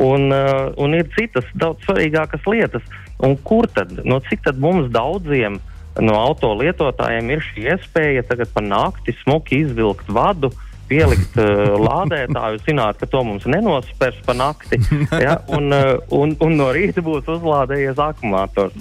Un, 0.02 0.30
uh, 0.34 0.72
un 0.80 0.96
ir 0.98 1.10
citas 1.14 1.46
daudz 1.54 1.84
svarīgākas 1.86 2.46
lietas. 2.50 2.86
Un 3.24 3.36
kur 3.46 3.68
tad, 3.70 3.92
no 4.04 4.18
cik 4.26 4.42
tad 4.46 4.58
mums 4.60 4.90
daudziem 4.92 5.60
no 6.02 6.16
auto 6.18 6.50
lietotājiem 6.58 7.28
ir 7.30 7.42
šī 7.44 7.68
iespēja 7.70 8.24
tagad 8.26 8.50
pa 8.54 8.62
nakti 8.64 9.14
smuki 9.20 9.60
izvilkt 9.62 10.08
vadu, 10.10 10.50
pielikt 10.88 11.36
uh, 11.40 11.74
lādētāju, 11.80 12.60
zināt, 12.66 12.98
ka 13.00 13.08
to 13.10 13.22
mums 13.26 13.46
nenospērs 13.50 14.20
pa 14.26 14.34
nakti, 14.36 14.78
ja, 15.24 15.38
un, 15.54 15.70
uh, 15.74 15.94
un, 16.14 16.34
un 16.44 16.58
no 16.58 16.70
rīta 16.74 17.04
būs 17.04 17.28
uzlādējies 17.36 18.00
akumulators. 18.00 18.74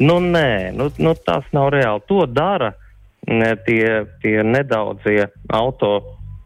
Nu, 0.00 0.18
nē, 0.22 0.72
nu, 0.76 0.90
nu, 1.02 1.14
tas 1.26 1.46
nav 1.56 1.70
reāli. 1.74 2.04
To 2.10 2.24
dara 2.30 2.72
ne, 3.28 3.52
tie, 3.66 4.06
tie 4.24 4.40
nedaudzie 4.46 5.28
auto 5.52 5.98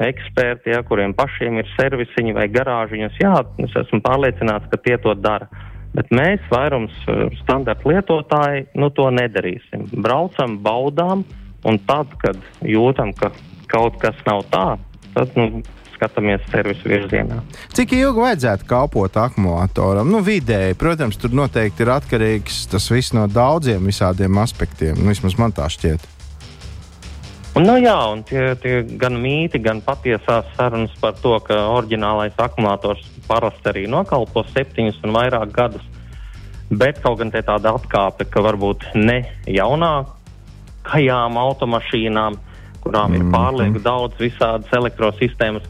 eksperti, 0.02 0.72
ja, 0.74 0.82
kuriem 0.86 1.14
pašiem 1.16 1.60
ir 1.62 1.70
servisiņi 1.76 2.34
vai 2.36 2.48
garāžiņas. 2.52 3.20
Jā, 3.22 3.36
es 3.62 3.78
esmu 3.84 4.02
pārliecināts, 4.04 4.68
ka 4.72 4.80
tie 4.82 4.98
to 5.00 5.14
dara. 5.14 5.48
Bet 5.94 6.10
mēs, 6.10 6.42
vairums 6.50 6.94
uh, 7.06 7.28
standarta 7.44 7.86
lietotāji, 7.86 8.66
nu, 8.74 8.90
to 8.90 9.06
nedarīsim. 9.14 9.86
Braucam, 10.02 10.58
baudām, 10.64 11.22
un 11.64 11.78
tad, 11.86 12.10
kad 12.22 12.40
jūtam, 12.66 13.14
ka 13.16 13.30
kaut 13.70 14.00
kas 14.02 14.18
nav 14.26 14.42
tā, 14.52 14.66
tad 15.14 15.34
nu, 15.38 15.62
skatāmies 15.94 16.42
servisu 16.50 16.90
virzienā. 16.90 17.40
Cik 17.74 17.94
ilgi 17.96 18.24
vajadzētu 18.24 18.66
kalpot 18.68 19.16
akumulatoram? 19.20 20.10
Nu, 20.10 20.20
vidēji, 20.24 20.76
protams, 20.80 21.18
tur 21.20 21.34
noteikti 21.36 21.86
ir 21.86 21.94
atkarīgs 21.94 22.64
tas 22.72 22.90
viss 22.92 23.14
no 23.16 23.28
daudziem 23.30 23.86
visādiem 23.86 24.42
aspektiem. 24.42 24.98
Nu, 24.98 25.12
vismaz 25.14 25.38
man 25.40 25.54
tā 25.54 25.70
šķiet. 25.72 26.10
Un, 27.54 27.62
nu, 27.68 27.76
jā, 27.78 27.94
un 28.10 28.24
tie, 28.26 28.48
tie 28.58 28.80
gan 28.98 29.14
mīti, 29.22 29.60
gan 29.62 29.78
patiesās 29.84 30.48
sarunas 30.56 30.94
par 30.98 31.14
to, 31.22 31.36
ka 31.46 31.54
oriģinālais 31.76 32.34
akumulators 32.42 33.04
parasti 33.28 33.70
arī 33.70 33.84
nokalpo 33.90 34.42
septiņus 34.50 34.98
un 35.06 35.14
vairāk 35.14 35.52
gadus. 35.54 35.84
Bet 36.74 36.98
kaut 37.04 37.20
gan 37.20 37.30
te 37.30 37.44
tāda 37.46 37.76
atkāpe, 37.78 38.26
ka 38.26 38.42
varbūt 38.42 38.88
ne 38.98 39.20
jaunākajām 39.46 41.38
automašīnām, 41.38 42.40
kurām 42.84 43.16
ir 43.16 43.24
pārlieku 43.32 43.82
daudz 43.82 44.20
visādas 44.20 44.70
elektrosistēmas. 44.76 45.66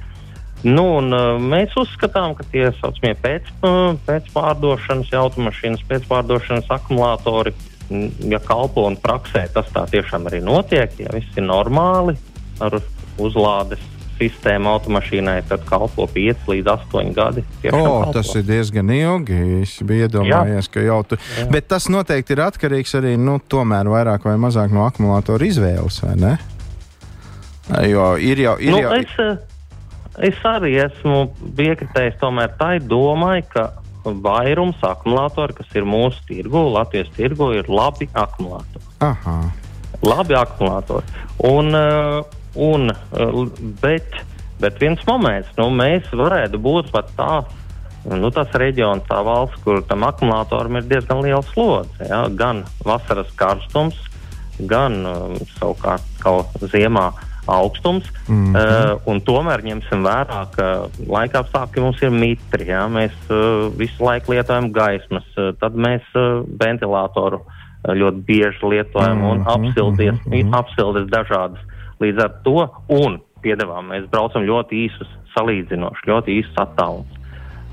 Nu, 0.65 0.85
un, 0.99 1.13
uh, 1.13 1.37
mēs 1.41 1.75
uzskatām, 1.77 2.33
ka 2.39 2.47
tie 2.53 2.71
saucamie 2.79 3.13
pēc, 3.21 3.51
uh, 3.69 3.99
pēcpārdošanas 4.07 5.13
automašīnas, 5.21 5.85
pēcpārdošanas 5.91 6.71
akumulātori, 6.73 7.53
ja 8.33 8.41
kalpo 8.41 8.87
un 8.89 8.97
praksē, 8.97 9.45
tas 9.53 9.69
tā 9.75 9.85
tiešām 9.93 10.31
arī 10.31 10.41
notiek. 10.45 10.95
Ja 10.99 11.13
viss 11.13 11.37
ir 11.37 11.45
normāli 11.45 12.17
ar 12.65 12.79
uzlādes 13.21 13.83
sistēmu 14.15 14.71
automašīnai, 14.71 15.41
tad 15.51 15.65
kalpo 15.69 16.07
5 16.11 16.49
līdz 16.49 16.71
8 16.71 17.13
gadi. 17.17 17.45
O, 17.67 17.75
kalpo. 17.75 18.13
tas 18.15 18.31
ir 18.39 18.47
diezgan 18.47 18.93
ilgi. 18.95 19.41
Es 19.65 19.77
biju 19.85 20.09
iedomājies, 20.09 20.71
ka 20.73 20.85
jau 20.85 21.03
tu. 21.09 21.19
Jā. 21.39 21.49
Bet 21.53 21.69
tas 21.73 21.91
noteikti 21.93 22.37
ir 22.37 22.45
atkarīgs 22.47 22.95
arī 23.01 23.17
nu, 23.21 23.41
vairāk 23.53 24.25
vai 24.25 24.39
mazāk 24.41 24.73
no 24.75 24.87
akumulātora 24.87 25.51
izvēles, 25.51 26.01
vai 26.07 26.17
ne? 26.21 26.35
Jo 27.69 28.15
ir 28.21 28.41
jau. 28.43 28.59
Ir 28.61 28.75
nu, 28.75 28.83
jau 28.83 28.93
es, 28.99 29.15
eh, 29.19 29.37
es 30.29 30.45
arī 30.45 30.75
esmu 30.85 31.25
piekritējis 31.57 32.21
tomēr 32.21 32.53
tai 32.59 32.77
domai, 32.79 33.41
ka 33.49 33.71
vairums 34.05 34.83
akumulātori, 34.85 35.57
kas 35.57 35.73
ir 35.73 35.87
mūsu 35.89 36.21
tirgu, 36.29 36.61
Latvijas 36.75 37.09
tirgu, 37.17 37.55
ir 37.57 37.71
labi 37.73 38.09
akumulātori. 38.13 38.85
Aha. 39.01 39.39
Labi 40.05 40.37
akumulātori. 40.37 41.09
Un, 41.49 41.73
uh, 41.73 42.21
un, 42.61 42.91
uh, 42.93 43.49
bet, 43.81 44.21
bet 44.61 44.77
viens 44.79 45.01
moments, 45.09 45.49
nu, 45.57 45.71
mēs 45.73 46.11
varētu 46.13 46.61
būt 46.61 46.93
pat 46.93 47.09
tā. 47.17 47.45
Nu, 48.05 48.29
tas 48.29 48.53
reģions, 48.53 49.07
tā 49.09 49.23
valsts, 49.25 49.63
kur 49.65 49.81
tam 49.89 50.05
akumulātoram 50.05 50.77
ir 50.77 50.91
diezgan 50.91 51.23
liela 51.25 51.41
slodze. 51.55 52.05
Ja? 52.05 52.27
Gan 52.29 52.67
vasaras 52.85 53.31
karstums, 53.41 53.97
gan 54.69 55.01
savukārt 55.57 56.05
kaut 56.21 56.53
ziemā 56.61 57.09
augstums. 57.47 58.05
Mm 58.29 58.53
-hmm. 58.53 58.93
uh, 58.93 59.01
un 59.07 59.21
tomēr 59.21 59.65
ņemsim 59.65 60.05
vērā, 60.05 60.47
ka 60.57 60.89
laika 61.09 61.43
apstākļi 61.43 61.81
mums 61.83 62.03
ir 62.03 62.11
mitri. 62.11 62.69
Ja? 62.69 62.87
Mēs 62.89 63.13
uh, 63.31 63.73
visu 63.79 64.05
laiku 64.05 64.33
lietojam 64.33 64.73
gaismas, 64.73 65.27
uh, 65.37 65.53
tad 65.61 65.75
mēs 65.75 66.03
uh, 66.15 66.45
ventilatoru 66.61 67.41
uh, 67.41 67.95
ļoti 67.95 68.25
bieži 68.27 68.63
lietojam 68.63 69.19
mm 69.19 69.25
-hmm. 69.25 69.31
un 69.31 69.45
apsildies, 69.47 70.19
mm 70.27 70.33
-hmm. 70.33 70.59
apsildes 70.59 71.07
dažādas. 71.11 71.61
Līdz 72.01 72.25
ar 72.25 72.33
to 72.45 72.69
un 72.89 73.21
piedevām 73.43 73.93
mēs 73.93 74.09
braucam 74.11 74.43
ļoti 74.43 74.89
īsus, 74.89 75.09
salīdzinoši 75.37 76.09
ļoti 76.09 76.41
īsus 76.41 76.57
attālumus. 76.57 77.21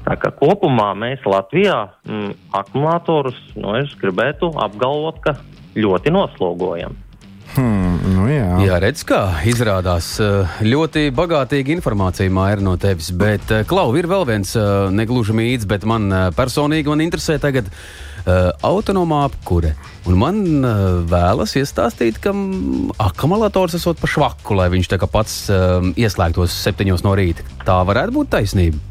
Tā 0.05 0.17
kā 0.17 0.31
kopumā 0.33 0.91
mēs 0.97 1.25
Latvijā 1.29 1.89
mm, 2.09 2.33
akumulatorus, 2.57 3.37
nu, 3.55 3.75
es 3.77 3.93
gribētu 4.01 4.49
apgalvot, 4.57 5.19
ka 5.21 5.35
ļoti 5.77 6.13
noslogojam. 6.15 6.95
Hmm, 7.55 7.90
nu 8.21 8.29
jā. 8.29 8.45
Jā, 8.65 8.77
redz, 8.83 9.03
kā 9.07 9.21
izrādās 9.49 10.13
eh, 10.21 10.59
ļoti 10.65 11.09
bagātīga 11.15 11.73
informācija 11.75 12.31
māja 12.33 12.61
no 12.63 12.75
tevis. 12.81 13.11
Bet, 13.15 13.49
eh, 13.53 13.65
Klau, 13.67 13.89
ir 13.97 14.09
vēl 14.11 14.27
viens 14.29 14.53
eh, 14.59 14.69
negluži 14.93 15.35
mīts, 15.37 15.67
bet 15.69 15.87
man 15.89 16.09
personīgi 16.37 16.91
man 16.91 17.03
interesē 17.07 17.39
tagad 17.41 17.71
autonomā 18.21 19.23
apkure. 19.25 19.71
Un 20.05 20.17
man 20.21 20.35
vēlas 21.09 21.55
iestāstīt, 21.57 22.19
ka 22.21 22.29
mm, 22.35 22.91
akumulators 23.01 23.73
esot 23.79 23.97
pa 23.97 24.05
švaku, 24.13 24.59
lai 24.59 24.67
viņš 24.69 24.91
tā 24.91 25.01
kā 25.01 25.09
pats 25.09 25.39
ieslēgtos 25.49 26.53
septiņos 26.67 27.01
no 27.01 27.15
rīta. 27.17 27.47
Tā 27.65 27.79
varētu 27.89 28.19
būt 28.19 28.29
taisnība. 28.37 28.90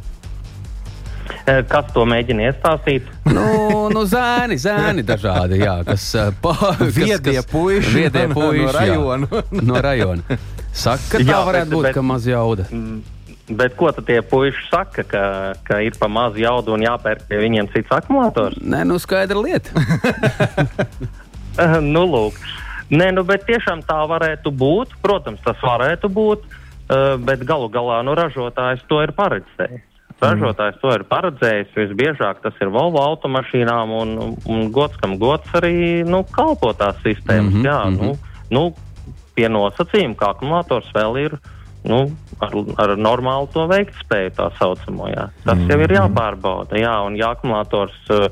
Eh, 1.47 1.63
Kas 1.69 1.87
to 1.95 2.05
mēģina 2.09 2.51
iestāstīt? 2.51 3.07
Nu, 3.33 3.89
nu 3.93 4.03
zēni, 4.09 4.59
zēni 4.61 5.03
dažādi, 5.07 5.61
jā, 5.65 5.79
kas 5.87 6.05
Viedie 6.99 7.39
kas- 7.41 7.47
puiši 7.51 7.95
viedie 7.97 8.27
no- 8.31 8.35
puiši, 8.35 8.67
no 8.67 8.73
jā. 8.73 8.77
rajona. 8.81 9.27
no 9.71 9.81
rajona. 9.81 10.39
Saka, 10.73 11.03
ka 11.17 11.19
tā 11.19 11.25
Jā, 11.33 11.41
varētu 11.49 11.71
bet- 11.71 11.75
būt, 11.79 11.89
bet- 11.89 11.95
ka 11.97 12.03
maz 12.03 12.27
jauda. 12.29 12.69
Bet 13.51 13.75
ko 13.75 13.89
tad 13.91 14.07
tie 14.07 14.21
puiši 14.23 14.69
saka, 14.71 15.03
ka, 15.11 15.23
ka 15.67 15.81
ir 15.83 15.97
pa 15.99 16.07
maz 16.07 16.37
jaudu 16.39 16.71
un 16.77 16.85
jāpērk 16.87 17.25
pie 17.27 17.41
viņiem 17.43 17.67
cits 17.73 17.91
akumulators? 17.97 18.61
Nē, 18.63 18.85
nu 18.87 18.95
skaidra 19.03 19.41
lieta. 19.43 19.75
Eh, 21.59 21.81
nu, 21.83 22.05
lūk. 22.07 22.37
Nē, 22.95 23.11
nu, 23.15 23.25
bet 23.27 23.43
tiešām 23.49 23.83
tā 23.89 23.99
varētu 24.09 24.53
būt. 24.55 24.95
Protams, 25.03 25.43
tas 25.45 25.59
varētu 25.63 26.09
būt, 26.15 26.47
eh, 26.47 27.17
bet 27.19 27.43
galu 27.47 27.67
galā 27.75 28.01
nu, 28.07 28.15
ražotājs 28.19 28.87
to 28.89 29.03
ir 29.03 29.13
paredzējis. 29.19 29.83
Ražotājs 30.21 30.81
to 30.83 30.93
ir 30.93 31.05
paredzējis. 31.09 31.73
Visbiežāk 31.77 32.43
tas 32.45 32.57
ir 32.61 32.69
Volvo 32.69 33.01
automašīnām, 33.01 33.95
un, 34.03 34.37
un 34.45 34.69
gods 34.75 34.99
kam 35.01 35.17
gods 35.19 35.49
arī 35.57 36.05
nu, 36.05 36.25
kalpo 36.33 36.73
tās 36.77 37.01
sistēmas. 37.05 37.55
Mhm, 37.55 37.61
Mm 37.61 37.63
-hmm, 37.63 37.67
Jā, 37.67 37.85
mhm. 37.85 37.95
mm 37.95 38.01
-hmm. 38.01 38.19
nu, 38.51 38.61
nu, 38.61 38.75
pie 39.35 39.49
nosacījuma, 39.49 40.17
ka 40.17 40.31
akumulators 40.31 40.93
vēl 40.95 41.19
ir 41.19 41.39
nu, 41.85 42.11
ar, 42.41 42.53
ar 42.77 42.97
normālu 42.97 43.49
to 43.53 43.65
veiktspēju, 43.71 44.31
tā 44.37 44.51
saucamo. 44.59 45.09
Jā. 45.09 45.31
Tas 45.45 45.59
mm 45.59 45.65
-hmm. 45.65 45.71
jau 45.71 45.81
ir 45.81 45.91
jāpārbauda. 45.91 46.77
Jā, 46.77 47.07
un 47.07 47.17
ja 47.17 47.31
akumulators 47.31 48.11
uh, 48.11 48.29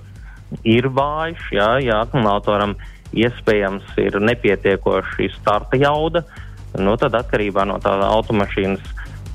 ir 0.64 0.88
vājš, 0.88 1.40
jā, 1.52 1.70
ja 1.84 2.00
akumulatoram 2.00 2.76
iespējams 3.12 3.96
ir 3.96 4.20
nepietiekoši 4.20 5.30
starta 5.40 5.76
jauda, 5.76 6.22
nu, 6.78 6.96
tad 6.96 7.14
atkarībā 7.14 7.64
no 7.64 7.78
tā 7.78 7.96
automašīnas 8.04 8.80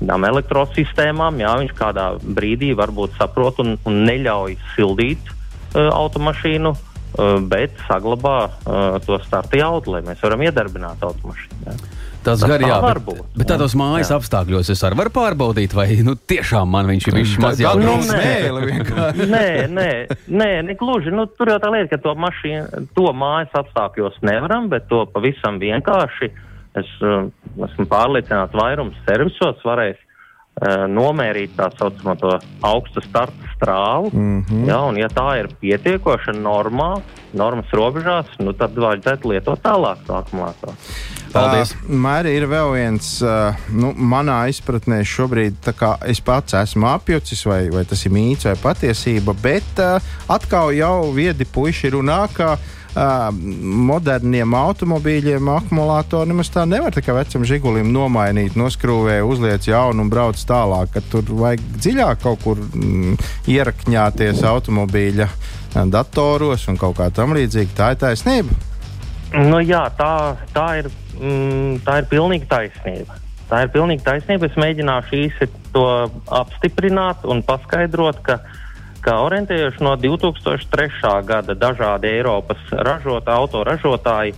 tām 0.08 0.24
elektrosistēmām, 0.28 1.40
jā, 1.42 1.52
viņš 1.64 1.74
kādā 1.78 2.08
brīdī 2.22 2.72
varbūt 2.78 3.18
saprot 3.20 3.60
un, 3.64 3.76
un 3.88 4.00
neļauj 4.08 4.56
sildīt 4.74 5.30
uh, 5.30 5.90
automašīnu, 5.94 6.72
uh, 6.74 7.36
bet 7.50 7.76
saglabā 7.88 8.38
uh, 8.48 8.96
to 9.06 9.18
starta 9.26 9.60
jaudu, 9.60 9.96
lai 9.96 10.02
mēs 10.06 10.22
varam 10.24 10.42
iedarbināt 10.46 11.04
automašīnu. 11.04 11.62
Jā. 11.68 11.76
Tas 12.24 12.40
Tas 12.40 12.48
gar 12.48 12.62
tā 12.62 12.68
jā, 12.70 12.76
var 12.80 12.98
bet, 13.04 13.04
būt. 13.04 13.24
bet 13.36 13.48
tādos 13.50 13.74
mājas 13.76 14.08
Jā. 14.08 14.16
apstākļos 14.16 14.70
es 14.72 14.80
arī 14.88 14.96
varu 14.96 15.10
pārbaudīt, 15.12 15.74
vai 15.76 15.90
nu, 16.00 16.14
tiešām 16.16 16.70
man 16.72 16.88
viņš 16.88 17.08
ir 17.10 17.16
bijis 17.18 17.34
maz 17.42 17.58
Tā 17.60 17.66
jauda. 17.66 17.84
nu, 17.84 17.98
nē. 18.08 19.26
nē, 19.28 19.48
nē, 19.68 19.90
nē, 20.32 20.48
ne 20.64 20.76
gluži. 20.80 21.12
Nu, 21.12 21.26
tur 21.28 21.52
jau 21.52 21.58
tā 21.60 21.68
lieta, 21.74 21.90
ka 21.92 21.98
to 22.06 22.14
mašīnu, 22.16 22.86
to 22.96 23.12
mājas 23.12 23.52
apstākļos 23.60 24.16
nevaram, 24.24 24.70
bet 24.72 24.88
to 24.88 25.02
pavisam 25.12 25.60
vienkārši. 25.60 26.30
Es 26.74 26.90
uh, 27.06 27.28
esmu 27.68 27.86
pārliecināts, 27.86 28.56
vairums 28.58 28.98
servisos 29.06 29.60
varēs 29.62 30.00
uh, 30.00 30.86
nomērīt 30.90 31.54
tā 31.54 31.68
saucamo 31.78 32.16
to 32.18 32.32
augstu 32.66 33.02
starta 33.04 33.52
strāvu. 33.54 34.10
Mm 34.12 34.40
-hmm. 34.42 34.66
ja, 34.68 34.80
un, 34.82 34.98
ja 34.98 35.08
tā 35.08 35.38
ir 35.40 35.48
pietiekoša 35.60 36.34
normā, 36.34 37.00
normas 37.32 37.70
robežās, 37.72 38.26
nu, 38.38 38.52
tad 38.52 38.74
vajadzētu 38.74 39.30
lietot 39.30 39.62
tālāk 39.62 40.02
to 40.06 40.18
akumulātoru. 40.18 40.74
Paldies. 41.32 41.74
Uh, 41.74 41.90
Mēri 41.90 42.36
ir 42.36 42.46
vēl 42.46 42.72
viens, 42.74 43.22
uh, 43.22 43.54
nu, 43.70 43.94
manā 43.96 44.48
izpratnē 44.48 45.04
šobrīd, 45.04 45.54
es 46.06 46.20
pats 46.20 46.54
esmu 46.54 46.86
apjucis, 46.86 47.46
vai, 47.46 47.70
vai 47.70 47.84
tas 47.84 48.06
ir 48.06 48.12
mīts 48.12 48.44
vai 48.44 48.56
patiesība, 48.62 49.34
bet 49.42 49.78
uh, 49.78 50.02
atkal 50.28 50.72
jau 50.72 51.12
viedi 51.14 51.44
puiši 51.44 51.90
runā, 51.90 52.28
ka 52.34 52.52
uh, 52.52 52.83
moderniem 52.94 54.54
automobīļiem 54.54 55.48
akumulātori 55.50 56.30
nemaz 56.30 56.50
tā 56.54 56.62
nevar 56.68 56.94
tā 56.94 57.02
kā 57.02 57.16
vecam 57.16 57.42
žigulim 57.46 57.90
nomainīt, 57.94 58.54
noskrūvē, 58.58 59.18
uzliec 59.26 59.66
jaunu 59.66 60.04
un 60.04 60.12
brauc 60.12 60.38
tālāk, 60.38 61.00
tur 61.10 61.26
vajag 61.42 61.64
dziļāk 61.80 62.22
kaut 62.22 62.44
kur 62.44 62.60
mm, 62.62 63.16
ierakņāties 63.50 64.44
automobīļa 64.46 65.28
datoros 65.90 66.68
un 66.70 66.78
kaut 66.78 66.96
kā 67.00 67.10
tam 67.14 67.34
līdzīgi. 67.34 67.74
Tā 67.74 67.92
ir 67.94 68.00
taisnība. 68.04 68.54
Nu, 69.34 69.58
jā, 69.58 69.82
tā, 69.98 70.36
tā, 70.54 70.66
ir, 70.78 70.90
mm, 71.18 71.80
tā 71.86 71.98
ir 72.02 72.10
pilnīgi 72.12 72.46
taisnība. 72.50 73.18
Tā 73.50 73.64
ir 73.64 73.72
pilnīgi 73.74 74.04
taisnība. 74.06 74.46
Es 74.46 74.60
mēģināšu 74.60 75.18
īsi 75.18 75.48
to 75.74 75.86
apstiprināt 76.30 77.26
un 77.26 77.42
paskaidrot, 77.46 78.22
ka, 78.22 78.38
ka 79.04 79.18
orientējoši 79.26 79.84
no 79.84 79.94
2003. 80.00 80.88
gada 81.28 81.54
dažādi 81.54 82.08
Eiropas 82.08 82.60
ražot, 82.72 83.28
autoražotāji 83.28 84.32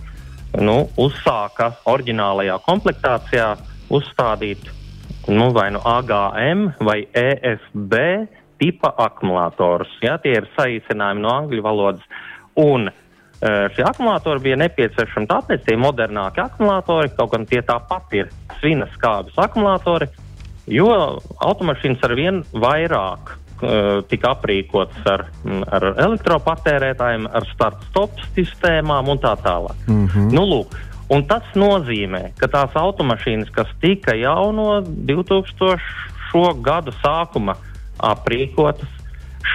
nu, 0.59 0.81
uzsāka 0.99 1.71
oriģinālajā 1.87 2.57
komplektācijā 2.65 3.53
uzstādīt 3.93 4.67
nu, 5.31 5.49
vai 5.55 5.69
nu 5.71 5.79
AGM 5.79 6.67
vai 6.83 6.99
EFB 7.15 7.95
tipa 8.59 8.91
akumulatorus. 9.07 9.91
Ja, 10.03 10.17
tie 10.19 10.35
ir 10.39 10.49
saīsinājumi 10.57 11.23
no 11.23 11.35
angļu 11.41 11.63
valodas. 11.65 12.23
Un 12.57 12.89
Šie 13.37 13.83
akumulatori 13.85 14.41
bija 14.41 14.55
nepieciešami 14.57 15.27
tāpēc, 15.29 15.61
tie 15.67 15.75
modernāki 15.77 16.41
akumulatori, 16.41 17.11
kaut 17.13 17.35
gan 17.35 17.43
tie 17.45 17.59
tāpat 17.61 18.15
ir 18.17 18.31
svinas 18.57 18.89
skābes 18.97 19.37
akumulatori, 19.37 20.07
jo 20.73 20.87
automašīnas 21.45 22.01
ar 22.07 22.15
vien 22.17 22.39
vairāk 22.49 23.35
tika 24.09 24.33
aprīkotas 24.35 25.07
ar, 25.09 25.25
ar 25.71 25.87
elektropatērētājiem, 25.93 27.27
ar 27.31 27.47
start-stop 27.53 28.21
sistēmām 28.35 29.09
un 29.13 29.21
tā 29.23 29.35
tālāk. 29.43 29.77
Mm 29.87 30.07
-hmm. 30.07 30.31
nu, 30.33 30.45
lūk, 30.51 30.77
un 31.09 31.25
tas 31.27 31.43
nozīmē, 31.55 32.31
ka 32.37 32.47
tās 32.47 32.75
automašīnas, 32.75 33.49
kas 33.51 33.67
tika 33.81 34.15
jau 34.15 34.51
no 34.51 34.81
2000. 34.81 35.77
gadu 36.61 36.91
sākuma 37.03 37.55
aprīkotas, 37.97 38.89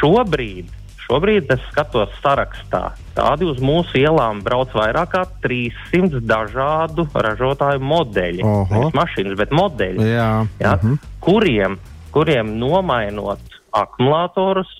šobrīd 0.00 0.66
Šobrīd 1.02 1.50
es 1.52 1.60
skatos 1.68 2.12
sarakstā. 2.22 2.94
Tādi 3.12 3.44
uz 3.44 3.58
mūsu 3.60 3.98
ielām 4.00 4.40
brauc 4.44 4.72
vairāk 4.72 5.10
kā 5.12 5.22
300 5.44 6.22
dažādu 6.24 7.04
ražotāju 7.12 7.82
modeļu. 7.84 8.52
Nevis 8.70 8.96
mašīnas, 8.96 9.36
bet 9.36 9.52
modeļi. 9.52 10.06
Jā. 10.08 10.30
Jā, 10.62 10.76
mhm. 10.78 10.94
-huh. 10.94 11.10
kuriem, 11.20 11.76
kuriem 12.14 12.54
nomainot 12.60 13.51
akumulatorus, 13.76 14.70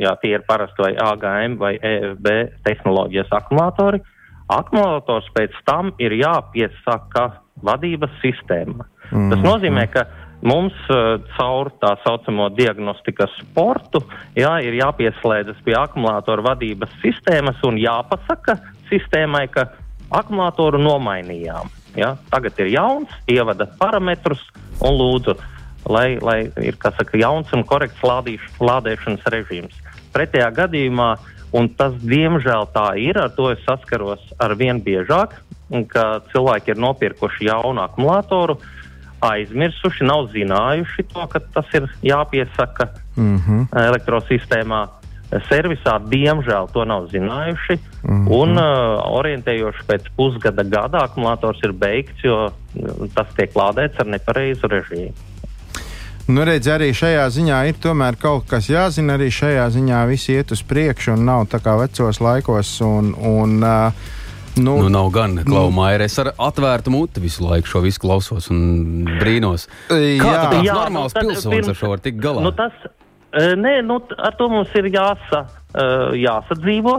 jā, 0.00 0.14
tie 0.22 0.36
ir 0.36 0.46
parasti 0.48 0.84
vai 0.84 0.92
AGM 1.08 1.58
vai 1.60 1.74
EFB 1.76 2.30
tehnoloģijas 2.66 3.34
akumulatori, 3.40 4.00
akumulators 4.48 5.28
pēc 5.36 5.56
tam 5.68 5.92
ir 6.02 6.16
jāpiesaka 6.18 7.28
vadības 7.64 8.14
sistēma. 8.22 8.86
Mm. 9.10 9.30
Tas 9.32 9.44
nozīmē, 9.44 9.86
ka 9.92 10.06
Mums 10.46 10.74
uh, 10.86 11.18
caur 11.34 11.72
tā 11.82 11.96
saucamo 12.04 12.46
diagnostikas 12.54 13.32
sportu 13.40 14.04
jā, 14.38 14.52
ir 14.62 14.76
jāpieslēdzas 14.78 15.58
pie 15.66 15.74
akumulātora 15.74 16.44
vadības 16.52 16.92
sistēmas 17.02 17.58
un 17.66 17.80
jāpasaka 17.82 18.54
sistēmai, 18.86 19.48
ka 19.50 19.66
akumulātoru 20.14 20.78
nomainījām. 20.78 21.72
Ja? 21.98 22.14
Tagad 22.30 22.60
ir 22.62 22.70
jauns, 22.76 23.10
ievada 23.26 23.66
parametrus 23.80 24.44
un 24.78 24.94
lūdzu, 25.00 25.34
lai, 25.86 26.18
lai 26.22 26.38
ir 26.62 26.78
saka, 26.82 27.18
jauns 27.18 27.52
un 27.52 27.64
korekts 27.64 28.02
lādīš, 28.02 28.44
lādēšanas 28.60 29.28
režīms. 29.34 29.76
Pretējā 30.12 30.48
gadījumā, 30.56 31.10
un 31.52 31.68
tas 31.68 31.94
diemžēl 32.02 32.68
tā 32.74 32.90
ir, 33.00 33.18
ar 33.18 33.30
to 33.36 33.50
es 33.52 33.62
saskaros 33.66 34.24
ar 34.40 34.54
vien 34.58 34.82
biežāk, 34.82 35.38
ka 35.92 36.20
cilvēki 36.32 36.72
ir 36.72 36.80
nopirkuši 36.80 37.48
jaunu 37.50 37.84
akumulātoru, 37.84 38.58
aizmirsuši, 39.24 40.06
nav 40.06 40.28
zinājuši 40.32 41.04
to, 41.12 41.26
ka 41.32 41.40
tas 41.54 41.74
ir 41.74 41.88
jāpiesaka 42.02 42.88
mm 43.16 43.36
-hmm. 43.36 43.66
elektrosistēmā. 43.88 44.86
Servisā, 45.28 45.98
diemžēl, 46.08 46.70
to 46.72 46.84
nav 46.84 47.08
zinājuši. 47.12 47.78
Mm 48.02 48.26
-hmm. 48.26 48.32
Un 48.32 48.50
uh, 48.56 49.18
orientējoši 49.18 49.82
pēc 49.88 50.06
pusgada 50.16 50.62
gada 50.62 50.98
akumulators 51.04 51.58
ir 51.64 51.72
beigts, 51.72 52.24
jo 52.24 52.48
tas 53.14 53.26
tiek 53.36 53.52
lādēts 53.52 54.00
ar 54.00 54.06
nepareizu 54.06 54.66
režīmu. 54.66 55.12
Nu, 56.28 56.42
redz, 56.44 56.68
arī 56.68 56.90
šajā 56.92 57.24
ziņā 57.32 57.58
ir 57.70 57.78
tomēr 57.80 58.18
kaut 58.20 58.44
kas 58.50 58.66
jāzina. 58.68 59.16
Arī 59.16 59.30
šajā 59.32 59.64
ziņā 59.72 60.04
viss 60.10 60.28
iet 60.28 60.52
uz 60.52 60.60
priekšu 60.60 61.14
un 61.14 61.24
nav 61.24 61.46
tā 61.48 61.60
kā 61.64 61.78
vecos 61.80 62.20
laikos. 62.20 62.74
Un, 62.84 63.14
un, 63.16 63.58
uh, 63.64 64.14
Nu, 64.58 64.74
nu, 64.82 64.88
nav 64.90 65.10
gan 65.14 65.36
klaumāja. 65.46 66.00
Es 66.02 66.16
ar 66.18 66.32
atvērtu 66.34 66.90
muti 66.90 67.22
visu 67.22 67.44
laiku 67.46 67.70
šo 67.70 67.82
visu 67.84 68.02
klausos 68.02 68.48
un 68.50 69.06
brīnos. 69.20 69.68
Kā 69.86 69.98
jā. 69.98 70.32
tāds 70.50 70.66
jā, 70.66 70.74
normāls 70.74 71.14
nu, 71.14 71.20
pilsonis 71.22 71.54
pirms, 71.54 71.70
ar 71.70 71.78
šo 71.78 71.92
var 71.92 72.02
tikt 72.02 72.18
galā? 72.22 72.42
Nu, 72.42 72.52
tas, 72.56 72.74
nē, 73.62 73.76
nu, 73.86 74.00
ar 74.18 74.34
to 74.38 74.48
mums 74.50 74.74
ir 74.78 74.90
jāsa, 74.90 75.44
e, 75.70 75.86
jāsadzīvo 76.24 76.96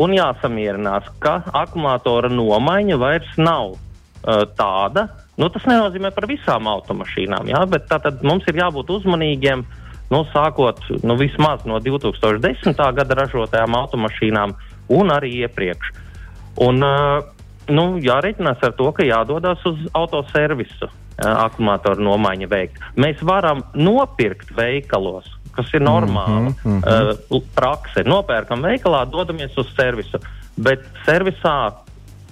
un 0.00 0.16
jāsamierinās, 0.16 1.10
ka 1.22 1.42
akumulātora 1.52 2.32
nomaiņa 2.32 2.98
vairs 3.02 3.36
nav 3.36 3.76
tāda. 4.58 5.08
Nu, 5.36 5.48
tas 5.50 5.66
nenozīmē 5.66 6.12
par 6.14 6.28
visām 6.30 6.68
automašīnām, 6.70 7.50
jā, 7.50 7.64
bet 7.70 7.88
tātad 7.90 8.22
mums 8.26 8.46
ir 8.50 8.60
jābūt 8.62 8.92
uzmanīgiem. 8.94 9.64
Nu, 10.12 10.20
sākot 10.30 10.82
nu, 11.02 11.16
vismaz 11.18 11.64
no 11.66 11.80
2010. 11.82 12.82
gada 12.96 13.16
ražotajām 13.18 13.74
automašīnām 13.78 14.52
un 14.94 15.10
arī 15.10 15.32
iepriekš. 15.44 15.94
Un, 16.62 16.84
nu, 17.68 17.84
jārēķinās 18.04 18.62
ar 18.62 18.76
to, 18.78 18.90
ka 18.94 19.06
jādodas 19.06 19.64
uz 19.66 19.80
autoservisu 19.96 20.90
akumulātoru 21.18 22.04
nomaiņu 22.04 22.50
veikt. 22.50 22.82
Mēs 23.00 23.22
varam 23.22 23.62
nopirkt 23.74 24.52
veikalos, 24.56 25.26
kas 25.54 25.70
ir 25.74 25.82
normāla 25.86 26.50
mm 26.50 26.80
-hmm, 26.82 27.42
prakse. 27.54 28.04
Nopērkam 28.04 28.62
veikalā, 28.62 29.04
dodamies 29.10 29.56
uz 29.58 29.70
servisu. 29.76 30.18
Bet 30.56 30.84
servisā 31.06 31.72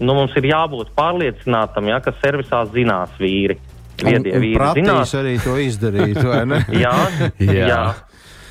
nu, 0.00 0.14
mums 0.14 0.36
ir 0.40 0.48
jābūt 0.52 0.94
pārliecinātam, 0.96 1.90
ja, 1.92 2.00
ka 2.04 2.14
servisā 2.22 2.64
zinās 2.72 3.12
vīri. 3.20 3.58
Viedie 4.02 4.38
vīri 4.40 4.70
zinās 4.80 5.12
arī 5.18 5.36
to 5.42 5.58
izdarīt, 5.60 6.16
vai 6.24 6.46
ne? 6.48 6.64
jā, 6.84 6.96
jā. 7.38 7.68
jā. 7.68 7.84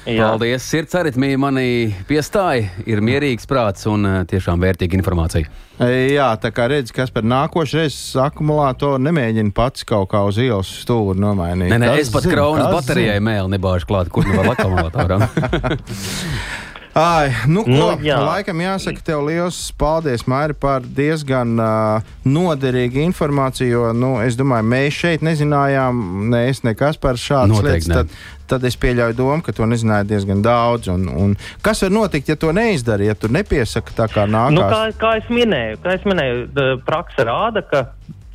Jā. 0.02 0.32
Paldies! 0.32 0.64
Sirds 0.66 0.96
aritmija 0.98 1.38
manī 1.38 1.66
piestāja, 2.10 2.72
ir 2.90 3.04
mierīgs 3.06 3.46
prāts 3.46 3.86
un 3.90 4.08
uh, 4.10 4.16
tiešām 4.26 4.58
vērtīga 4.64 4.98
informācija. 4.98 5.46
Jā, 5.78 6.32
tā 6.42 6.50
kā 6.54 6.66
redz, 6.72 6.90
kas 6.94 7.14
par 7.14 7.26
nākošais 7.26 8.00
akumulātoru 8.22 8.98
nemēģina 9.02 9.54
pats 9.54 9.86
kaut 9.86 10.10
kā 10.10 10.24
uz 10.26 10.42
ielas 10.42 10.74
stūri 10.82 11.22
nomainīt. 11.22 11.70
Nē, 11.70 11.78
nē, 11.86 11.94
es 12.02 12.10
pat 12.14 12.26
kraunas 12.30 12.74
baterijai 12.74 13.20
mēli 13.22 13.54
nebāžu 13.54 13.92
klāt, 13.94 14.10
kur 14.14 14.26
nu 14.26 14.40
vēl 14.40 14.54
akumulātoram. 14.56 15.26
Ai, 16.94 17.32
nu, 17.48 17.64
ko, 17.64 17.72
nu, 17.72 17.86
jā. 18.04 18.18
laikam 18.20 18.60
jāsaka 18.60 19.00
tev 19.06 19.22
liels 19.24 19.58
paldies, 19.80 20.26
Mairi, 20.28 20.56
par 20.60 20.84
diezgan 20.84 21.54
uh, 21.56 22.10
noderīgu 22.28 23.00
informāciju, 23.06 23.70
jo, 23.72 23.84
nu, 23.96 24.10
es 24.20 24.36
domāju, 24.40 24.68
mēs 24.74 24.98
šeit 25.00 25.24
nezinājām, 25.24 26.02
ne 26.34 26.42
es, 26.50 26.60
nekas 26.68 27.00
par 27.00 27.20
šādu 27.22 27.62
lietu. 27.64 27.94
Tad, 27.94 28.12
tad 28.52 28.68
es 28.68 28.76
pieļauju 28.76 29.16
domu, 29.16 29.40
ka 29.46 29.56
to 29.56 29.68
nezināja 29.72 30.10
diezgan 30.10 30.44
daudz. 30.44 30.90
Un, 30.92 31.08
un 31.08 31.38
kas 31.64 31.86
var 31.86 31.94
notikt, 31.96 32.34
ja 32.34 32.36
to 32.40 32.52
neizdara, 32.56 33.08
ja 33.08 33.16
tu 33.16 33.32
nepiesaki 33.32 33.96
tā 33.96 34.10
kā 34.12 34.28
nākamā? 34.28 34.58
Nu, 34.58 34.66
kā, 34.68 34.82
kā 35.00 35.14
es 35.22 35.32
minēju, 35.32 35.80
kā 35.86 35.96
es 35.96 36.04
minēju 36.10 36.82
praksa 36.84 37.24
rāda, 37.30 37.64
ka 37.64 37.86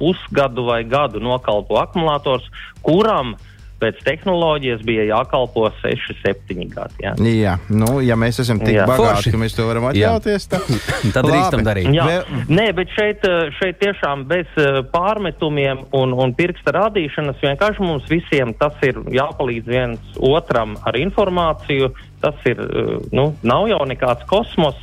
pusgadu 0.01 0.65
vai 0.71 0.81
gadu 0.89 1.21
nokalpo 1.21 1.77
akumulators, 1.83 2.49
kuram 2.85 3.37
uh, 3.37 3.53
pēc 3.81 3.99
tehnoloģijas 4.07 4.83
bija 4.87 5.05
jākalpo 5.11 5.67
6, 5.83 6.15
7 6.23 6.69
gadi. 6.73 7.05
Jā, 7.05 7.13
jā 7.29 7.55
nu, 7.69 7.99
ja 8.05 8.17
mēs 8.19 8.41
esam 8.43 8.61
tik 8.63 8.77
jā. 8.79 8.87
bagāti, 8.89 9.33
ka 9.35 9.41
mēs 9.41 9.57
to 9.57 9.67
varam 9.69 9.89
atļauties, 9.91 10.49
tad, 10.53 10.71
tad 11.15 11.29
drīkstam 11.29 11.65
darīt. 11.67 11.91
Jā. 11.95 12.09
Vēl... 12.09 12.43
Nē, 12.57 12.67
bet 12.77 12.93
šeit, 12.97 13.27
šeit 13.59 13.81
tiešām 13.83 14.27
bez 14.31 14.49
eh, 14.61 14.81
pārmetumiem 14.93 15.87
un, 15.97 16.17
un 16.17 16.35
pirksta 16.37 16.75
rādīšanas 16.77 17.43
vienkārši 17.45 17.85
mums 17.85 18.09
visiem 18.11 18.55
tas 18.57 18.77
ir 18.87 19.03
jāpalīdz 19.13 19.71
viens 19.71 20.21
otram 20.25 20.77
ar 20.87 20.99
informāciju. 21.01 21.93
Tas 22.25 22.37
ir, 22.49 22.61
eh, 22.61 22.93
nu, 23.17 23.31
nav 23.47 23.69
jau 23.71 23.83
nekāds 23.89 24.27
kosmos. 24.31 24.81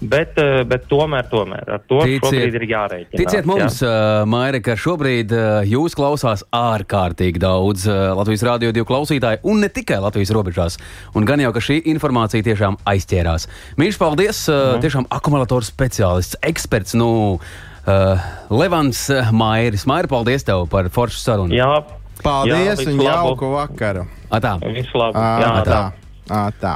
Bet, 0.00 0.38
eh, 0.40 0.62
bet 0.68 0.86
tomēr, 0.90 1.26
tomēr 1.30 1.68
ar 1.76 1.82
to 1.88 2.00
ticiet, 2.04 2.54
ir 2.58 2.66
jārēķinās. 2.68 3.20
Ticiet 3.20 3.48
mums, 3.48 3.78
jā. 3.80 3.88
uh, 3.88 4.26
Maira, 4.28 4.60
ka 4.64 4.76
šobrīd 4.78 5.32
uh, 5.32 5.62
jūs 5.70 5.96
klausās 5.96 6.42
ārkārtīgi 6.54 7.40
daudz 7.42 7.86
Latvijas 7.88 8.44
Rādio 8.44 8.72
2 8.74 8.86
klausītāju, 8.88 9.42
un 9.48 9.64
ne 9.64 9.70
tikai 9.72 10.00
Latvijas 10.04 10.34
robežās. 10.34 10.78
Un 11.16 11.28
gan 11.28 11.40
jau, 11.40 11.52
ka 11.54 11.62
šī 11.64 11.80
informācija 11.94 12.44
tiešām 12.44 12.80
aizķērās. 12.90 13.48
Mīļš, 13.80 14.00
paldies! 14.00 14.46
Mm. 14.50 14.82
Tiešām 14.84 15.06
akumulatoru 15.14 15.66
speciālists, 15.66 16.40
eksperts. 16.42 16.98
Nu, 16.98 17.12
Uh, 17.84 18.16
Levants 18.48 19.10
Mairis, 19.36 19.82
Mairi, 19.84 20.08
paldies 20.08 20.46
tev 20.48 20.62
par 20.72 20.86
foršu 20.88 21.18
sarunu. 21.20 21.52
Jā, 21.52 21.82
Paldies 22.22 22.80
jā, 22.80 22.88
un 22.88 23.02
jauku 23.04 23.50
vakaru! 23.52 24.06
Atā. 24.32 24.56
Visu 24.72 24.96
labu. 24.98 25.18
Ā, 25.18 25.28
Jā, 25.42 25.50
tā, 25.60 25.64
tā. 25.68 25.80
ā, 26.30 26.42
tā. 26.62 26.74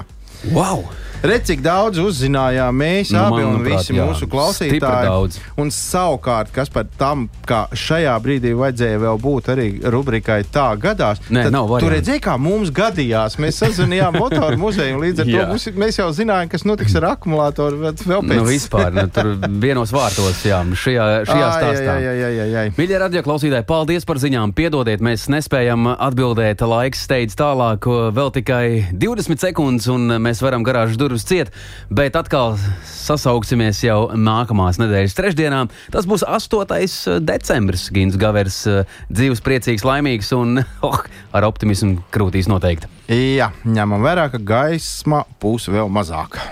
Wow! 0.53 0.87
Redz, 1.19 1.49
cik 1.51 1.65
daudz 1.67 1.99
uzzinājām 1.99 2.77
mēs 2.79 3.09
Nu, 3.11 3.25
abi 3.27 3.43
un 3.43 3.65
visi 3.67 3.91
jā. 3.97 4.05
mūsu 4.07 4.29
klausītāji. 4.31 5.41
Un 5.59 5.71
savukārt, 5.75 6.53
kas 6.55 6.71
par 6.71 6.87
tam, 6.95 7.25
ka 7.49 7.65
šajā 7.75 8.13
brīdī 8.23 8.53
vajadzēja 8.55 9.01
vēl 9.03 9.19
būt 9.19 9.49
arī 9.51 9.67
rubrikai 9.83 10.45
tā 10.55 10.69
gadās, 10.79 11.19
Nē, 11.27 11.49
tad 11.49 11.57
tu 11.83 11.91
redzēji, 11.91 12.23
kā 12.23 12.37
mums 12.39 12.71
gadījās. 12.71 13.35
Mēs 13.43 13.59
sazvanījām 13.65 14.15
motoru 14.15 14.61
muzeju, 14.63 14.95
un 14.95 15.03
līdz 15.03 15.25
ar 15.25 15.27
to 15.27 15.35
Jā. 15.35 15.49
mums, 15.51 15.67
mēs 15.83 15.99
jau 15.99 16.07
zinājām, 16.15 16.53
kas 16.53 16.67
notiks 16.69 16.95
ar 17.01 17.09
akumulātoru 17.17 17.83
vēl 17.83 17.99
pēc 17.99 18.39
Nu, 18.39 18.47
vispār, 18.47 18.95
nu, 18.95 19.09
tur 19.11 19.33
vienos 19.59 19.91
vārtos, 19.95 20.45
jā, 20.47 20.63
šajā, 20.71 21.09
šajā 21.27 21.51
stāstā. 21.57 21.97
ai, 21.99 22.07
ai, 22.15 22.31
ai, 22.45 22.49
ai. 22.63 22.65
Mīļie 22.79 23.03
radio 23.03 23.25
klausītāji, 23.27 23.67
paldies 23.67 24.07
par 24.07 24.23
ziņām. 24.23 24.55
Piedodiet, 24.55 25.03
mēs 25.03 25.27
nespējam 25.35 25.91
atbildēt. 25.99 26.63
Laiks 26.63 27.03
steidz 27.09 27.35
tālāk, 27.39 27.91
vēl 28.15 28.33
tikai 28.39 28.65
20 28.95 29.43
sekundes, 29.49 29.91
un 29.91 30.07
mēs 30.23 30.28
varam 30.45 30.67
garāžas 30.67 30.99
durvis 31.01 31.25
ciet. 31.29 31.51
Bet 31.89 32.19
atkal 32.19 32.59
sasauksimies 32.89 33.81
jau 33.87 34.11
nākamās 34.13 34.81
nedēļas 34.83 35.17
trešdienām. 35.17 35.73
Tas 35.95 36.09
būs 36.09 36.27
8. 36.29 37.19
decembris. 37.25 37.89
Gins 37.95 38.19
Gavers 38.21 38.61
dzīves 39.09 39.43
priecīgs, 39.45 39.87
laimīgs 39.89 40.33
un 40.37 40.61
oh, 40.89 41.01
ar 41.33 41.49
optimismu 41.49 42.05
krūtīs 42.15 42.51
noteikti. 42.51 42.91
Jā, 43.09 43.53
ņemam 43.65 44.05
vērā, 44.05 44.29
ka 44.33 44.41
gaisma 44.43 45.25
būs 45.41 45.71
vēl 45.73 45.89
mazāka. 45.89 46.45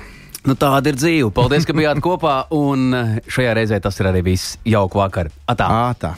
Nu, 0.47 0.55
tāda 0.55 0.93
ir 0.93 0.99
dzīve. 0.99 1.33
Paldies, 1.35 1.65
ka 1.67 1.75
bijāt 1.75 1.99
kopā, 2.05 2.37
un 2.55 2.93
šajā 3.27 3.57
reizē 3.59 3.81
tas 3.83 3.99
ir 3.99 4.13
arī 4.13 4.23
viss. 4.29 4.55
Jauku 4.63 5.01
vakaru! 5.03 5.35
Atā! 5.51 5.67
Ā, 5.67 5.89
tā. 5.99 6.13